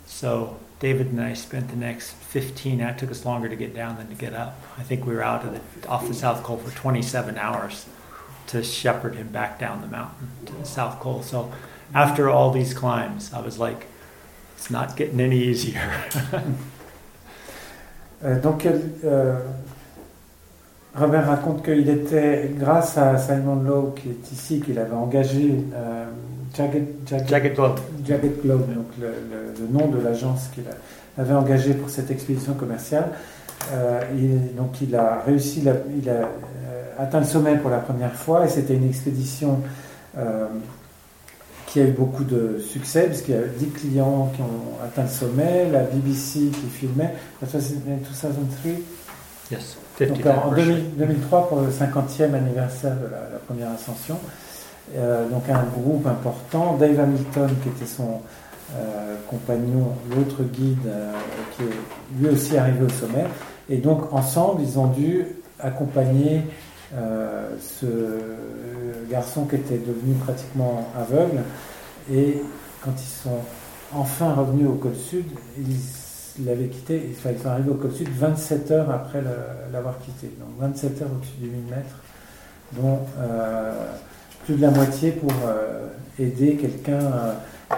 So 0.06 0.58
David 0.80 1.08
and 1.08 1.22
I 1.22 1.34
spent 1.34 1.70
the 1.70 1.76
next 1.76 2.12
15, 2.12 2.80
that 2.80 2.98
took 2.98 3.12
us 3.12 3.26
longer 3.26 3.50
to 3.50 3.56
get 3.56 3.74
down 3.74 3.98
than 3.98 4.08
to 4.10 4.16
get 4.16 4.34
up. 4.34 4.62
I 4.78 4.84
think 4.84 5.06
we 5.06 5.14
were 5.14 5.24
out 5.24 5.46
of 5.46 5.54
the, 5.54 5.88
off 5.88 6.08
the 6.08 6.14
South 6.14 6.44
Col 6.44 6.58
for 6.58 6.76
27 6.76 7.38
hours 7.38 7.86
to 8.48 8.64
shepherd 8.64 9.16
him 9.16 9.30
back 9.30 9.60
down 9.60 9.82
the 9.82 9.88
mountain 9.88 10.30
to 10.46 10.54
the 10.54 10.66
South 10.66 11.00
Col. 11.00 11.22
So 11.22 11.52
after 11.94 12.30
all 12.30 12.52
these 12.52 12.74
climbs, 12.74 13.34
I 13.34 13.42
was 13.42 13.60
like, 13.60 13.88
it's 14.56 14.70
not 14.70 14.98
getting 14.98 15.20
any 15.20 15.40
easier. 15.40 16.06
Uh, 18.22 18.28
euh, 18.28 18.42
donc, 18.42 18.66
euh, 18.66 19.40
Robert 20.96 21.28
raconte 21.28 21.64
qu'il 21.64 21.88
était, 21.90 22.52
grâce 22.58 22.98
à 22.98 23.18
Simon 23.18 23.56
Lowe, 23.64 23.94
qui 23.96 24.10
est 24.10 24.32
ici, 24.32 24.60
qu'il 24.60 24.78
avait 24.80 24.96
engagé 24.96 25.54
euh, 25.76 26.06
Jagged, 26.56 26.88
Jagged- 27.06 27.28
Jagged 27.30 27.54
Globe. 27.56 27.80
Jagged 28.08 28.42
Globe, 28.42 28.74
donc 28.74 28.88
le, 29.00 29.08
le- 29.08 29.54
le 29.62 29.68
nom 29.72 29.88
de 29.88 30.00
l'agence 30.02 30.48
qu'il 30.54 30.64
avait 31.18 31.34
engagé 31.36 31.74
pour 31.76 31.90
cette 31.92 32.10
expédition 32.10 32.54
commerciale. 32.54 33.10
Euh, 33.74 34.02
et 34.18 34.56
donc, 34.58 34.82
il 34.82 34.96
a 34.96 35.22
réussi, 35.26 35.62
la- 35.62 35.74
il 36.02 36.10
a 36.10 36.14
euh, 36.14 36.26
atteint 36.98 37.20
le 37.20 37.26
sommet 37.26 37.56
pour 37.58 37.70
la 37.70 37.80
première 37.80 38.14
fois, 38.14 38.46
et 38.46 38.50
c'était 38.50 38.74
une 38.74 38.88
expédition 38.88 39.60
euh, 40.18 40.48
qui 41.68 41.82
a 41.82 41.84
eu 41.84 41.92
beaucoup 41.92 42.24
de 42.24 42.58
succès, 42.60 43.04
puisqu'il 43.06 43.36
y 43.36 43.38
a 43.38 43.42
10 43.42 43.68
clients 43.70 44.32
qui 44.36 44.42
ont 44.42 44.84
atteint 44.84 45.04
le 45.04 45.08
sommet, 45.08 45.70
la 45.72 45.84
BBC 45.84 46.40
qui 46.52 46.68
filmait. 46.72 47.14
In 47.44 47.46
2003. 47.46 48.72
Yes, 49.52 49.78
Donc 50.08 50.20
50th 50.24 50.30
en 50.30 50.52
anniversary. 50.52 50.66
2000 50.66 50.98
2003 50.98 51.50
pour 51.50 51.62
le 51.62 51.70
50e 51.70 52.34
anniversaire 52.34 52.96
de 52.96 53.06
la, 53.06 53.30
la 53.32 53.40
première 53.46 53.72
ascension. 53.72 54.18
Euh, 54.96 55.28
donc 55.30 55.48
un 55.50 55.64
groupe 55.64 56.08
important, 56.08 56.76
Dave 56.80 57.00
Hamilton 57.00 57.50
qui 57.62 57.70
était 57.70 57.86
son 57.86 58.22
euh, 58.76 59.16
compagnon, 59.28 59.94
l'autre 60.16 60.44
guide 60.44 60.78
euh, 60.88 61.12
qui 61.56 61.64
est 61.64 62.20
lui 62.20 62.30
aussi 62.30 62.58
arrivé 62.58 62.86
au 62.86 62.90
sommet. 62.90 63.26
Et 63.70 63.78
donc 63.78 64.12
ensemble, 64.12 64.62
ils 64.64 64.80
ont 64.80 64.88
dû 64.88 65.26
accompagner 65.60 66.42
ce 67.60 67.86
garçon 69.12 69.46
qui 69.46 69.58
était 69.58 69.78
devenu 69.78 70.16
pratiquement 70.16 70.88
aveugle. 70.98 71.42
Et 72.12 72.42
quand 72.82 72.94
ils 72.98 73.24
sont 73.24 73.38
enfin 73.94 74.34
revenus 74.34 74.68
au 74.68 74.74
col 74.74 74.96
sud, 74.96 75.26
ils 75.60 75.78
l'avaient 76.46 76.68
quitté, 76.68 77.10
enfin, 77.18 77.32
ils 77.32 77.42
sont 77.42 77.50
arrivés 77.50 77.72
au 77.72 77.76
col 77.76 77.92
sud 77.92 78.10
27 78.10 78.72
heures 78.72 78.92
après 78.92 79.22
l'avoir 79.72 80.00
quitté. 80.00 80.32
Donc 80.40 80.50
27 80.60 81.02
heures 81.02 81.10
au-dessus 81.16 81.38
du 81.40 81.50
1000 81.50 81.64
mètres. 81.66 82.00
dont 82.74 83.00
plus 84.46 84.56
de 84.56 84.62
la 84.62 84.72
moitié 84.72 85.12
pour 85.12 85.32
aider 86.20 86.56
quelqu'un 86.56 87.00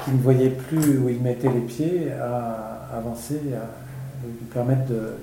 qui 0.04 0.12
ne 0.12 0.22
voyait 0.22 0.50
plus 0.50 0.98
où 1.00 1.10
il 1.10 1.22
mettait 1.22 1.50
les 1.50 1.62
pieds 1.62 2.12
à 2.12 2.98
avancer, 2.98 3.40
à 3.54 4.26
lui 4.26 4.46
permettre 4.54 4.88
de 4.88 5.14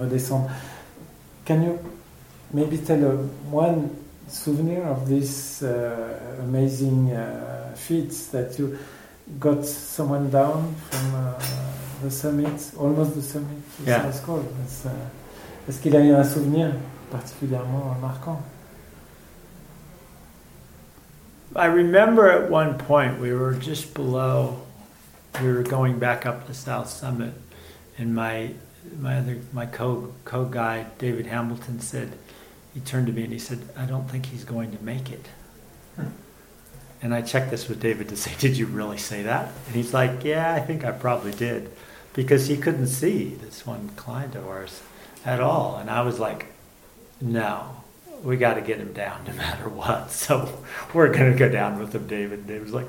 redescendre. 0.00 0.48
Can 1.46 1.62
you 1.62 1.78
maybe 2.54 2.78
tell 2.78 3.28
one 3.52 3.90
souvenir 4.28 4.86
of 4.90 5.06
this 5.06 5.62
uh, 5.62 6.42
amazing 6.42 7.12
uh, 7.12 7.74
feats 7.74 8.28
that 8.32 8.58
you 8.58 8.78
got 9.38 9.64
someone 9.64 10.30
down 10.30 10.74
from 10.90 11.14
uh, 11.14 11.32
the 12.02 12.10
summit, 12.10 12.72
almost 12.78 13.14
the 13.14 13.22
summit 13.22 13.58
yeah. 13.86 14.04
uh, 14.06 14.90
Est-ce 15.68 15.80
qu'il 15.80 15.96
a 15.96 16.00
eu 16.00 16.14
un 16.14 16.24
souvenir 16.24 16.72
particulièrement 17.10 17.96
marquant 18.00 18.42
I 21.56 21.66
remember 21.66 22.28
at 22.28 22.50
one 22.50 22.78
point 22.78 23.20
we 23.20 23.32
were 23.32 23.54
just 23.54 23.94
below, 23.94 24.60
we 25.40 25.52
were 25.52 25.62
going 25.62 26.00
back 26.00 26.26
up 26.26 26.48
the 26.48 26.54
South 26.54 26.88
Summit, 26.88 27.32
and 27.96 28.14
my 28.14 28.54
my 28.98 29.18
other 29.18 29.38
my 29.52 29.66
co 29.66 30.12
co 30.24 30.46
guide 30.46 30.98
David 30.98 31.26
Hamilton 31.26 31.80
said, 31.80 32.18
he 32.74 32.80
turned 32.80 33.06
to 33.06 33.12
me 33.12 33.22
and 33.22 33.32
he 33.32 33.38
said, 33.38 33.60
"I 33.76 33.86
don't 33.86 34.10
think 34.10 34.26
he's 34.26 34.44
going 34.44 34.76
to 34.76 34.82
make 34.82 35.12
it." 35.12 35.28
Hmm. 35.94 36.08
And 37.00 37.14
I 37.14 37.22
checked 37.22 37.52
this 37.52 37.68
with 37.68 37.80
David 37.80 38.08
to 38.08 38.16
say, 38.16 38.32
"Did 38.38 38.58
you 38.58 38.66
really 38.66 38.98
say 38.98 39.22
that?" 39.22 39.52
And 39.66 39.76
he's 39.76 39.94
like, 39.94 40.24
"Yeah, 40.24 40.52
I 40.54 40.60
think 40.60 40.84
I 40.84 40.90
probably 40.90 41.32
did," 41.32 41.70
because 42.14 42.46
he 42.46 42.56
couldn't 42.56 42.86
see 42.86 43.34
this 43.34 43.66
one 43.66 43.90
client 43.90 44.34
of 44.34 44.48
ours 44.48 44.82
at 45.24 45.40
all, 45.40 45.76
and 45.76 45.90
I 45.90 46.02
was 46.02 46.18
like, 46.18 46.46
"No." 47.20 47.76
We 48.22 48.38
got 48.38 48.54
to 48.54 48.62
get 48.62 48.78
him 48.78 48.94
down 48.94 49.24
no 49.26 49.32
matter 49.36 49.68
what. 49.68 50.10
So 50.10 50.62
we're 50.94 51.12
going 51.12 51.30
to 51.30 51.38
go 51.38 51.50
down 51.50 51.78
with 51.78 51.94
him, 51.94 52.06
David. 52.06 52.46
David 52.46 52.62
was 52.62 52.72
like, 52.72 52.86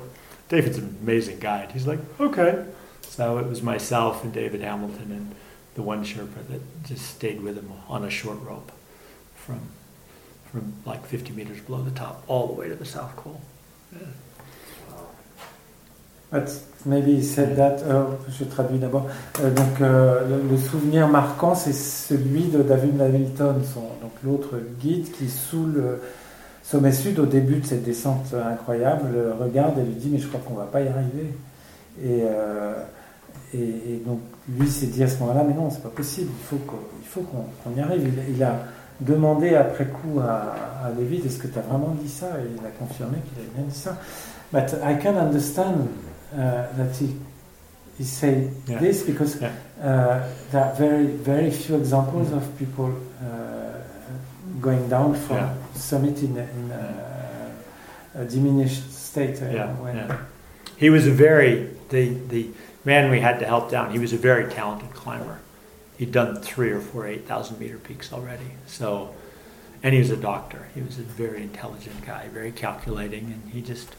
David's 0.48 0.78
an 0.78 0.96
amazing 1.02 1.40
guide. 1.40 1.72
He's 1.72 1.86
like, 1.86 1.98
okay. 2.18 2.64
So 3.02 3.38
it 3.38 3.46
was 3.46 3.62
myself 3.62 4.24
and 4.24 4.32
David 4.32 4.62
Hamilton 4.62 5.12
and 5.12 5.34
the 5.74 5.82
one 5.82 6.04
Sherpa 6.04 6.46
that 6.48 6.84
just 6.84 7.06
stayed 7.06 7.42
with 7.42 7.56
him 7.58 7.70
on 7.88 8.04
a 8.04 8.10
short 8.10 8.40
rope 8.42 8.72
from 9.34 9.60
from 10.50 10.74
like 10.86 11.04
50 11.04 11.32
meters 11.32 11.60
below 11.60 11.82
the 11.82 11.90
top 11.90 12.22
all 12.28 12.46
the 12.46 12.54
way 12.54 12.68
to 12.68 12.74
the 12.74 12.84
South 12.84 13.14
Pole. 13.16 13.40
Yeah. 13.92 14.06
But 16.32 16.50
maybe 16.84 17.22
said 17.22 17.56
that, 17.56 17.82
uh, 17.88 18.06
je 18.28 18.44
traduis 18.44 18.78
d'abord. 18.78 19.06
Euh, 19.40 19.50
donc 19.50 19.80
euh, 19.80 20.40
le, 20.50 20.56
souvenir 20.56 21.06
marquant, 21.08 21.54
c'est 21.54 21.72
celui 21.72 22.44
de 22.44 22.62
David 22.62 23.00
Hamilton, 23.00 23.56
donc 24.02 24.12
l'autre 24.24 24.56
guide 24.80 25.10
qui 25.12 25.28
sous 25.28 25.66
le 25.66 26.00
sommet 26.64 26.90
sud 26.90 27.20
au 27.20 27.26
début 27.26 27.60
de 27.60 27.66
cette 27.66 27.84
descente 27.84 28.34
incroyable 28.34 29.14
regarde 29.40 29.78
et 29.78 29.82
lui 29.82 29.94
dit 29.94 30.08
mais 30.10 30.18
je 30.18 30.26
crois 30.26 30.40
qu'on 30.44 30.54
va 30.54 30.64
pas 30.64 30.80
y 30.80 30.88
arriver. 30.88 31.32
Et, 32.02 32.22
euh, 32.24 32.74
donc 34.04 34.18
lui 34.48 34.68
s'est 34.68 34.86
dit 34.86 35.02
à 35.04 35.08
ce 35.08 35.20
moment-là 35.20 35.44
mais 35.46 35.54
non 35.54 35.70
c'est 35.70 35.82
pas 35.82 35.88
possible, 35.88 36.30
il 36.36 36.44
faut 36.44 37.20
qu'on 37.20 37.44
qu 37.70 37.70
qu 37.70 37.78
y 37.78 37.80
arrive. 37.80 38.12
Il, 38.28 38.42
a 38.42 38.58
demandé 39.00 39.54
après 39.54 39.86
coup 39.86 40.18
à, 40.20 40.86
à 40.86 40.90
David 40.90 41.24
est-ce 41.24 41.38
que 41.38 41.46
tu 41.46 41.58
as 41.58 41.62
vraiment 41.62 41.94
dit 42.02 42.08
ça? 42.08 42.26
Et 42.40 42.50
il 42.58 42.66
a 42.66 42.70
confirmé 42.70 43.18
qu'il 43.28 43.38
avait 43.38 43.52
bien 43.54 43.64
dit 43.68 43.78
ça. 43.78 43.96
But 44.52 44.74
I 44.82 44.98
can 45.00 45.16
understand 45.16 45.88
uh, 46.32 46.72
that 46.76 46.96
he 46.96 47.14
he 47.98 48.04
say 48.04 48.50
yeah. 48.66 48.78
this 48.78 49.02
because 49.02 49.40
yeah. 49.40 49.54
uh, 49.80 50.28
there 50.50 50.64
are 50.64 50.74
very 50.74 51.06
very 51.06 51.50
few 51.50 51.76
examples 51.76 52.28
mm. 52.28 52.36
of 52.36 52.58
people 52.58 52.94
uh, 53.22 53.80
going 54.60 54.88
down 54.88 55.14
from 55.14 55.36
yeah. 55.36 55.54
summit 55.74 56.22
in, 56.22 56.36
in 56.36 56.70
a, 56.70 57.54
a 58.16 58.24
diminished 58.24 58.92
state. 58.92 59.40
Uh, 59.42 59.50
yeah. 59.50 60.18
He 60.76 60.90
was 60.90 61.06
a 61.06 61.10
very 61.10 61.70
the 61.88 62.08
the 62.28 62.50
man 62.84 63.10
we 63.10 63.20
had 63.20 63.38
to 63.40 63.46
help 63.46 63.70
down. 63.70 63.92
He 63.92 63.98
was 63.98 64.12
a 64.12 64.18
very 64.18 64.50
talented 64.52 64.92
climber. 64.92 65.40
He'd 65.98 66.12
done 66.12 66.42
three 66.42 66.70
or 66.70 66.80
four 66.80 67.06
eight 67.06 67.26
thousand 67.26 67.58
meter 67.58 67.78
peaks 67.78 68.12
already. 68.12 68.50
So, 68.66 69.14
and 69.82 69.94
he 69.94 70.00
was 70.00 70.10
a 70.10 70.16
doctor. 70.16 70.68
He 70.74 70.82
was 70.82 70.98
a 70.98 71.02
very 71.02 71.42
intelligent 71.42 72.04
guy, 72.04 72.28
very 72.28 72.52
calculating, 72.52 73.24
and 73.32 73.52
he 73.52 73.62
just 73.62 73.94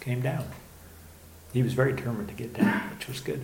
came 0.00 0.22
down. 0.22 0.46
He 1.54 1.62
was 1.62 1.74
very 1.74 1.92
determined 1.92 2.28
to 2.28 2.34
get 2.34 2.54
down, 2.54 2.72
which 2.90 3.08
was 3.08 3.20
good. 3.20 3.40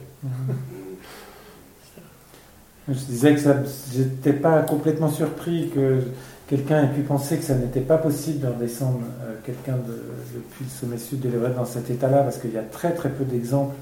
Je 2.88 2.94
disais 2.94 3.34
que 3.34 3.40
je 3.40 4.02
n'étais 4.02 4.32
pas 4.32 4.62
complètement 4.62 5.10
surpris 5.10 5.68
que 5.74 6.00
quelqu'un 6.48 6.84
ait 6.84 6.94
pu 6.94 7.02
penser 7.02 7.36
que 7.36 7.44
ça 7.44 7.54
n'était 7.54 7.82
pas 7.82 7.98
possible 7.98 8.40
de 8.40 8.46
redescendre 8.46 9.00
euh, 9.22 9.34
quelqu'un 9.44 9.76
de, 9.76 10.02
depuis 10.34 10.64
le 10.64 10.70
sommet 10.70 10.96
sud 10.96 11.20
de 11.20 11.28
l'Everest 11.28 11.56
dans 11.56 11.66
cet 11.66 11.90
état-là, 11.90 12.22
parce 12.22 12.38
qu'il 12.38 12.52
y 12.52 12.56
a 12.56 12.62
très 12.62 12.94
très 12.94 13.10
peu 13.10 13.24
d'exemples 13.24 13.74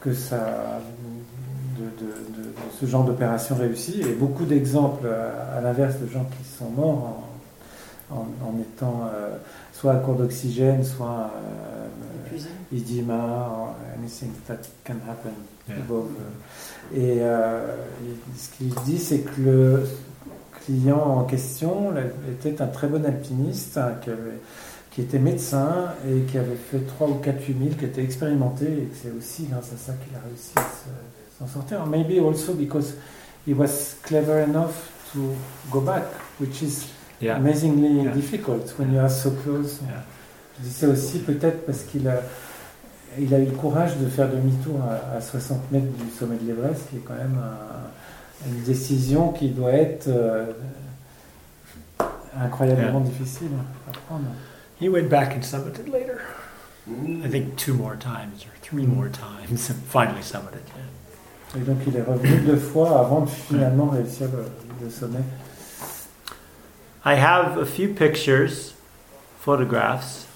que 0.00 0.12
ça, 0.14 0.80
de, 1.78 1.84
ce 2.80 2.86
genre 2.86 3.04
d'opération 3.04 3.54
réussie, 3.54 4.00
et 4.00 4.14
beaucoup 4.14 4.44
d'exemples 4.44 5.06
à, 5.06 5.58
à 5.58 5.60
l'inverse 5.60 6.00
de 6.00 6.08
gens 6.08 6.26
qui 6.36 6.48
sont 6.48 6.70
morts 6.70 7.22
en, 8.10 8.16
en, 8.16 8.26
en 8.48 8.60
étant 8.60 9.02
euh, 9.14 9.36
soit 9.72 9.92
à 9.92 9.96
court 9.96 10.16
d'oxygène, 10.16 10.82
soit 10.82 11.30
euh, 11.36 11.86
edema, 12.72 13.48
or 13.50 13.74
anything 13.98 14.32
that 14.46 14.58
can 14.84 15.00
happen 15.08 15.32
yeah. 15.68 15.76
above. 15.76 16.08
Et, 16.94 17.18
euh, 17.20 17.76
ce 18.36 18.56
qu'il 18.56 18.74
dit, 18.84 18.98
c'est 18.98 19.20
que 19.20 19.40
le 19.40 19.82
client 20.64 21.02
en 21.18 21.24
question 21.24 21.92
était 22.30 22.60
un 22.60 22.66
très 22.66 22.86
bon 22.86 23.04
alpiniste 23.04 23.78
hein, 23.78 23.94
qui, 24.02 24.10
avait, 24.10 24.38
qui, 24.90 25.00
était 25.02 25.18
médecin 25.18 25.94
et 26.08 26.22
qui 26.22 26.38
avait 26.38 26.56
fait 26.56 26.80
3 26.80 27.08
ou 27.08 27.14
4 27.14 27.46
8000, 27.48 27.76
qui 27.76 27.84
était 27.84 28.02
expérimenté 28.02 28.64
et 28.64 28.88
c'est 28.92 29.10
aussi 29.10 29.44
grâce 29.44 29.72
à 29.72 29.76
ça 29.76 29.92
qu'il 29.94 30.14
a 30.16 30.20
réussi 30.26 30.52
à 30.56 30.62
s'en 31.38 31.46
sortir. 31.46 31.86
Maybe 31.86 32.20
also 32.20 32.54
because 32.54 32.94
he 33.46 33.54
was 33.54 33.96
clever 34.02 34.42
enough 34.42 34.90
to 35.12 35.34
go 35.70 35.80
back, 35.80 36.04
which 36.38 36.62
is 36.62 36.86
yeah. 37.20 37.36
amazingly 37.36 38.04
yeah. 38.04 38.12
difficult 38.12 38.74
when 38.78 38.92
you 38.92 39.00
are 39.00 39.10
so 39.10 39.30
close. 39.30 39.80
Je 40.60 40.68
dis 40.68 40.74
ça 40.74 40.88
aussi 40.88 41.20
peut-être 41.20 41.64
parce 41.64 41.82
qu'il 41.82 42.06
a, 42.08 42.22
il 43.18 43.32
a 43.34 43.38
eu 43.38 43.46
le 43.46 43.52
courage 43.52 43.96
de 43.96 44.06
faire 44.08 44.28
demi-tour 44.28 44.78
à, 44.82 45.16
à, 45.16 45.20
60 45.20 45.72
mètres 45.72 45.86
du 45.86 46.10
sommet 46.10 46.36
de 46.36 46.46
l'Everest, 46.46 46.90
qui 46.90 46.96
est 46.96 47.00
quand 47.00 47.14
même 47.14 47.38
un, 47.38 48.48
une 48.48 48.62
décision 48.62 49.32
qui 49.32 49.50
doit 49.50 49.72
être 49.72 50.08
euh, 50.08 50.46
incroyablement 52.38 53.00
difficile 53.00 53.48
à 53.88 53.92
prendre. 54.06 54.24
He 54.80 54.88
went 54.88 55.08
back 55.08 55.36
and 55.36 55.42
summited 55.42 55.88
later. 55.88 56.20
I 57.24 57.28
think 57.28 57.56
two 57.56 57.74
more 57.74 57.96
times 57.96 58.44
or 58.44 58.52
three 58.62 58.84
mm. 58.84 58.94
more 58.94 59.10
times 59.10 59.70
and 59.70 59.76
finally 59.86 60.22
summited. 60.22 60.62
Et 61.56 61.60
donc 61.60 61.78
il 61.86 61.96
est 61.96 62.02
revenu 62.02 62.40
deux 62.46 62.56
fois 62.56 63.00
avant 63.00 63.22
de 63.22 63.30
finalement 63.30 63.90
réussir 63.90 64.28
le, 64.32 64.44
le 64.84 64.90
sommet. 64.90 65.22
I 67.04 67.14
have 67.14 67.58
a 67.58 67.64
few 67.64 67.88
pictures, 67.88 68.74
photographs 69.40 70.26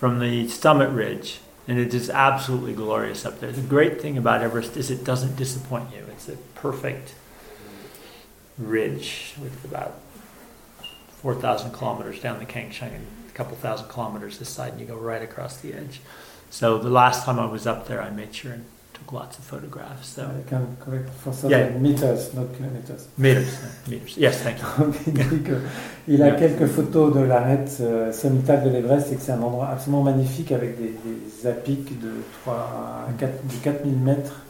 from 0.00 0.18
the 0.18 0.48
summit 0.48 0.88
ridge, 0.88 1.40
and 1.68 1.78
it 1.78 1.92
is 1.92 2.08
absolutely 2.08 2.72
glorious 2.72 3.26
up 3.26 3.38
there. 3.38 3.52
The 3.52 3.60
great 3.60 4.00
thing 4.00 4.16
about 4.16 4.40
Everest 4.40 4.74
is 4.78 4.90
it 4.90 5.04
doesn't 5.04 5.36
disappoint 5.36 5.94
you. 5.94 6.06
It's 6.10 6.26
a 6.26 6.38
perfect 6.54 7.12
ridge 8.56 9.34
with 9.38 9.62
about 9.62 10.00
4,000 11.20 11.72
kilometers 11.72 12.18
down 12.18 12.38
the 12.38 12.46
Kangshung 12.46 12.94
and 12.94 13.06
a 13.28 13.32
couple 13.32 13.58
thousand 13.58 13.90
kilometers 13.90 14.38
this 14.38 14.48
side, 14.48 14.72
and 14.72 14.80
you 14.80 14.86
go 14.86 14.96
right 14.96 15.20
across 15.20 15.58
the 15.58 15.74
edge. 15.74 16.00
So 16.48 16.78
the 16.78 16.88
last 16.88 17.26
time 17.26 17.38
I 17.38 17.44
was 17.44 17.66
up 17.66 17.86
there, 17.86 18.00
I 18.00 18.08
made 18.08 18.34
sure 18.34 18.52
and 18.52 18.64
lots 19.12 19.38
of 19.38 19.44
photographs. 19.44 20.08
So 20.08 20.22
I 20.22 20.48
can 20.48 20.76
correct 20.80 21.10
for 21.22 21.32
some 21.32 21.50
yeah. 21.50 21.70
meters, 21.70 22.32
not 22.34 22.54
kilometers. 22.56 23.08
Meters, 23.16 23.58
meters. 23.88 24.16
Yes, 24.16 24.42
thank 24.42 24.58
you. 24.60 24.94
il 26.06 26.14
il 26.14 26.22
a 26.22 26.26
yeah. 26.26 26.36
quelques 26.36 26.66
photos 26.66 27.14
de 27.14 27.20
l'arête 27.20 27.78
euh, 27.80 28.12
sommitale 28.12 28.64
de 28.64 28.70
l'Everest 28.70 29.12
et 29.12 29.16
que 29.16 29.22
c'est 29.22 29.32
un 29.32 29.42
endroit 29.42 29.68
absolument 29.68 30.02
magnifique 30.02 30.52
avec 30.52 30.78
des, 30.78 30.94
des 31.04 31.46
apics 31.46 32.00
de 32.00 32.12
3 32.42 33.06
à 33.08 33.12
4, 33.18 33.46
de 33.46 33.54
4000 33.62 33.96
mètres 33.96 34.42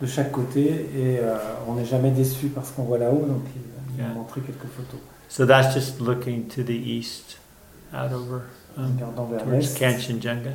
de 0.00 0.06
chaque 0.06 0.32
côté 0.32 0.88
et 0.96 1.18
euh, 1.18 1.36
on 1.68 1.74
n'est 1.74 1.84
jamais 1.84 2.10
déçu 2.10 2.46
parce 2.48 2.70
qu'on 2.70 2.84
voit 2.84 2.98
là-haut 2.98 3.26
donc 3.26 3.42
il, 3.54 3.62
il 3.94 4.00
yeah. 4.00 4.10
a 4.10 4.14
montré 4.14 4.40
quelques 4.40 4.70
photos. 4.74 5.00
So 5.28 5.46
that's 5.46 5.74
just 5.74 6.00
looking 6.00 6.48
to 6.48 6.62
the 6.62 6.70
east 6.70 7.38
out 7.92 8.12
over 8.12 8.42
um, 8.76 8.98
towards 8.98 9.74
Kanchenjunga? 9.74 10.54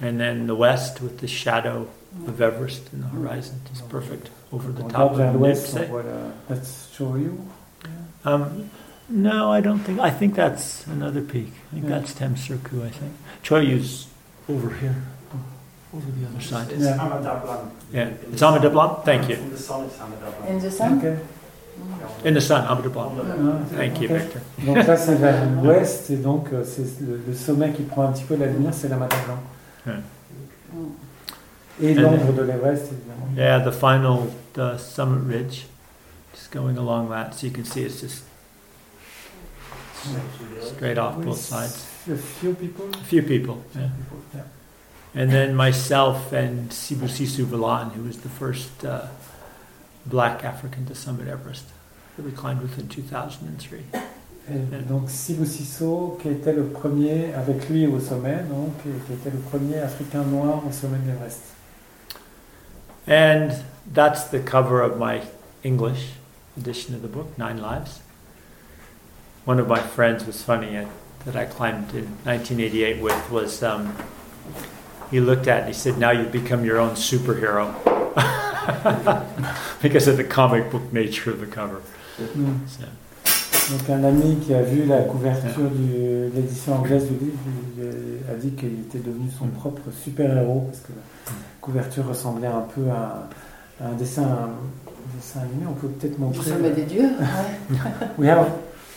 And 0.00 0.20
then 0.20 0.46
the 0.46 0.56
west 0.56 1.00
with 1.00 1.18
the 1.20 1.28
shadow 1.28 1.88
of 2.26 2.40
Everest 2.40 2.92
in 2.92 3.02
the 3.02 3.06
horizon 3.08 3.60
is 3.72 3.82
perfect 3.82 4.30
over 4.52 4.72
the 4.72 4.88
top 4.88 5.12
of 5.12 5.18
Nipsey. 5.18 5.88
Uh, 5.88 6.32
that's 6.48 6.88
Choyu? 6.96 7.38
Um, 8.24 8.70
no, 9.08 9.50
I 9.52 9.60
don't 9.60 9.78
think. 9.80 10.00
I 10.00 10.10
think 10.10 10.34
that's 10.34 10.86
another 10.86 11.20
peak. 11.20 11.52
I 11.68 11.74
think 11.74 11.84
yeah. 11.84 11.98
that's 11.98 12.14
Temsurku, 12.14 12.84
I 12.84 12.90
think. 12.90 13.12
Choyu's 13.42 14.08
over 14.48 14.74
here. 14.74 14.96
Over 15.92 16.10
the 16.12 16.26
other 16.26 16.40
side. 16.40 16.70
It's 16.70 16.84
yeah. 16.84 16.98
Amadablan. 16.98 17.70
Yeah, 17.92 18.08
it's 18.30 18.42
Amadablan? 18.42 19.04
Thank 19.04 19.28
you. 19.28 19.36
In 19.36 19.50
the 19.50 19.58
sun, 19.58 19.86
it's 19.86 19.98
In 20.48 20.60
the 20.60 20.70
sun? 20.70 20.98
Okay. 20.98 21.20
In 22.24 22.34
the 22.34 22.40
sun, 22.40 22.64
Amrita 22.66 22.90
Blanc. 22.90 23.12
Ah, 23.18 23.76
Thank 23.76 24.00
you. 24.00 24.08
Victor. 24.08 24.40
Donc 24.66 24.86
là, 24.86 24.96
c'est 24.96 25.14
vers 25.14 25.46
l'ouest, 25.62 26.10
et 26.10 26.16
donc 26.16 26.48
euh, 26.52 26.62
c'est 26.64 27.00
le, 27.00 27.20
le 27.26 27.34
sommet 27.34 27.72
qui 27.72 27.82
prend 27.82 28.08
un 28.08 28.12
petit 28.12 28.24
peu 28.24 28.36
la 28.36 28.46
lumière, 28.46 28.74
c'est 28.74 28.88
la 28.88 28.96
Mata 28.96 29.16
Blanc. 29.26 29.38
Ouais. 29.86 30.00
Et 31.82 31.94
l'ombre 31.94 32.32
de 32.34 32.42
l'Everest, 32.42 32.92
évidemment. 32.92 33.26
Yeah, 33.36 33.60
the 33.60 33.72
final 33.72 34.28
the 34.52 34.76
summit 34.78 35.26
ridge, 35.26 35.66
just 36.34 36.50
going 36.52 36.76
along 36.76 37.08
that, 37.08 37.32
so 37.34 37.46
you 37.46 37.52
can 37.52 37.64
see 37.64 37.82
it's 37.82 38.00
just 38.02 38.24
straight 40.62 40.98
off 40.98 41.16
both 41.16 41.38
sides. 41.38 41.86
A 42.10 42.16
few 42.16 42.54
people. 42.54 42.86
A 42.92 43.04
few 43.04 43.22
people, 43.22 43.62
yeah. 43.74 43.88
People, 43.96 44.18
yeah. 44.34 44.42
And 45.22 45.30
then 45.30 45.54
myself 45.54 46.32
and 46.32 46.70
Sibu 46.70 47.08
Sisu 47.08 47.44
Valan, 47.44 47.92
who 47.92 48.02
was 48.04 48.18
the 48.18 48.28
first 48.28 48.84
uh, 48.84 49.06
black 50.10 50.44
African 50.44 50.84
to 50.86 50.94
summit 50.94 51.28
Everest, 51.28 51.66
that 52.16 52.24
we 52.24 52.32
climbed 52.32 52.60
with 52.60 52.78
in 52.78 52.88
2003. 52.88 53.84
Et 54.52 54.88
donc 54.88 55.08
Sibou 55.08 55.46
Sisso, 55.46 56.18
qui 56.20 56.28
était 56.28 56.52
le 56.52 56.64
premier, 56.64 57.32
avec 57.34 57.68
lui 57.68 57.86
au 57.86 58.00
sommet, 58.00 58.42
donc, 58.48 58.72
qui 58.82 59.12
était 59.12 59.30
le 59.30 59.38
premier 59.38 59.78
Africain 59.78 60.22
noir 60.24 60.62
au 60.66 60.72
sommet 60.72 60.98
de 60.98 61.12
l'Everest. 61.12 61.54
And 63.06 63.52
that's 63.86 64.24
the 64.24 64.40
cover 64.40 64.82
of 64.82 64.98
my 64.98 65.22
English 65.62 66.14
edition 66.56 66.94
of 66.94 67.02
the 67.02 67.08
book, 67.08 67.36
Nine 67.38 67.58
Lives. 67.58 68.00
One 69.44 69.58
of 69.58 69.68
my 69.68 69.80
friends 69.80 70.26
was 70.26 70.42
funny 70.42 70.76
uh, 70.76 70.86
that 71.24 71.36
I 71.36 71.44
climbed 71.44 71.94
in 71.94 72.06
1988 72.24 73.00
with 73.00 73.30
was 73.30 73.62
um, 73.62 73.94
he 75.10 75.20
looked 75.20 75.48
at 75.48 75.58
it 75.58 75.60
and 75.60 75.68
he 75.68 75.74
said, 75.74 75.98
"Now 75.98 76.10
you've 76.10 76.32
become 76.32 76.64
your 76.64 76.78
own 76.78 76.90
superhero," 76.90 77.74
because 79.82 80.08
of 80.08 80.16
the 80.16 80.24
comic 80.24 80.70
book 80.70 80.92
nature 80.92 81.30
of 81.30 81.40
the 81.40 81.46
cover. 81.46 81.80
Mm. 82.36 82.66
So, 82.68 82.84
Donc 83.70 83.88
un 83.88 84.02
ami 84.04 84.36
qui 84.36 84.52
a 84.52 84.62
vu 84.62 84.84
la 84.84 85.02
couverture 85.02 85.70
de 85.70 86.30
l'édition 86.34 86.74
anglaise 86.74 87.04
du 87.06 87.14
livre 87.24 87.38
euh, 87.80 88.18
a 88.30 88.34
dit 88.34 88.50
qu'il 88.50 88.80
était 88.80 88.98
devenu 88.98 89.30
son 89.38 89.46
propre 89.46 89.82
super-héros 89.92 90.66
parce 90.66 90.80
que 90.80 90.92
la 90.92 91.32
couverture 91.60 92.06
ressemblait 92.08 92.48
un 92.48 92.64
peu 92.74 92.90
à, 92.90 93.28
à 93.80 93.88
un 93.88 93.92
dessin, 93.92 94.22
un 94.24 95.16
dessin 95.16 95.40
animé. 95.40 95.66
On 95.68 95.74
peut 95.74 95.88
peut-être 95.88 96.18
montrer. 96.18 96.50
sommet 96.50 96.70
des 96.70 96.82
dieux. 96.82 97.10
ouais. 97.20 97.76
We 98.18 98.28
have 98.28 98.48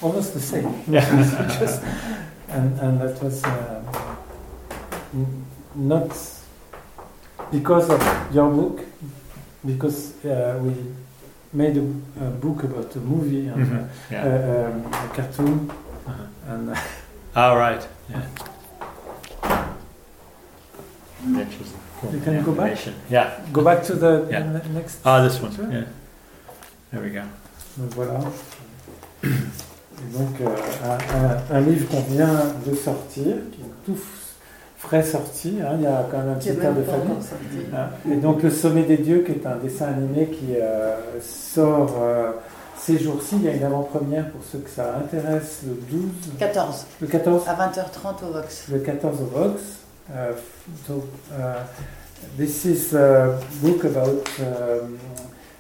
almost 0.02 0.34
the 0.34 0.40
same. 0.40 0.70
Yeah. 0.90 1.02
Just- 1.60 1.82
and, 2.50 2.80
and 2.82 3.00
that 3.00 3.22
was 3.24 3.44
uh, 3.44 3.82
not 5.76 6.10
because 7.52 7.90
of 7.90 8.02
your 8.34 8.50
book, 8.50 8.80
because 9.66 10.14
uh, 10.26 10.58
we 10.62 10.74
made 11.54 11.78
a, 11.78 11.82
a 12.26 12.30
book 12.32 12.64
about 12.64 12.96
a 12.96 13.00
movie 13.00 13.48
and 13.48 13.66
Mhm, 13.66 13.80
uh, 13.80 13.88
yeah. 14.12 14.26
uh, 14.26 14.68
um, 14.70 14.94
a 14.94 15.08
cartoon, 15.16 15.70
Uh-huh. 16.08 16.54
and 16.54 16.70
uh, 16.70 16.76
All 17.36 17.58
right. 17.58 17.88
Yeah. 18.10 18.22
Interesting. 21.26 21.80
Cool. 22.02 22.12
You 22.14 22.20
can 22.22 22.44
go 22.44 22.52
back? 22.52 22.78
Yeah. 23.10 23.40
go 23.54 23.62
back 23.64 23.84
to 23.84 23.94
the 23.96 24.28
Yeah. 24.30 24.60
next. 24.74 25.00
Ah, 25.06 25.22
this 25.24 25.40
one. 25.42 25.52
Yeah. 25.72 25.86
There 26.92 27.02
we 27.02 27.10
go. 27.10 27.22
Donc 27.78 27.94
voilà. 27.96 28.20
Et 29.24 30.12
donc 30.18 30.42
euh, 30.42 30.48
un, 30.84 30.98
un- 31.16 31.58
un 31.58 31.62
livre 31.62 31.88
qu'on 31.90 32.02
vient 32.02 32.54
de 32.66 32.76
sortir, 32.76 33.24
qui 33.52 33.62
est 33.62 33.86
tout 33.86 33.94
f- 33.96 34.23
frais 34.84 35.04
sorti. 35.04 35.60
hein, 35.62 35.76
il 35.78 35.84
y 35.84 35.88
a 35.88 36.06
quand 36.12 36.18
même 36.18 36.30
un 36.30 36.36
petit 36.36 36.50
air 36.50 36.74
de 36.76 36.84
famille. 36.84 37.18
Hein. 37.74 37.88
Et 38.12 38.18
donc 38.18 38.44
Le 38.44 38.50
Sommet 38.50 38.84
des 38.84 38.98
Dieux, 38.98 39.24
qui 39.26 39.32
est 39.32 39.48
un 39.48 39.56
dessin 39.56 39.88
animé 39.88 40.28
qui 40.28 40.56
euh, 40.56 40.96
sort 41.22 41.96
euh, 42.02 42.32
ces 42.78 43.00
jours-ci. 43.00 43.38
Il 43.38 43.44
y 43.44 43.48
a 43.48 43.54
une 43.54 43.64
avant-première 43.64 44.30
pour 44.32 44.42
ceux 44.44 44.60
que 44.60 44.70
ça 44.70 44.98
intéresse 44.98 45.62
le 45.66 45.76
12, 45.90 46.02
14, 46.38 46.86
le 47.02 47.08
14, 47.08 47.44
à 47.48 47.54
20h30 47.54 48.26
au 48.28 48.34
Vox. 48.34 48.66
le 48.72 48.80
14 48.80 49.22
au 49.22 49.26
Vox. 49.26 49.62
Uh, 50.10 50.34
so, 50.86 51.08
uh, 51.32 51.64
this 52.38 52.66
is 52.66 52.94
a 52.94 53.40
book 53.62 53.86
about 53.86 54.28
um, 54.42 55.00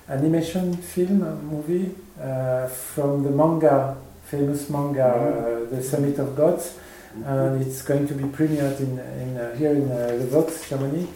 animation 0.09 0.73
film 0.73 1.23
movie 1.49 1.91
uh, 2.21 2.67
from 2.67 3.23
the 3.23 3.29
manga, 3.29 3.95
famous 4.25 4.69
manga, 4.69 5.05
uh, 5.15 5.73
The 5.73 5.81
Summit 5.81 6.19
of 6.19 6.35
Gods. 6.35 6.73
And 7.25 7.61
it's 7.61 7.81
going 7.81 8.07
to 8.07 8.13
be 8.13 8.23
premiered 8.23 8.79
in, 8.79 8.99
in 8.99 9.37
uh, 9.37 9.55
here 9.55 9.71
in 9.71 9.91
uh, 9.91 10.07
the 10.07 10.27
Vox 10.27 10.69
Germany 10.69 11.07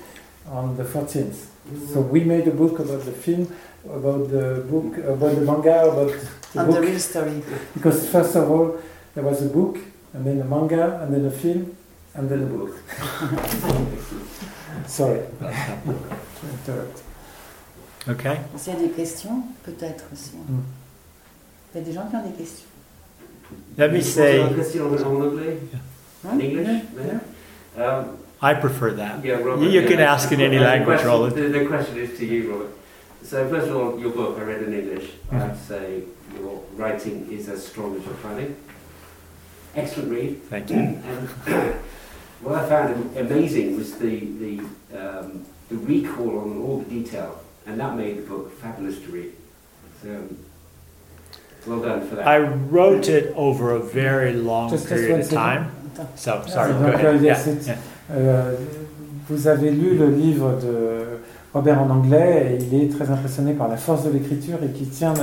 on 0.47 0.75
the 0.77 0.83
14th. 0.83 1.47
So 1.91 2.01
we 2.01 2.23
made 2.23 2.47
a 2.47 2.51
book 2.51 2.79
about 2.79 3.03
the 3.03 3.11
film, 3.11 3.53
about 3.85 4.29
the 4.29 4.65
book, 4.69 4.97
about 4.97 5.35
the 5.35 5.41
manga, 5.41 5.89
about 5.89 6.13
the 6.53 6.61
And 6.61 6.73
the 6.73 6.81
real 6.81 6.99
story. 6.99 7.43
Because 7.73 8.07
first 8.09 8.35
of 8.35 8.49
all, 8.49 8.77
there 9.13 9.23
was 9.23 9.45
a 9.45 9.49
book, 9.49 9.77
and 10.13 10.25
then 10.25 10.39
a 10.39 10.45
manga, 10.45 11.01
and 11.01 11.13
then 11.13 11.25
a 11.25 11.31
film, 11.31 11.75
and 12.15 12.29
then 12.29 12.43
a 12.43 12.45
book. 12.45 12.77
Sorry 14.87 15.21
to 15.39 16.53
interrupt. 16.53 17.03
Okay. 18.07 18.39
S'il 18.55 18.73
y 18.73 18.75
a 18.77 18.79
des 18.79 18.89
questions, 18.89 19.43
peut-être 19.63 20.05
aussi. 20.13 20.37
Mm. 20.37 20.61
Il 21.73 21.79
y 21.79 21.81
a 21.81 21.85
des 21.85 21.93
gens 21.93 22.07
qui 22.07 22.15
ont 22.15 22.23
des 22.23 22.31
questions. 22.31 22.66
Let 23.77 23.93
me 23.93 24.01
say, 24.01 24.41
en? 24.41 26.41
English? 26.41 26.83
Yeah, 26.97 27.19
Um, 27.83 28.17
I 28.41 28.53
prefer 28.55 28.91
that. 28.93 29.23
yeah, 29.23 29.35
Robert. 29.35 29.63
You, 29.63 29.69
yeah. 29.81 29.87
can 29.87 29.99
ask 29.99 30.31
in 30.31 30.41
any 30.41 30.57
Uh, 30.57 30.61
language, 30.63 30.99
question- 30.99 31.07
Roland. 31.07 31.35
The, 31.35 31.59
the 31.59 31.65
question 31.65 31.97
is 31.97 32.17
to 32.19 32.25
you, 32.25 32.51
Robert. 32.51 32.71
So, 33.23 33.47
first 33.49 33.67
of 33.67 33.75
all, 33.75 33.99
your 33.99 34.11
book 34.11 34.37
I 34.39 34.43
read 34.43 34.63
in 34.63 34.73
English. 34.73 35.09
I 35.31 35.35
have 35.35 35.57
to 35.59 35.63
say 35.65 36.03
your 36.39 36.61
writing 36.75 37.27
is 37.31 37.49
as 37.49 37.65
strong 37.65 37.95
as 37.97 38.05
your 38.05 38.13
planning. 38.15 38.55
Excellent 39.75 40.11
read. 40.11 40.43
Thank 40.49 40.69
you. 40.69 40.77
And 40.77 41.27
what 42.41 42.55
I 42.55 42.69
found 42.69 43.17
amazing 43.17 43.75
was 43.77 43.95
the 43.97 44.19
the, 44.43 44.59
um, 44.97 45.45
the 45.69 45.77
recall 45.77 46.39
on 46.39 46.57
all 46.61 46.79
the 46.79 46.89
detail, 47.01 47.41
and 47.65 47.79
that 47.79 47.95
made 47.97 48.17
the 48.17 48.21
book 48.23 48.51
fabulous 48.61 48.99
to 48.99 49.11
read. 49.11 49.31
So, 50.01 50.09
um, 50.09 50.37
well 51.65 51.79
done 51.79 52.01
for 52.07 52.15
that. 52.15 52.27
I 52.27 52.39
wrote 52.71 53.07
it 53.09 53.33
over 53.35 53.71
a 53.75 53.79
very 53.79 54.33
long 54.33 54.69
Just- 54.69 54.87
period 54.87 55.19
of 55.21 55.29
time. 55.29 55.71
So, 56.15 56.41
sorry, 56.47 56.73
donc, 56.73 56.81
go 57.01 57.07
euh, 57.07 57.15
ahead. 57.15 57.21
yes, 57.23 57.47
Yeah. 57.65 57.75
Euh, 58.11 58.53
vous 59.27 59.47
avez 59.47 59.71
lu 59.71 59.97
le 59.97 60.09
livre 60.09 60.51
de 60.61 61.19
Robert 61.53 61.81
en 61.81 61.89
anglais 61.89 62.51
et 62.59 62.63
il 62.63 62.83
est 62.83 62.89
très 62.95 63.09
impressionné 63.09 63.53
par 63.53 63.67
la 63.67 63.77
force 63.77 64.03
de 64.03 64.11
l'écriture 64.11 64.59
et 64.63 64.69
qui 64.71 64.85
tient, 64.85 65.13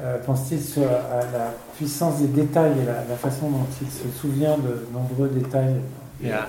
euh, 0.00 0.16
pense-t-il, 0.24 0.62
sur 0.62 0.84
à 0.84 1.20
la 1.36 1.52
puissance 1.76 2.20
des 2.20 2.28
détails 2.28 2.72
et 2.82 2.86
la, 2.86 3.04
la 3.08 3.16
façon 3.16 3.50
dont 3.50 3.66
il 3.82 3.88
se 3.88 4.04
souvient 4.20 4.56
de 4.56 4.86
nombreux 4.92 5.28
détails. 5.28 5.74
Yeah. 6.22 6.46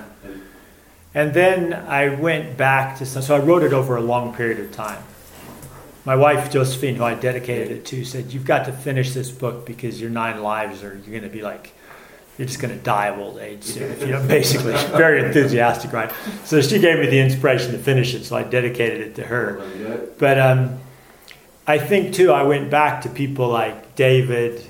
And 1.16 1.32
then 1.32 1.76
I 1.90 2.08
went 2.08 2.56
back 2.56 2.96
to 2.98 3.04
some, 3.04 3.22
so 3.22 3.34
I 3.34 3.40
wrote 3.40 3.64
it 3.66 3.72
over 3.72 3.96
a 3.96 4.00
long 4.00 4.32
period 4.32 4.60
of 4.60 4.70
time. 4.70 4.98
My 6.08 6.16
wife 6.16 6.50
Josephine, 6.50 6.94
who 6.94 7.04
I 7.04 7.12
dedicated 7.12 7.70
it 7.70 7.84
to, 7.84 8.02
said, 8.02 8.32
"You've 8.32 8.46
got 8.46 8.64
to 8.64 8.72
finish 8.72 9.12
this 9.12 9.30
book 9.30 9.66
because 9.66 10.00
your 10.00 10.08
nine 10.08 10.42
lives 10.42 10.82
are 10.82 10.94
you're 10.94 11.20
going 11.20 11.22
to 11.22 11.28
be 11.28 11.42
like, 11.42 11.74
you're 12.38 12.46
just 12.46 12.60
going 12.62 12.74
to 12.74 12.82
die 12.82 13.08
of 13.08 13.18
old 13.18 13.38
age 13.38 13.62
soon." 13.62 13.92
If 13.92 14.00
you 14.00 14.12
know, 14.12 14.26
basically, 14.26 14.74
she's 14.74 14.88
very 14.88 15.22
enthusiastic, 15.22 15.92
right? 15.92 16.10
So 16.46 16.62
she 16.62 16.78
gave 16.78 16.98
me 16.98 17.08
the 17.08 17.20
inspiration 17.20 17.72
to 17.72 17.78
finish 17.78 18.14
it, 18.14 18.24
so 18.24 18.36
I 18.36 18.42
dedicated 18.42 19.02
it 19.02 19.16
to 19.16 19.26
her. 19.26 19.60
But 20.18 20.40
um, 20.40 20.78
I 21.66 21.76
think 21.76 22.14
too, 22.14 22.32
I 22.32 22.42
went 22.42 22.70
back 22.70 23.02
to 23.02 23.10
people 23.10 23.48
like 23.48 23.94
David, 23.94 24.66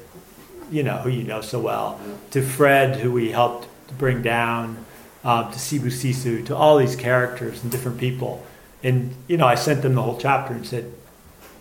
you 0.72 0.82
know, 0.82 0.96
who 0.96 1.08
you 1.08 1.22
know 1.22 1.40
so 1.40 1.60
well, 1.60 2.00
to 2.32 2.42
Fred, 2.42 2.96
who 2.96 3.12
we 3.12 3.30
helped 3.30 3.68
bring 3.96 4.22
down, 4.22 4.84
um, 5.22 5.52
to 5.52 5.58
Sibu 5.58 5.82
Sisu, 5.82 6.44
to 6.46 6.56
all 6.56 6.78
these 6.78 6.96
characters 6.96 7.62
and 7.62 7.70
different 7.70 7.98
people. 7.98 8.44
And, 8.82 9.14
you 9.28 9.36
know, 9.36 9.46
I 9.46 9.54
sent 9.54 9.82
them 9.82 9.94
the 9.94 10.02
whole 10.02 10.18
chapter 10.18 10.52
and 10.52 10.66
said, 10.66 10.92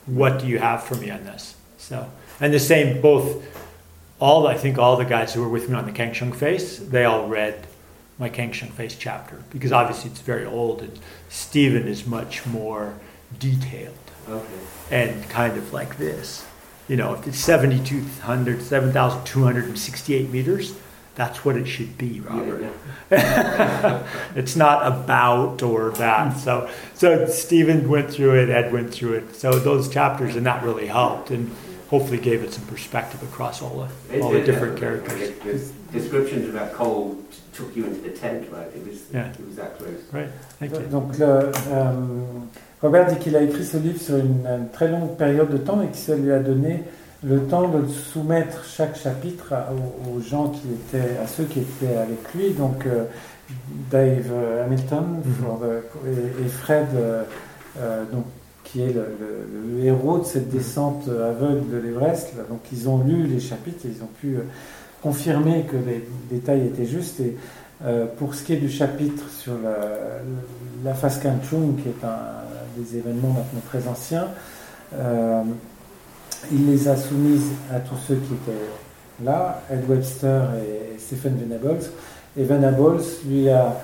What 0.07 0.39
do 0.39 0.47
you 0.47 0.57
have 0.59 0.83
for 0.83 0.95
me 0.95 1.09
on 1.11 1.23
this? 1.25 1.55
So, 1.77 2.09
and 2.39 2.53
the 2.53 2.59
same, 2.59 3.01
both, 3.01 3.45
all, 4.19 4.47
I 4.47 4.55
think 4.57 4.77
all 4.77 4.97
the 4.97 5.05
guys 5.05 5.33
who 5.33 5.41
were 5.41 5.49
with 5.49 5.69
me 5.69 5.75
on 5.75 5.85
the 5.85 5.91
Kangshung 5.91 6.33
Face, 6.35 6.79
they 6.79 7.05
all 7.05 7.27
read 7.27 7.67
my 8.17 8.29
Kangshung 8.29 8.71
Face 8.71 8.95
chapter 8.97 9.43
because 9.51 9.71
obviously 9.71 10.09
it's 10.09 10.21
very 10.21 10.45
old 10.45 10.81
and 10.81 10.97
Stephen 11.29 11.87
is 11.87 12.05
much 12.07 12.45
more 12.45 12.95
detailed 13.39 13.93
Okay. 14.27 14.43
and 14.91 15.29
kind 15.29 15.55
of 15.57 15.71
like 15.71 15.97
this. 15.97 16.45
You 16.87 16.95
know, 16.97 17.13
if 17.13 17.27
it's 17.27 17.37
7,200, 17.39 18.61
7,268 18.61 20.29
meters, 20.31 20.73
that's 21.17 21.43
what 21.43 21.55
it 21.57 21.65
should 21.65 21.97
be, 21.97 22.21
Robert. 22.21 22.71
Yeah, 23.09 24.07
it's 24.35 24.55
not 24.55 24.85
about 24.85 25.63
or 25.63 25.89
that. 25.91 26.33
Hmm. 26.33 26.39
So, 26.39 26.69
so 26.93 27.25
Stephen 27.27 27.89
went 27.89 28.11
through 28.11 28.35
it, 28.35 28.49
Ed 28.49 28.71
went 28.71 28.93
through 28.93 29.13
it. 29.13 29.35
So 29.35 29.51
those 29.57 29.89
chapters 29.89 30.35
and 30.35 30.45
that 30.45 30.63
really 30.63 30.85
helped 30.85 31.31
and 31.31 31.49
hopefully 31.89 32.19
gave 32.19 32.43
it 32.43 32.53
some 32.53 32.65
perspective 32.67 33.21
across 33.23 33.61
all 33.63 33.87
yeah. 34.11 34.17
the 34.17 34.21
all 34.21 34.31
the 34.31 34.43
different 34.43 34.77
it- 34.77 34.79
characters. 34.79 35.71
The 35.91 35.99
descriptions 35.99 36.49
about 36.49 36.73
coal 36.73 37.15
t- 37.31 37.37
took 37.53 37.75
you 37.75 37.85
into 37.85 38.01
the 38.01 38.11
tent, 38.11 38.47
right? 38.51 38.67
It 38.75 38.85
was, 38.87 39.01
Yeah. 39.11 39.31
it 39.31 39.47
was 39.47 39.55
that 39.55 39.77
close. 39.79 40.03
Right. 40.11 40.29
Thank 40.59 40.73
you. 40.73 40.81
Donc, 40.91 41.17
le, 41.17 41.51
euh, 41.71 41.91
Robert 42.81 43.07
dit 43.07 43.17
qu'il 43.17 43.35
a 43.35 43.41
écrit 43.41 43.63
ce 43.65 43.77
livre 43.77 43.99
sur 43.99 44.17
une, 44.17 44.45
une 44.45 44.69
très 44.69 44.87
longue 44.89 45.17
période 45.17 45.49
de 45.49 45.57
temps 45.57 45.81
et 45.81 45.87
que 45.87 45.97
ça 45.97 46.15
lui 46.15 46.31
a 46.31 46.39
donné 46.39 46.83
le 47.23 47.39
temps 47.45 47.67
de 47.67 47.87
soumettre 47.87 48.63
chaque 48.65 48.95
chapitre 48.95 49.53
aux, 50.07 50.21
gens 50.21 50.49
qui 50.49 50.67
étaient, 50.67 51.17
à 51.17 51.27
ceux 51.27 51.45
qui 51.45 51.59
étaient 51.59 51.95
avec 51.97 52.33
lui, 52.35 52.51
donc 52.51 52.85
euh, 52.85 53.05
Dave 53.89 54.31
Hamilton 54.65 55.21
mhm. 55.25 56.45
et, 56.45 56.47
Fred, 56.47 56.87
donc, 58.11 58.25
qui 58.63 58.81
est 58.81 58.93
le, 58.93 59.83
héros 59.83 60.19
de 60.19 60.25
cette 60.25 60.49
descente 60.49 61.07
aveugle 61.07 61.69
de 61.71 61.77
l'Everest. 61.77 62.33
Donc 62.49 62.59
ils 62.71 62.89
ont 62.89 63.03
lu 63.03 63.23
les 63.23 63.39
chapitres 63.39 63.85
et 63.85 63.89
ils 63.95 64.03
ont 64.03 64.09
pu 64.19 64.37
confirmer 65.01 65.63
que 65.63 65.77
les 65.77 66.07
détails 66.29 66.67
étaient 66.67 66.85
justes. 66.85 67.21
Et 67.21 67.37
pour 68.17 68.35
ce 68.35 68.43
qui 68.43 68.53
est 68.53 68.57
du 68.57 68.69
chapitre 68.69 69.29
sur 69.29 69.53
la, 69.63 69.77
la 70.83 70.93
Faskanchung, 70.93 71.77
qui 71.81 71.87
est 71.87 72.05
un 72.05 72.77
des 72.77 72.97
événements 72.97 73.29
maintenant 73.29 73.61
très 73.69 73.87
anciens, 73.87 74.27
il 76.51 76.69
les 76.69 76.87
a 76.87 76.95
soumises 76.95 77.51
à 77.73 77.79
tous 77.79 77.97
ceux 78.07 78.15
qui 78.15 78.33
étaient 78.33 79.23
là, 79.23 79.61
Ed 79.71 79.89
Webster 79.89 80.43
et 80.55 80.99
Stephen 80.99 81.37
Venables. 81.37 81.85
Et 82.37 82.43
Venables 82.43 83.01
lui 83.25 83.49
a 83.49 83.81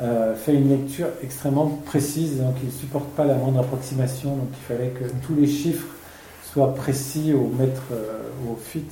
euh, 0.00 0.34
fait 0.34 0.54
une 0.54 0.68
lecture 0.68 1.08
extrêmement 1.22 1.66
précise, 1.86 2.38
donc 2.38 2.54
il 2.62 2.66
ne 2.66 2.72
supporte 2.72 3.08
pas 3.10 3.24
la 3.24 3.34
moindre 3.34 3.60
approximation, 3.60 4.36
donc 4.36 4.48
il 4.52 4.74
fallait 4.74 4.90
que 4.90 5.04
tous 5.26 5.34
les 5.34 5.46
chiffres 5.46 5.86
soient 6.52 6.74
précis 6.74 7.32
au 7.34 7.48
mètre, 7.48 7.82
euh, 7.92 8.28
au 8.48 8.56
fit, 8.56 8.86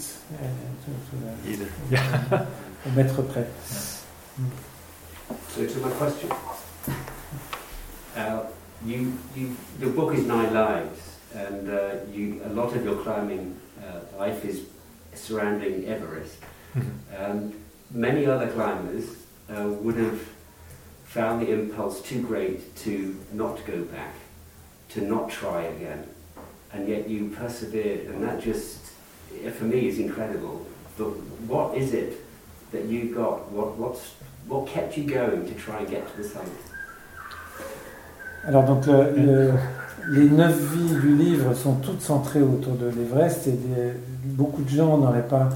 au 2.87 2.91
mètre 2.97 3.22
près. 3.22 3.47
So 5.55 5.61
to 5.61 5.81
my 5.81 5.91
question, 5.99 6.29
uh, 8.16 8.41
you, 8.85 9.12
you, 9.37 9.57
the 9.81 9.87
book 9.87 10.12
is 10.14 10.27
Nine 10.27 10.53
Lives. 10.53 11.13
And 11.35 11.70
uh, 11.70 11.97
you, 12.12 12.41
a 12.45 12.49
lot 12.51 12.74
of 12.74 12.85
your 12.85 12.97
climbing 13.03 13.59
uh, 13.82 14.01
life 14.18 14.45
is 14.45 14.66
surrounding 15.14 15.87
Everest. 15.87 16.37
Mm-hmm. 16.74 16.91
Um, 17.18 17.55
many 17.91 18.26
other 18.26 18.49
climbers 18.49 19.16
uh, 19.51 19.68
would 19.68 19.97
have 19.97 20.20
found 21.05 21.43
the 21.43 21.53
impulse 21.53 22.01
too 22.03 22.22
great 22.22 22.74
to 22.76 23.16
not 23.32 23.64
go 23.66 23.82
back, 23.82 24.14
to 24.91 25.01
not 25.01 25.30
try 25.30 25.62
again, 25.62 26.07
and 26.72 26.89
yet 26.89 27.09
you 27.09 27.30
persevered, 27.30 28.07
and 28.07 28.22
that 28.22 28.41
just, 28.43 28.80
for 29.57 29.64
me, 29.64 29.89
is 29.89 29.99
incredible. 29.99 30.66
But 30.99 31.11
what 31.47 31.76
is 31.76 31.95
it 31.95 32.20
that 32.72 32.85
you 32.87 33.14
got? 33.14 33.51
What, 33.51 33.76
what's, 33.76 34.14
what 34.49 34.66
kept 34.66 34.97
you 34.97 35.05
going 35.05 35.47
to 35.47 35.55
try 35.55 35.80
and 35.80 35.91
get 35.91 36.11
to 36.11 36.16
the 36.16 36.28
summit? 36.28 36.53
Alors 38.47 38.66
donc 38.66 38.87
le, 38.87 39.11
le, 39.12 39.59
les 40.09 40.28
neuf 40.28 40.59
vies 40.74 40.94
du 40.94 41.14
livre 41.14 41.55
sont 41.55 41.74
toutes 41.74 42.02
centrées 42.02 42.42
autour 42.42 42.74
de 42.74 42.86
l'Everest 42.86 43.46
et 43.46 43.59
beaucoup 44.24 44.62
de 44.62 44.68
gens 44.68 44.98
n'auraient 44.98 45.26
pas 45.26 45.48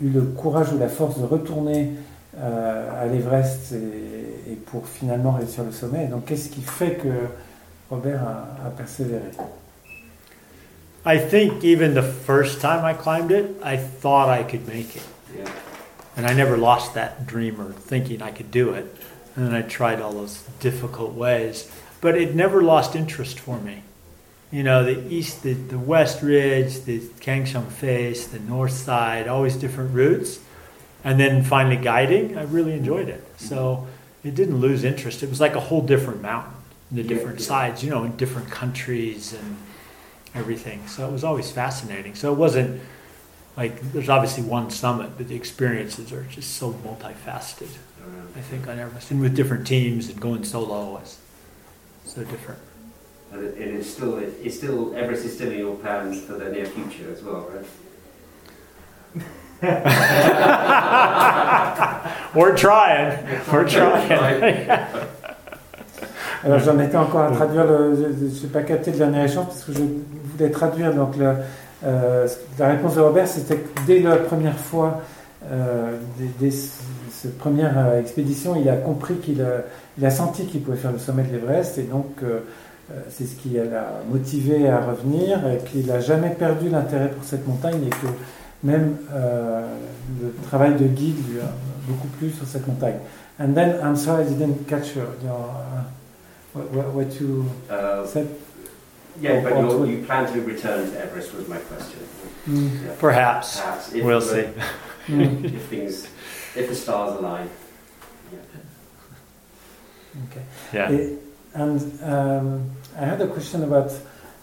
eu 0.00 0.08
le 0.08 0.22
courage 0.22 0.72
ou 0.72 0.78
la 0.78 0.88
force 0.88 1.18
de 1.18 1.24
retourner 1.24 1.92
euh, 2.38 3.02
à 3.02 3.06
l'Everest 3.06 3.72
et, 3.72 4.52
et, 4.52 4.54
pour 4.56 4.88
finalement 4.88 5.32
réussir 5.32 5.64
le 5.64 5.72
sommet. 5.72 6.06
donc 6.06 6.24
qu'est-ce 6.26 6.48
qui 6.48 6.62
fait 6.62 6.94
que 6.94 7.08
Robert 7.90 8.22
a, 8.22 8.66
a 8.66 8.70
persévéré? 8.70 9.30
I 11.06 11.18
think 11.18 11.62
even 11.62 11.94
the 11.94 12.02
first 12.02 12.62
time 12.62 12.84
I 12.84 12.94
climbed 12.94 13.30
it, 13.30 13.56
I 13.62 13.76
thought 13.76 14.30
I 14.30 14.42
could 14.42 14.66
make 14.66 14.96
it. 14.96 15.02
Yeah. 15.36 15.50
And 16.16 16.26
I 16.26 16.32
never 16.32 16.56
lost 16.56 16.94
that 16.94 17.26
dream 17.26 17.60
or 17.60 17.72
thinking 17.72 18.22
I 18.22 18.30
could 18.30 18.50
do 18.50 18.72
it. 18.72 18.86
And 19.36 19.46
then 19.46 19.54
I 19.54 19.62
tried 19.62 20.00
all 20.00 20.12
those 20.12 20.42
difficult 20.60 21.12
ways. 21.12 21.68
But 22.04 22.18
it 22.18 22.34
never 22.34 22.60
lost 22.60 22.94
interest 22.94 23.40
for 23.40 23.58
me. 23.58 23.82
You 24.50 24.62
know, 24.62 24.84
the 24.84 25.10
east, 25.10 25.42
the, 25.42 25.54
the 25.54 25.78
west 25.78 26.20
ridge, 26.20 26.82
the 26.82 26.98
Kangshung 26.98 27.68
face, 27.68 28.26
the 28.26 28.40
north 28.40 28.72
side, 28.72 29.26
always 29.26 29.56
different 29.56 29.94
routes. 29.94 30.38
And 31.02 31.18
then 31.18 31.42
finally 31.42 31.78
guiding, 31.78 32.36
I 32.36 32.42
really 32.42 32.74
enjoyed 32.74 33.08
it. 33.08 33.24
Mm-hmm. 33.24 33.46
So 33.46 33.86
it 34.22 34.34
didn't 34.34 34.60
lose 34.60 34.84
interest. 34.84 35.22
It 35.22 35.30
was 35.30 35.40
like 35.40 35.54
a 35.54 35.60
whole 35.60 35.80
different 35.80 36.20
mountain, 36.20 36.52
the 36.92 37.02
different 37.02 37.40
sides, 37.40 37.82
you 37.82 37.88
know, 37.88 38.04
in 38.04 38.14
different 38.16 38.50
countries 38.50 39.32
and 39.32 39.56
everything. 40.34 40.86
So 40.86 41.08
it 41.08 41.10
was 41.12 41.24
always 41.24 41.50
fascinating. 41.50 42.14
So 42.16 42.30
it 42.30 42.36
wasn't 42.36 42.82
like 43.56 43.80
there's 43.92 44.10
obviously 44.10 44.44
one 44.44 44.68
summit, 44.68 45.12
but 45.16 45.28
the 45.28 45.36
experiences 45.36 46.12
are 46.12 46.24
just 46.24 46.58
so 46.58 46.74
multifaceted. 46.74 47.78
I 48.36 48.40
think 48.42 48.68
on 48.68 48.78
Everest, 48.78 49.10
and 49.10 49.22
with 49.22 49.34
different 49.34 49.66
teams 49.66 50.10
and 50.10 50.20
going 50.20 50.44
solo 50.44 50.90
was 50.90 51.16
so 52.04 52.22
different. 52.24 52.60
And, 53.32 53.44
it, 53.44 53.58
it's 53.58 53.90
still, 53.90 54.18
it's 54.18 54.56
still, 54.56 54.94
Everest 54.94 55.24
is 55.24 55.34
still 55.34 55.50
in 55.50 55.58
your 55.58 55.76
plans 55.76 56.22
for 56.22 56.34
the 56.34 56.50
near 56.50 56.66
future 56.66 57.10
as 57.12 57.22
well, 57.22 57.50
right? 57.52 57.66
We're 62.34 62.56
trying. 62.56 63.26
We're 63.50 63.68
trying. 63.68 64.68
Alors 66.44 66.58
j'en 66.58 66.78
étais 66.78 66.96
encore 66.96 67.22
à 67.22 67.30
traduire 67.30 67.64
le, 67.64 67.96
je 67.96 68.42
n'ai 68.42 68.48
pas 68.52 68.62
capté 68.62 68.90
le 68.90 68.98
dernier 68.98 69.24
échange 69.24 69.46
parce 69.46 69.64
que 69.64 69.72
je 69.72 69.80
voulais 69.80 70.50
traduire 70.50 70.92
donc 70.92 71.16
le, 71.16 71.32
euh, 71.86 72.28
la 72.58 72.68
réponse 72.68 72.96
de 72.96 73.00
Robert 73.00 73.26
c'était 73.26 73.56
que 73.56 73.80
dès 73.86 74.00
la 74.00 74.16
première 74.16 74.58
fois, 74.58 75.00
euh, 75.50 75.96
dès, 76.18 76.28
dès 76.38 76.54
cette 77.10 77.38
première 77.38 77.78
euh, 77.78 78.00
expédition, 78.00 78.56
il 78.56 78.68
a 78.68 78.76
compris 78.76 79.16
qu'il 79.16 79.40
a, 79.40 79.64
il 79.98 80.04
a 80.04 80.10
senti 80.10 80.46
qu'il 80.46 80.62
pouvait 80.62 80.76
faire 80.76 80.92
le 80.92 80.98
sommet 80.98 81.22
de 81.22 81.32
l'Everest 81.32 81.78
et 81.78 81.82
donc 81.82 82.06
euh, 82.22 82.40
euh, 82.90 83.00
c'est 83.08 83.24
ce 83.24 83.34
qui 83.36 83.50
l'a 83.50 84.02
motivé 84.10 84.68
à 84.68 84.80
revenir 84.80 85.40
et 85.48 85.64
qu'il 85.64 85.86
n'a 85.86 86.00
jamais 86.00 86.30
perdu 86.30 86.68
l'intérêt 86.68 87.10
pour 87.10 87.24
cette 87.24 87.46
montagne 87.46 87.86
et 87.86 87.90
que 87.90 88.06
même 88.62 88.96
euh, 89.12 89.66
le 90.20 90.34
travail 90.48 90.74
de 90.74 90.86
guide 90.86 91.16
lui 91.30 91.40
a 91.40 91.52
beaucoup 91.86 92.08
plu 92.18 92.30
sur 92.30 92.46
cette 92.46 92.66
montagne. 92.66 92.98
And 93.38 93.54
then, 93.54 93.80
I'm 93.82 93.96
sorry 93.96 94.24
I 94.24 94.28
didn't 94.28 94.68
catch 94.68 94.94
your, 94.94 95.08
your 95.22 95.50
uh, 95.50 96.60
what, 96.72 96.94
what, 96.94 97.20
you 97.20 97.50
uh, 97.68 98.06
said? 98.06 98.28
Yeah, 99.20 99.40
but 99.40 99.58
you 99.58 99.86
you 99.86 100.04
plan 100.04 100.32
to 100.32 100.40
return 100.40 100.90
to 100.90 101.00
Everest 101.00 101.34
was 101.34 101.48
my 101.48 101.58
question. 101.58 102.00
Mm. 102.48 102.84
Yeah. 102.84 102.92
Perhaps. 102.98 103.60
Perhaps. 103.60 103.92
If 103.92 104.04
we'll 104.04 104.20
see. 104.20 104.46
if 105.08 105.62
things, 105.62 106.08
if 106.56 106.68
the 106.68 106.74
stars 106.74 107.18
align. 107.18 107.48
Okay. 110.30 110.42
Yeah. 110.72 110.90
It, 110.90 111.18
and 111.54 112.02
um, 112.02 112.70
I 112.96 113.04
had 113.04 113.20
a 113.20 113.28
question 113.28 113.62
about 113.62 113.92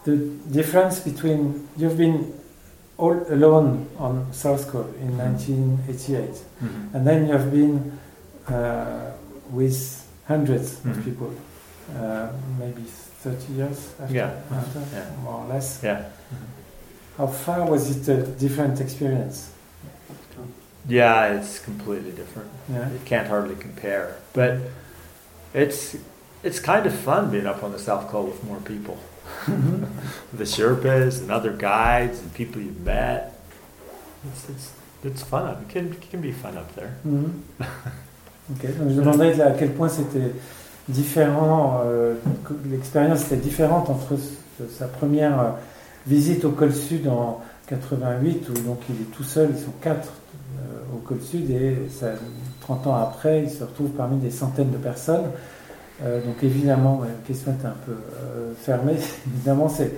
the 0.04 0.18
difference 0.52 1.00
between 1.00 1.68
you've 1.78 1.98
been 1.98 2.34
all 2.98 3.26
alone 3.30 3.88
on 3.98 4.32
South 4.32 4.68
Cove 4.70 4.96
in 5.02 5.18
1988, 5.18 6.30
mm-hmm. 6.30 6.66
mm-hmm. 6.66 6.96
and 6.96 7.08
then 7.08 7.26
you 7.26 7.32
have 7.34 7.52
been 7.52 8.00
uh, 8.48 9.12
with 9.50 10.08
100s 10.30 10.48
mm-hmm. 10.48 10.92
of 10.92 11.04
people, 11.04 11.34
uh, 11.96 12.30
maybe 12.60 12.84
30 12.84 13.54
years 13.54 13.94
after, 14.00 14.14
yeah. 14.14 14.42
after 14.52 14.84
yeah. 14.94 15.10
more 15.24 15.44
or 15.44 15.48
less. 15.48 15.82
Yeah. 15.84 16.00
Mm-hmm. 16.00 16.46
How 17.18 17.28
far 17.28 17.70
was 17.70 17.90
it 17.96 18.08
a 18.08 18.26
different 18.26 18.80
experience? 18.82 19.52
Yeah, 20.88 21.38
it's 21.38 21.60
completely 21.60 22.12
different. 22.12 22.50
Yeah. 22.70 22.92
You 22.92 23.00
can't 23.06 23.28
hardly 23.28 23.56
compare. 23.56 24.18
But 24.34 24.58
it's 25.54 25.96
it's 26.44 26.60
kind 26.60 26.86
of 26.86 26.94
fun 26.94 27.32
being 27.32 27.46
up 27.46 27.64
on 27.64 27.72
the 27.72 27.80
South 27.80 28.10
Col 28.10 28.26
with 28.26 28.44
more 28.44 28.60
people. 28.60 28.98
Mm-hmm. 29.46 29.86
the 30.38 30.44
Sherpas 30.44 31.22
and 31.22 31.32
other 31.32 31.52
guides 31.52 32.20
and 32.20 32.34
people 32.34 32.62
you've 32.62 32.82
met. 32.82 33.34
It's, 34.32 34.50
it's, 34.50 34.74
it's 35.04 35.24
fun. 35.24 35.62
It 35.62 35.70
can, 35.70 35.94
it 35.94 36.10
can 36.10 36.22
be 36.22 36.32
fun 36.32 36.58
up 36.58 36.74
there. 36.76 36.96
Mm-hmm. 37.06 37.64
ok, 38.52 38.78
donc 38.78 38.90
je 38.90 38.96
demandais 38.96 39.42
à 39.42 39.52
quel 39.52 39.72
point 39.72 39.90
c'était 39.90 40.34
différent, 40.90 41.82
euh, 41.86 42.16
l'expérience 42.66 43.26
était 43.26 43.38
différente 43.38 43.90
entre 43.90 44.16
sa 44.70 44.88
première 44.88 45.40
euh, 45.40 45.50
visite 46.08 46.46
au 46.46 46.52
col 46.52 46.74
sud 46.74 47.08
en 47.08 47.42
88, 47.68 48.50
où 48.50 48.54
donc 48.62 48.80
il 48.90 48.96
est 48.96 49.12
tout 49.16 49.24
seul, 49.24 49.50
ils 49.56 49.64
sont 49.64 49.72
quatre 49.82 50.10
euh, 50.10 50.96
au 50.96 50.98
col 50.98 51.22
sud, 51.22 51.50
et 51.50 51.78
ça, 51.90 52.14
30 52.62 52.88
ans 52.88 52.96
après, 52.96 53.44
il 53.44 53.50
se 53.50 53.64
retrouve 53.64 53.90
parmi 53.90 54.18
des 54.18 54.32
centaines 54.32 54.72
de 54.72 54.78
personnes. 54.78 55.26
Euh, 56.04 56.22
donc 56.26 56.44
évidemment, 56.44 57.02
la 57.04 57.10
question 57.28 57.52
est 57.52 57.66
un 57.66 57.76
peu 57.86 57.92
euh, 57.92 58.54
fermée. 58.60 58.96
évidemment, 59.34 59.70
c'est 59.70 59.94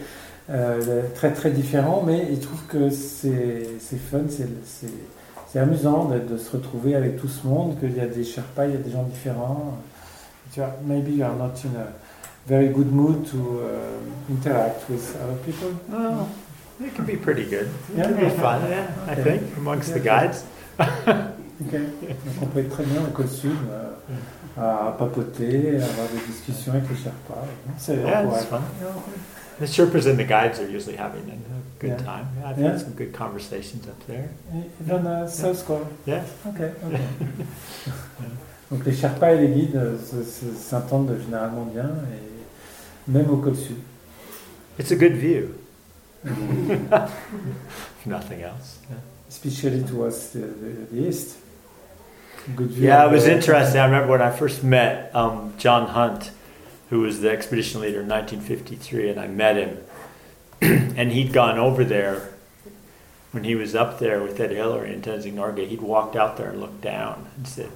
euh, 0.49 1.03
très 1.15 1.31
très 1.31 1.51
différent, 1.51 2.03
mais 2.05 2.27
il 2.31 2.39
trouve 2.39 2.61
que 2.67 2.89
c'est 2.89 3.67
fun, 4.11 4.23
c'est 4.27 5.59
amusant 5.59 6.05
de, 6.05 6.19
de, 6.19 6.37
se 6.37 6.51
retrouver 6.51 6.95
avec 6.95 7.17
tout 7.17 7.27
ce 7.27 7.47
monde, 7.47 7.79
qu'il 7.79 7.95
y 7.95 8.01
a 8.01 8.07
des 8.07 8.23
Sherpas, 8.23 8.65
il 8.65 8.71
y 8.71 8.75
a 8.75 8.79
des 8.79 8.91
gens 8.91 9.03
différents. 9.03 9.77
Tu 10.51 10.59
vois, 10.59 10.75
maybe 10.85 11.15
you 11.15 11.23
are 11.23 11.35
not 11.35 11.53
in 11.63 11.79
a 11.79 11.87
very 12.47 12.69
good 12.69 12.91
mood 12.91 13.25
to 13.31 13.37
uh, 13.37 14.31
interact 14.31 14.89
with 14.89 15.15
other 15.23 15.37
people. 15.45 15.69
Oh, 15.93 16.27
it 16.83 16.93
can 16.95 17.05
be 17.05 17.15
pretty 17.15 17.45
good. 17.45 17.69
It 17.93 17.97
yeah. 17.97 18.03
can 18.03 18.15
be 18.15 18.29
fun, 18.29 18.61
yeah, 18.69 18.87
I 19.07 19.15
think, 19.15 19.41
amongst 19.57 19.89
yeah. 19.89 19.97
the 19.97 20.03
guides. 20.03 20.43
Donc 21.71 21.81
on 22.41 22.45
peut 22.47 22.59
être 22.59 22.69
très 22.69 22.83
bien 22.83 23.01
au 23.01 23.11
col 23.11 23.27
sud, 23.27 23.51
euh, 23.71 23.91
à 24.57 24.91
papoter, 24.97 25.77
à 25.79 25.85
avoir 25.85 26.07
des 26.09 26.19
discussions 26.31 26.73
avec 26.73 26.89
les 26.89 26.95
Sherpas. 26.95 27.45
C'est 27.77 27.95
yeah, 27.97 28.23
fun. 28.29 28.61
The 29.61 29.65
Sherpas 29.67 30.07
and 30.09 30.15
the 30.17 30.25
guides 30.27 30.59
are 30.59 30.69
usually 30.69 30.97
having 30.97 31.23
a 31.29 31.35
good 31.79 31.89
Yeah. 31.91 31.97
time. 31.97 32.27
I've 32.45 32.57
Yeah. 32.59 32.71
had 32.71 32.79
some 32.79 32.93
good 32.97 33.11
conversations 33.13 33.87
up 33.87 33.99
there. 34.07 34.29
Even 34.85 35.05
uh, 35.05 35.27
South 35.27 35.57
Square. 35.59 35.85
Yeah. 36.07 36.23
Ok, 36.47 36.59
ok. 36.85 36.99
Donc 38.71 38.85
les 38.85 38.93
Sherpas 38.93 39.33
et 39.33 39.47
les 39.47 39.53
guides 39.53 39.79
se- 40.03 40.23
se- 40.23 40.55
s'entendent 40.55 41.15
généralement 41.23 41.65
bien, 41.65 41.89
et 42.11 43.11
même 43.11 43.29
au 43.29 43.37
col 43.37 43.55
sud. 43.55 43.77
It's 44.79 44.91
a 44.91 44.95
good 44.95 45.13
view. 45.13 45.49
nothing 48.05 48.41
else. 48.41 48.79
Especially 49.29 49.83
towards 49.83 50.29
the, 50.29 50.39
the, 50.39 50.87
the 50.91 51.07
east. 51.09 51.37
Good 52.55 52.71
view 52.71 52.87
Yeah, 52.87 53.05
it 53.07 53.11
was 53.11 53.25
interesting. 53.25 53.79
I 53.79 53.85
remember 53.85 54.11
when 54.11 54.21
I 54.21 54.31
first 54.31 54.63
met 54.63 55.13
um, 55.15 55.53
John 55.57 55.89
Hunt, 55.89 56.31
who 56.89 56.99
was 56.99 57.21
the 57.21 57.29
expedition 57.29 57.81
leader 57.81 58.01
in 58.01 58.07
1953, 58.07 59.09
and 59.09 59.19
I 59.19 59.27
met 59.27 59.55
him. 59.55 59.77
and 60.61 61.11
he'd 61.11 61.33
gone 61.33 61.57
over 61.57 61.83
there 61.83 62.33
when 63.31 63.43
he 63.43 63.55
was 63.55 63.75
up 63.75 63.99
there 63.99 64.21
with 64.21 64.39
Ed 64.39 64.51
Hillary 64.51 64.93
in 64.93 65.01
Tenzing 65.01 65.33
Norgay. 65.33 65.67
He'd 65.67 65.81
walked 65.81 66.15
out 66.15 66.37
there 66.37 66.49
and 66.49 66.59
looked 66.59 66.81
down 66.81 67.29
and 67.35 67.47
said, 67.47 67.71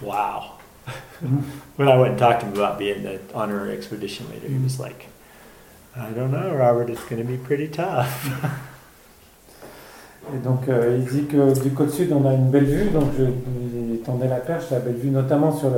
Wow. 0.00 0.58
when 1.76 1.88
I 1.88 1.96
went 1.96 2.10
and 2.10 2.18
talked 2.18 2.40
to 2.40 2.46
him 2.46 2.52
about 2.52 2.78
being 2.78 3.02
the 3.02 3.20
honorary 3.32 3.76
expedition 3.76 4.30
leader, 4.30 4.48
he 4.48 4.58
was 4.58 4.78
like, 4.78 5.08
I 5.96 6.10
don't 6.10 6.32
know, 6.32 6.54
Robert, 6.54 6.90
it's 6.90 7.04
going 7.04 7.24
to 7.24 7.28
be 7.28 7.38
pretty 7.38 7.68
tough. 7.68 8.70
Et 10.32 10.38
donc 10.38 10.68
euh, 10.68 10.98
il 10.98 11.04
dit 11.04 11.26
que 11.26 11.60
du 11.62 11.70
côté 11.70 11.92
sud 11.92 12.12
on 12.12 12.26
a 12.26 12.32
une 12.32 12.50
belle 12.50 12.64
vue, 12.64 12.90
donc 12.90 13.04
je 13.18 13.24
lui 13.24 13.98
tendais 13.98 14.28
la 14.28 14.36
perche, 14.36 14.70
la 14.70 14.78
belle 14.78 14.94
vue 14.94 15.10
notamment 15.10 15.52
sur 15.52 15.70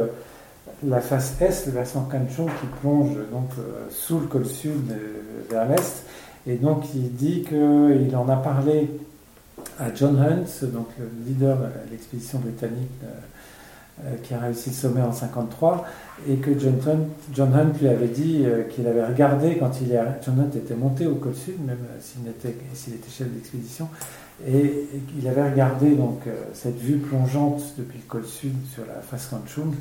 la 0.86 1.01
face 1.01 1.40
est, 1.40 1.66
le 1.66 1.72
versant 1.72 2.09
Kanchong 2.11 2.49
qui 2.49 2.66
plonge 2.80 3.16
donc 3.32 3.51
euh, 3.59 3.86
sous 3.90 4.20
le 4.20 4.26
col 4.26 4.47
sud 4.47 4.90
euh, 4.90 5.42
vers 5.51 5.68
l'est. 5.68 6.05
Et 6.47 6.57
donc 6.57 6.84
il 6.94 7.12
dit 7.14 7.42
qu'il 7.42 8.14
en 8.16 8.28
a 8.28 8.36
parlé 8.36 8.88
à 9.80 9.92
John 9.94 10.18
Hunt, 10.18 10.66
donc 10.68 10.88
le 10.99 11.09
leader 11.26 11.57
de 11.57 11.90
l'expédition 11.90 12.38
britannique 12.38 12.90
qui 14.22 14.34
a 14.34 14.40
réussi 14.40 14.70
le 14.70 14.74
sommet 14.74 15.03
en 15.03 15.12
53, 15.12 15.86
et 16.28 16.36
que 16.36 16.59
John 16.59 16.78
Hunt, 16.86 17.07
John 17.34 17.55
Hunt 17.55 17.72
lui 17.80 17.88
avait 17.88 18.09
dit 18.09 18.42
euh, 18.44 18.64
qu'il 18.64 18.86
avait 18.86 19.05
regardé 19.05 19.57
quand 19.59 19.80
il 19.80 19.92
est, 19.92 20.01
John 20.24 20.40
Hunt 20.40 20.57
était 20.57 20.74
monté 20.74 21.07
au 21.07 21.16
col 21.16 21.34
sud, 21.34 21.64
même 21.64 21.78
euh, 21.90 22.01
s'il 22.01 22.26
était, 22.28 22.57
chef 23.09 23.28
d'expédition, 23.28 23.88
et, 24.47 24.59
et 24.59 25.01
qu'il 25.09 25.26
avait 25.28 25.51
regardé 25.51 25.94
donc 25.94 26.26
euh, 26.26 26.44
cette 26.53 26.78
vue 26.78 26.99
plongeante 26.99 27.62
depuis 27.78 27.99
le 27.99 28.05
col 28.09 28.24
sud 28.24 28.55
sur 28.72 28.84
la 28.86 29.01
face 29.01 29.26
Kanchung, 29.26 29.74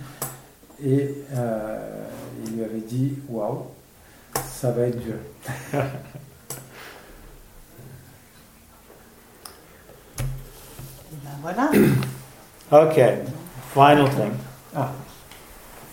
et 0.84 1.16
euh, 1.34 2.06
il 2.46 2.58
lui 2.58 2.64
avait 2.64 2.80
dit 2.80 3.14
waouh, 3.30 3.64
ça 4.46 4.72
va 4.72 4.88
être 4.88 5.00
dur. 5.00 5.16
Ben 11.24 11.32
voilà. 11.42 11.72
Okay, 12.72 13.18
final 13.76 14.08
thing. 14.08 14.40
Ah. 14.74 14.96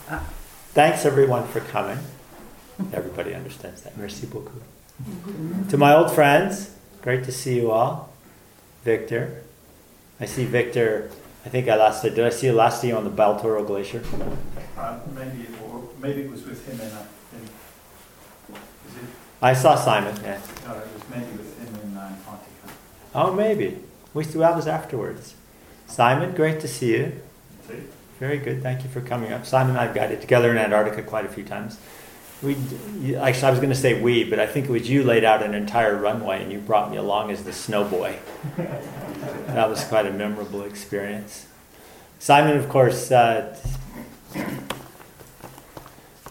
Ah. 0.08 0.24
Thanks 0.72 1.04
everyone 1.04 1.48
for 1.48 1.58
coming. 1.58 1.98
Everybody 2.92 3.34
understands 3.34 3.82
that. 3.82 3.98
Merci 3.98 4.26
beaucoup. 4.26 4.62
To 5.68 5.76
my 5.76 5.92
old 5.92 6.12
friends, 6.12 6.76
great 7.02 7.24
to 7.24 7.32
see 7.32 7.56
you 7.56 7.72
all. 7.72 8.14
Victor. 8.84 9.42
I 10.20 10.26
see 10.26 10.44
Victor. 10.44 11.10
I 11.44 11.48
think 11.48 11.68
I 11.68 11.74
last 11.74 12.02
did 12.04 12.20
I 12.20 12.30
see 12.30 12.46
you 12.46 12.52
last 12.52 12.80
see 12.80 12.88
you 12.88 12.96
on 12.96 13.02
the 13.02 13.10
Baltoro 13.10 13.66
Glacier? 13.66 14.02
Uh, 14.78 15.00
maybe, 15.12 15.48
or 15.64 15.82
maybe 16.00 16.22
it 16.22 16.30
was 16.30 16.44
with 16.46 16.64
him 16.68 16.80
in 16.80 16.86
a. 16.86 17.02
In, 17.34 17.42
is 18.86 18.96
it? 18.96 19.08
I 19.42 19.54
saw 19.54 19.74
Simon, 19.74 20.14
yeah. 20.22 20.38
No, 20.64 20.74
it 20.74 20.86
was 20.94 21.02
maybe 21.10 21.32
with 21.36 21.58
him 21.58 21.74
in 21.82 21.96
uh, 21.96 22.14
Antarctica. 22.14 22.78
Oh 23.12 23.32
maybe. 23.32 23.78
We 24.14 24.22
still 24.22 24.42
have 24.42 24.56
us 24.56 24.68
afterwards. 24.68 25.34
Simon, 25.88 26.32
great 26.32 26.60
to 26.60 26.68
see 26.68 26.92
you. 26.92 27.20
Very 28.18 28.38
good. 28.38 28.62
Thank 28.62 28.84
you 28.84 28.90
for 28.90 29.00
coming 29.00 29.32
up. 29.32 29.46
Simon 29.46 29.70
and 29.70 29.78
I 29.80 29.86
have 29.86 29.94
guided 29.94 30.20
together 30.20 30.50
in 30.50 30.58
Antarctica 30.58 31.02
quite 31.02 31.24
a 31.24 31.28
few 31.28 31.44
times. 31.44 31.78
We 32.42 32.54
actually, 33.16 33.44
I 33.44 33.50
was 33.50 33.60
going 33.60 33.70
to 33.70 33.74
say 33.74 34.00
we, 34.00 34.24
but 34.24 34.38
I 34.40 34.46
think 34.46 34.68
it 34.68 34.72
was 34.72 34.88
you 34.88 35.04
laid 35.04 35.24
out 35.24 35.42
an 35.42 35.54
entire 35.54 35.96
runway 35.96 36.42
and 36.42 36.50
you 36.50 36.58
brought 36.58 36.90
me 36.90 36.96
along 36.96 37.30
as 37.30 37.44
the 37.44 37.52
snow 37.52 37.84
boy. 37.84 38.16
that 38.56 39.68
was 39.68 39.84
quite 39.84 40.06
a 40.06 40.12
memorable 40.12 40.62
experience. 40.64 41.46
Simon, 42.18 42.56
of 42.56 42.68
course, 42.68 43.10
uh, 43.10 43.56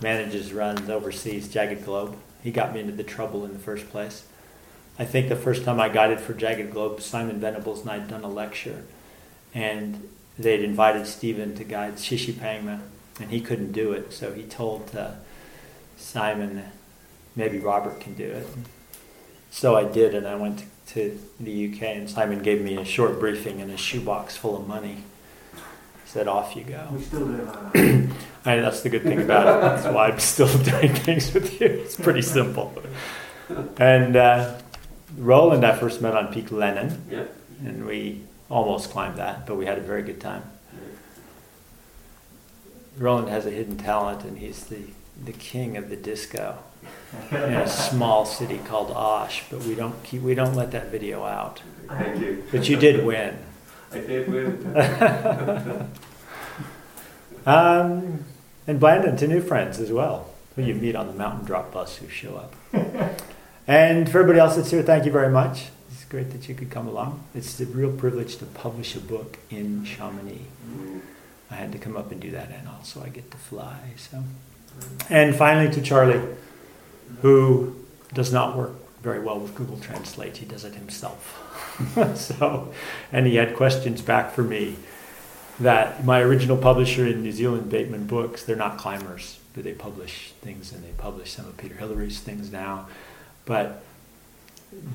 manages, 0.01 0.53
runs, 0.53 0.89
oversees 0.89 1.47
Jagged 1.47 1.85
Globe. 1.85 2.17
He 2.43 2.51
got 2.51 2.73
me 2.73 2.79
into 2.79 2.93
the 2.93 3.03
trouble 3.03 3.45
in 3.45 3.53
the 3.53 3.59
first 3.59 3.89
place. 3.89 4.25
I 4.97 5.05
think 5.05 5.29
the 5.29 5.35
first 5.35 5.63
time 5.63 5.79
I 5.79 5.89
guided 5.89 6.19
for 6.19 6.33
Jagged 6.33 6.71
Globe, 6.71 7.01
Simon 7.01 7.39
Venables 7.39 7.81
and 7.81 7.89
I 7.89 7.99
had 7.99 8.07
done 8.07 8.23
a 8.23 8.29
lecture, 8.29 8.83
and 9.53 10.09
they'd 10.39 10.63
invited 10.63 11.07
Stephen 11.07 11.55
to 11.55 11.63
guide 11.63 11.95
Shishipangma, 11.95 12.79
and 13.19 13.29
he 13.31 13.41
couldn't 13.41 13.71
do 13.71 13.91
it, 13.91 14.13
so 14.13 14.33
he 14.33 14.43
told 14.43 14.95
uh, 14.95 15.11
Simon, 15.97 16.63
maybe 17.35 17.59
Robert 17.59 17.99
can 17.99 18.13
do 18.15 18.25
it. 18.25 18.47
So 19.51 19.75
I 19.75 19.83
did, 19.83 20.15
and 20.15 20.27
I 20.27 20.35
went 20.35 20.59
to, 20.59 20.65
to 20.93 21.19
the 21.39 21.71
UK, 21.73 21.83
and 21.83 22.09
Simon 22.09 22.41
gave 22.41 22.61
me 22.61 22.77
a 22.77 22.85
short 22.85 23.19
briefing 23.19 23.61
and 23.61 23.71
a 23.71 23.77
shoebox 23.77 24.35
full 24.37 24.57
of 24.57 24.67
money. 24.67 24.97
He 25.53 25.59
said, 26.09 26.27
"Off 26.27 26.55
you 26.55 26.63
go." 26.63 26.87
We 26.91 27.01
still 27.01 27.25
do 27.27 27.37
that. 27.45 28.11
I 28.45 28.55
that's 28.57 28.81
the 28.81 28.89
good 28.89 29.03
thing 29.03 29.21
about 29.21 29.47
it. 29.47 29.61
That's 29.61 29.85
why 29.93 30.07
I'm 30.07 30.19
still 30.19 30.47
doing 30.63 30.93
things 30.95 31.33
with 31.33 31.59
you. 31.61 31.67
It's 31.67 31.95
pretty 31.95 32.21
simple. 32.21 32.73
And 33.77 34.15
uh, 34.15 34.57
Roland, 35.17 35.65
I 35.65 35.77
first 35.77 36.01
met 36.01 36.15
on 36.15 36.33
Peak 36.33 36.51
Lennon, 36.51 37.03
Yeah. 37.11 37.25
and 37.65 37.85
we 37.85 38.21
almost 38.51 38.91
climbed 38.91 39.17
that, 39.17 39.47
but 39.47 39.55
we 39.55 39.65
had 39.65 39.77
a 39.77 39.81
very 39.81 40.03
good 40.03 40.21
time. 40.21 40.43
Roland 42.97 43.29
has 43.29 43.45
a 43.45 43.49
hidden 43.51 43.77
talent, 43.77 44.23
and 44.23 44.37
he's 44.37 44.65
the, 44.65 44.81
the 45.23 45.31
king 45.31 45.77
of 45.77 45.89
the 45.89 45.95
disco 45.95 46.57
in 47.31 47.37
a 47.37 47.67
small 47.89 48.25
city 48.25 48.59
called 48.59 48.91
Osh. 48.91 49.43
But 49.49 49.63
we 49.63 49.73
don't 49.73 50.03
keep 50.03 50.21
we 50.21 50.35
don't 50.35 50.55
let 50.55 50.71
that 50.71 50.91
video 50.91 51.23
out. 51.23 51.61
Thank 51.87 52.21
you. 52.21 52.43
But 52.51 52.67
you 52.67 52.75
did 52.75 53.05
win. 53.05 53.37
I 53.91 53.99
did 53.99 54.31
win. 54.31 55.89
Um, 57.45 58.25
and 58.67 58.79
Blandon 58.79 59.17
to 59.17 59.27
new 59.27 59.41
friends 59.41 59.79
as 59.79 59.91
well, 59.91 60.29
who 60.55 60.61
you 60.61 60.75
meet 60.75 60.95
on 60.95 61.07
the 61.07 61.13
mountain 61.13 61.45
drop 61.45 61.71
bus 61.71 61.97
who 61.97 62.07
show 62.07 62.35
up. 62.35 62.55
and 63.67 64.09
for 64.09 64.19
everybody 64.19 64.39
else 64.39 64.55
that's 64.55 64.71
here, 64.71 64.83
thank 64.83 65.05
you 65.05 65.11
very 65.11 65.31
much. 65.31 65.69
Great 66.11 66.31
that 66.31 66.49
you 66.49 66.55
could 66.55 66.69
come 66.69 66.89
along. 66.89 67.23
It's 67.33 67.57
a 67.61 67.65
real 67.67 67.89
privilege 67.89 68.35
to 68.39 68.45
publish 68.45 68.97
a 68.97 68.99
book 68.99 69.37
in 69.49 69.85
Chamonix. 69.85 70.41
I 71.49 71.55
had 71.55 71.71
to 71.71 71.77
come 71.77 71.95
up 71.95 72.11
and 72.11 72.19
do 72.19 72.31
that, 72.31 72.51
and 72.51 72.67
also 72.67 73.01
I 73.01 73.07
get 73.07 73.31
to 73.31 73.37
fly. 73.37 73.79
So, 73.95 74.21
and 75.09 75.33
finally 75.33 75.73
to 75.73 75.81
Charlie, 75.81 76.21
who 77.21 77.77
does 78.13 78.33
not 78.33 78.57
work 78.57 78.73
very 79.01 79.21
well 79.21 79.39
with 79.39 79.55
Google 79.55 79.79
Translate. 79.79 80.35
He 80.35 80.45
does 80.45 80.65
it 80.65 80.75
himself. 80.75 81.39
so, 82.17 82.73
and 83.13 83.25
he 83.25 83.37
had 83.37 83.55
questions 83.55 84.01
back 84.01 84.33
for 84.33 84.43
me 84.43 84.75
that 85.61 86.03
my 86.03 86.19
original 86.19 86.57
publisher 86.57 87.07
in 87.07 87.23
New 87.23 87.31
Zealand, 87.31 87.69
Bateman 87.69 88.05
Books, 88.05 88.43
they're 88.43 88.57
not 88.57 88.77
climbers, 88.77 89.39
but 89.53 89.63
they 89.63 89.71
publish 89.71 90.33
things 90.41 90.73
and 90.73 90.83
they 90.83 90.91
publish 90.97 91.31
some 91.31 91.45
of 91.45 91.55
Peter 91.55 91.75
Hillary's 91.75 92.19
things 92.19 92.51
now. 92.51 92.89
But 93.45 93.81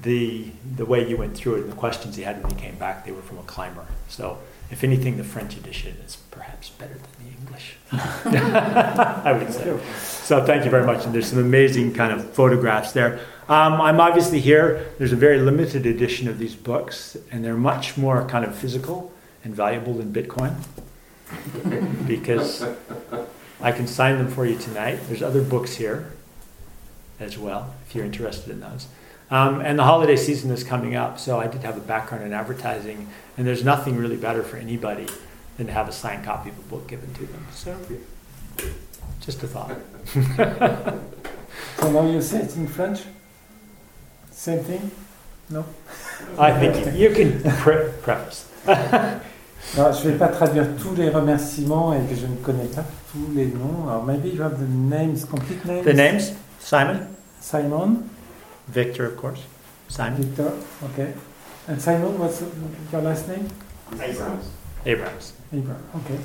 the 0.02 0.50
the 0.76 0.84
way 0.84 1.08
you 1.08 1.16
went 1.16 1.36
through 1.36 1.56
it 1.56 1.60
and 1.62 1.72
the 1.72 1.76
questions 1.76 2.16
he 2.16 2.22
had 2.22 2.42
when 2.42 2.52
he 2.54 2.60
came 2.60 2.76
back, 2.76 3.04
they 3.04 3.12
were 3.12 3.22
from 3.22 3.38
a 3.38 3.42
climber. 3.42 3.86
So 4.08 4.38
if 4.70 4.82
anything, 4.82 5.16
the 5.16 5.24
French 5.24 5.56
edition 5.56 5.96
is 6.04 6.16
perhaps 6.30 6.70
better 6.70 6.94
than 6.94 7.26
the 7.26 7.40
English. 7.40 7.76
I 7.92 9.32
would 9.32 9.52
say. 9.52 9.78
So 10.00 10.44
thank 10.44 10.64
you 10.64 10.70
very 10.70 10.84
much. 10.84 11.04
And 11.04 11.14
there's 11.14 11.28
some 11.28 11.38
amazing 11.38 11.94
kind 11.94 12.12
of 12.12 12.28
photographs 12.30 12.92
there. 12.92 13.20
Um, 13.48 13.80
I'm 13.80 14.00
obviously 14.00 14.40
here. 14.40 14.92
There's 14.98 15.12
a 15.12 15.16
very 15.16 15.38
limited 15.38 15.86
edition 15.86 16.26
of 16.26 16.38
these 16.38 16.54
books, 16.54 17.16
and 17.30 17.44
they're 17.44 17.54
much 17.54 17.96
more 17.96 18.26
kind 18.26 18.44
of 18.44 18.56
physical 18.56 19.12
and 19.44 19.54
valuable 19.54 19.94
than 19.94 20.12
Bitcoin 20.12 20.56
because 22.08 22.66
I 23.60 23.70
can 23.70 23.86
sign 23.86 24.18
them 24.18 24.28
for 24.28 24.44
you 24.46 24.58
tonight. 24.58 24.98
There's 25.06 25.22
other 25.22 25.42
books 25.42 25.76
here 25.76 26.12
as 27.20 27.38
well 27.38 27.74
if 27.86 27.94
you're 27.94 28.04
interested 28.04 28.50
in 28.50 28.60
those. 28.60 28.88
Um, 29.30 29.60
and 29.60 29.78
the 29.78 29.84
holiday 29.84 30.16
season 30.16 30.50
is 30.50 30.62
coming 30.62 30.94
up, 30.94 31.18
so 31.18 31.40
I 31.40 31.48
did 31.48 31.62
have 31.62 31.76
a 31.76 31.80
background 31.80 32.24
in 32.24 32.32
advertising, 32.32 33.08
and 33.36 33.46
there's 33.46 33.64
nothing 33.64 33.96
really 33.96 34.16
better 34.16 34.42
for 34.42 34.56
anybody 34.56 35.06
than 35.56 35.66
to 35.66 35.72
have 35.72 35.88
a 35.88 35.92
signed 35.92 36.24
copy 36.24 36.50
of 36.50 36.58
a 36.58 36.62
book 36.62 36.86
given 36.86 37.12
to 37.14 37.26
them. 37.26 37.46
So, 37.52 37.76
just 39.20 39.42
a 39.42 39.46
thought. 39.48 39.72
So 41.78 41.90
now 41.90 42.10
you 42.10 42.20
say 42.22 42.40
it 42.40 42.56
in 42.56 42.66
French? 42.66 43.00
Same 44.30 44.60
thing? 44.60 44.90
No? 45.50 45.64
I 46.38 46.52
think 46.58 46.96
you, 46.96 47.10
can 47.10 47.42
pre- 47.62 47.92
preface. 48.02 48.48
Non, 49.76 49.92
je 49.92 50.06
ne 50.06 50.12
vais 50.12 50.18
pas 50.18 50.28
traduire 50.28 50.64
tous 50.80 50.94
les 50.94 51.10
remerciements 51.10 51.92
et 51.92 51.98
que 52.08 52.14
je 52.14 52.26
ne 52.26 52.36
connais 52.36 52.68
pas 52.68 52.84
tous 53.10 53.34
les 53.34 53.46
noms. 53.46 53.88
Alors 53.88 54.04
maybe 54.04 54.26
you 54.26 54.40
have 54.40 54.58
the 54.60 54.68
names, 54.68 55.24
complete 55.24 55.64
names. 55.64 55.84
The 55.84 55.92
names 55.92 56.32
Simon? 56.60 57.08
Simon, 57.40 58.08
Victor, 58.68 59.06
of 59.06 59.16
course. 59.16 59.40
Simon 59.88 60.22
Victor, 60.22 60.52
okay. 60.92 61.12
And 61.68 61.80
Simon, 61.80 62.18
what's 62.18 62.42
your 62.92 63.02
last 63.02 63.28
name? 63.28 63.48
Abrams. 64.00 64.50
Abrams. 64.84 65.32
Abraham, 65.52 65.82
ok. 65.94 66.18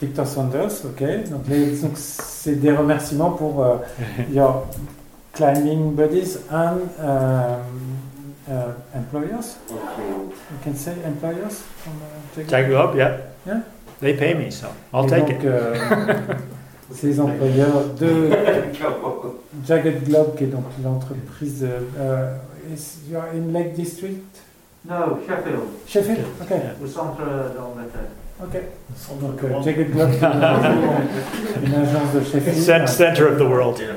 Victor 0.00 0.26
Saunders, 0.26 0.84
ok. 0.84 1.02
Donc, 1.30 1.48
les- 1.48 1.80
donc 1.80 1.96
c'est 1.96 2.56
des 2.60 2.70
remerciements 2.72 3.32
pour 3.32 3.62
euh, 3.64 3.78
your 4.30 4.66
climbing 5.32 5.94
buddies 5.94 6.38
and 6.50 6.82
um, 7.00 7.58
uh, 8.48 8.72
employers. 8.94 9.56
You 9.70 10.58
can 10.62 10.74
say 10.74 10.92
employers 11.04 11.62
from 11.82 11.92
uh, 12.02 12.34
Jagged- 12.36 12.50
Jagged 12.50 12.70
Globe, 12.70 12.96
yeah. 12.96 13.16
Yeah. 13.46 13.62
They 14.00 14.12
pay 14.14 14.34
me, 14.34 14.50
so 14.50 14.68
I'll 14.92 15.06
Et 15.06 15.08
take 15.26 15.40
donc, 15.40 15.44
it. 15.44 16.36
euh, 16.90 16.94
ces 16.94 17.20
employeurs 17.20 17.84
de 18.00 18.30
Jagged 19.66 20.04
Globe, 20.04 20.34
qui 20.36 20.44
est 20.44 20.48
donc 20.48 20.64
l'entreprise. 20.82 21.64
euh, 21.98 22.36
is 22.72 22.98
you 23.10 23.16
are 23.18 23.28
in 23.34 23.52
Lake 23.52 23.74
District? 23.74 24.22
No, 24.88 25.18
Sheffield, 25.26 25.60
Sheffield 25.86 26.24
Ok. 26.40 26.50
Yeah. 26.50 26.74
au 26.82 26.86
centre 26.86 27.18
d'Angleterre. 27.18 28.10
Ok. 28.40 28.56
Donc, 29.20 29.42
euh, 29.44 29.62
Jagged 29.62 29.90
Globe, 29.90 30.10
une 30.12 31.74
agence 31.74 32.12
de 32.14 32.20
Cent- 32.20 32.30
Sheffield. 32.32 32.88
Center 32.88 33.24
of 33.24 33.38
the 33.38 33.42
world. 33.42 33.78
Yeah. 33.78 33.88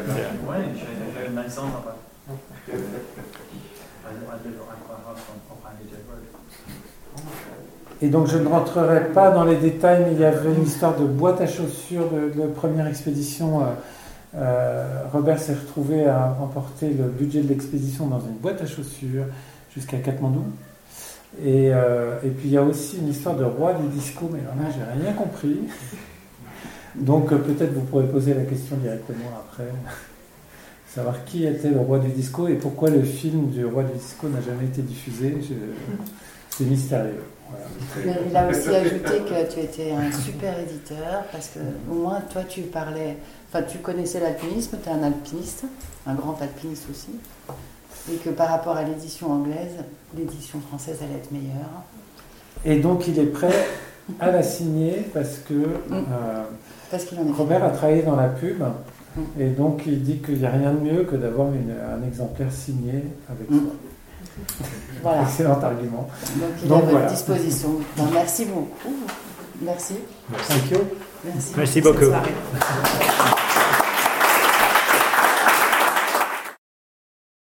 Ouais, 0.49 0.65
j'ai 0.75 0.81
j'ai 0.81 1.27
une 1.27 1.35
maison 1.35 1.61
là-bas. 1.65 1.95
I, 2.27 2.73
I 2.73 4.37
live 4.43 4.59
at 4.59 4.79
my 4.87 4.95
house 5.05 5.23
on 5.29 5.37
Orange 5.53 5.91
Road. 6.09 6.25
Et 8.03 8.07
donc 8.09 8.27
je 8.27 8.37
ne 8.37 8.47
rentrerai 8.47 9.09
pas 9.13 9.29
dans 9.29 9.43
les 9.43 9.57
détails, 9.57 10.03
mais 10.05 10.13
il 10.13 10.19
y 10.19 10.25
avait 10.25 10.53
une 10.53 10.63
histoire 10.63 10.97
de 10.97 11.05
boîte 11.05 11.39
à 11.39 11.47
chaussures 11.47 12.09
de, 12.09 12.47
première 12.47 12.87
expédition. 12.87 13.61
euh, 13.61 13.65
euh, 14.33 15.03
Robert 15.11 15.39
s'est 15.39 15.53
retrouvé 15.53 16.05
à 16.05 16.35
emporter 16.41 16.89
le 16.89 17.03
budget 17.03 17.41
de 17.41 17.49
l'expédition 17.49 18.07
dans 18.07 18.21
une 18.21 18.37
boîte 18.37 18.61
à 18.61 18.65
chaussures 18.65 19.25
jusqu'à 19.75 19.97
Katmandou. 19.97 20.45
Et, 21.43 21.73
euh, 21.73 22.17
et 22.23 22.29
puis 22.29 22.47
il 22.47 22.51
y 22.51 22.57
a 22.57 22.63
aussi 22.63 22.97
une 22.97 23.09
histoire 23.09 23.35
de 23.35 23.43
roi 23.43 23.73
du 23.73 23.87
disco, 23.89 24.29
mais 24.31 24.39
alors 24.39 24.55
là 24.55 24.73
j'ai 24.75 25.03
rien 25.03 25.13
compris. 25.13 25.59
Donc 26.95 27.29
peut-être 27.29 27.73
vous 27.73 27.81
pourrez 27.81 28.07
poser 28.07 28.33
la 28.33 28.43
question 28.43 28.77
directement 28.77 29.29
après. 29.45 29.67
Savoir 30.87 31.23
qui 31.23 31.45
était 31.45 31.69
le 31.69 31.79
roi 31.79 31.99
du 31.99 32.09
disco 32.09 32.47
et 32.47 32.55
pourquoi 32.55 32.89
le 32.89 33.01
film 33.03 33.49
du 33.49 33.63
roi 33.63 33.83
du 33.83 33.93
disco 33.93 34.27
n'a 34.27 34.41
jamais 34.41 34.65
été 34.65 34.81
diffusé. 34.81 35.37
C'est 36.61 36.69
mystérieux. 36.69 37.23
Voilà. 37.49 38.17
Il 38.29 38.37
a 38.37 38.47
aussi 38.47 38.69
ajouté 38.69 39.19
que 39.27 39.53
tu 39.53 39.59
étais 39.59 39.91
un 39.91 40.11
super 40.11 40.57
éditeur 40.59 41.23
parce 41.31 41.49
que 41.49 41.59
au 41.91 41.95
moins 41.95 42.21
toi 42.31 42.43
tu 42.47 42.61
parlais, 42.61 43.17
enfin 43.51 43.63
tu 43.63 43.79
connaissais 43.79 44.19
l'alpinisme, 44.19 44.77
tu 44.81 44.89
es 44.89 44.91
un 44.91 45.03
alpiniste, 45.03 45.63
un 46.07 46.13
grand 46.13 46.39
alpiniste 46.41 46.85
aussi, 46.89 47.09
et 48.11 48.15
que 48.17 48.29
par 48.29 48.49
rapport 48.49 48.77
à 48.77 48.83
l'édition 48.83 49.31
anglaise, 49.31 49.75
l'édition 50.17 50.59
française 50.61 50.99
allait 51.01 51.15
être 51.17 51.31
meilleure. 51.31 51.83
Et 52.63 52.79
donc 52.79 53.07
il 53.07 53.19
est 53.19 53.25
prêt 53.25 53.53
à 54.19 54.31
la 54.31 54.43
signer 54.43 55.03
parce 55.13 55.37
que 55.39 55.53
euh, 55.53 56.43
Parce 56.89 57.05
en 57.13 57.27
est 57.27 57.31
Robert 57.37 57.63
a 57.63 57.69
travaillé 57.71 58.03
dans 58.03 58.15
la 58.15 58.27
pub 58.29 58.63
Mm. 59.13 59.41
et 59.41 59.49
donc 59.49 59.81
il 59.85 60.01
dit 60.03 60.19
qu'il 60.19 60.37
n'y 60.37 60.45
a 60.45 60.51
rien 60.51 60.71
de 60.71 60.79
mieux 60.79 61.03
que 61.03 61.17
d'avoir 61.17 61.49
un 61.49 62.07
exemplaire 62.07 62.49
signé 62.49 63.03
avec 63.29 63.49
Mm. 63.49 63.59
soi. 63.59 63.67
Voilà, 65.01 65.21
Excellent 65.29 65.59
argument. 65.61 66.07
donc 66.35 66.49
il 66.63 66.71
est 66.71 66.73
à 66.73 66.77
votre 66.77 66.89
voilà. 66.91 67.05
disposition. 67.07 67.69
Ben, 67.97 68.05
merci 68.13 68.45
beaucoup. 68.45 68.95
Merci. 69.61 69.95
Thank 70.47 70.71
you. 70.71 70.77
Merci. 71.23 71.53
Merci 71.55 71.81
beaucoup. 71.81 72.05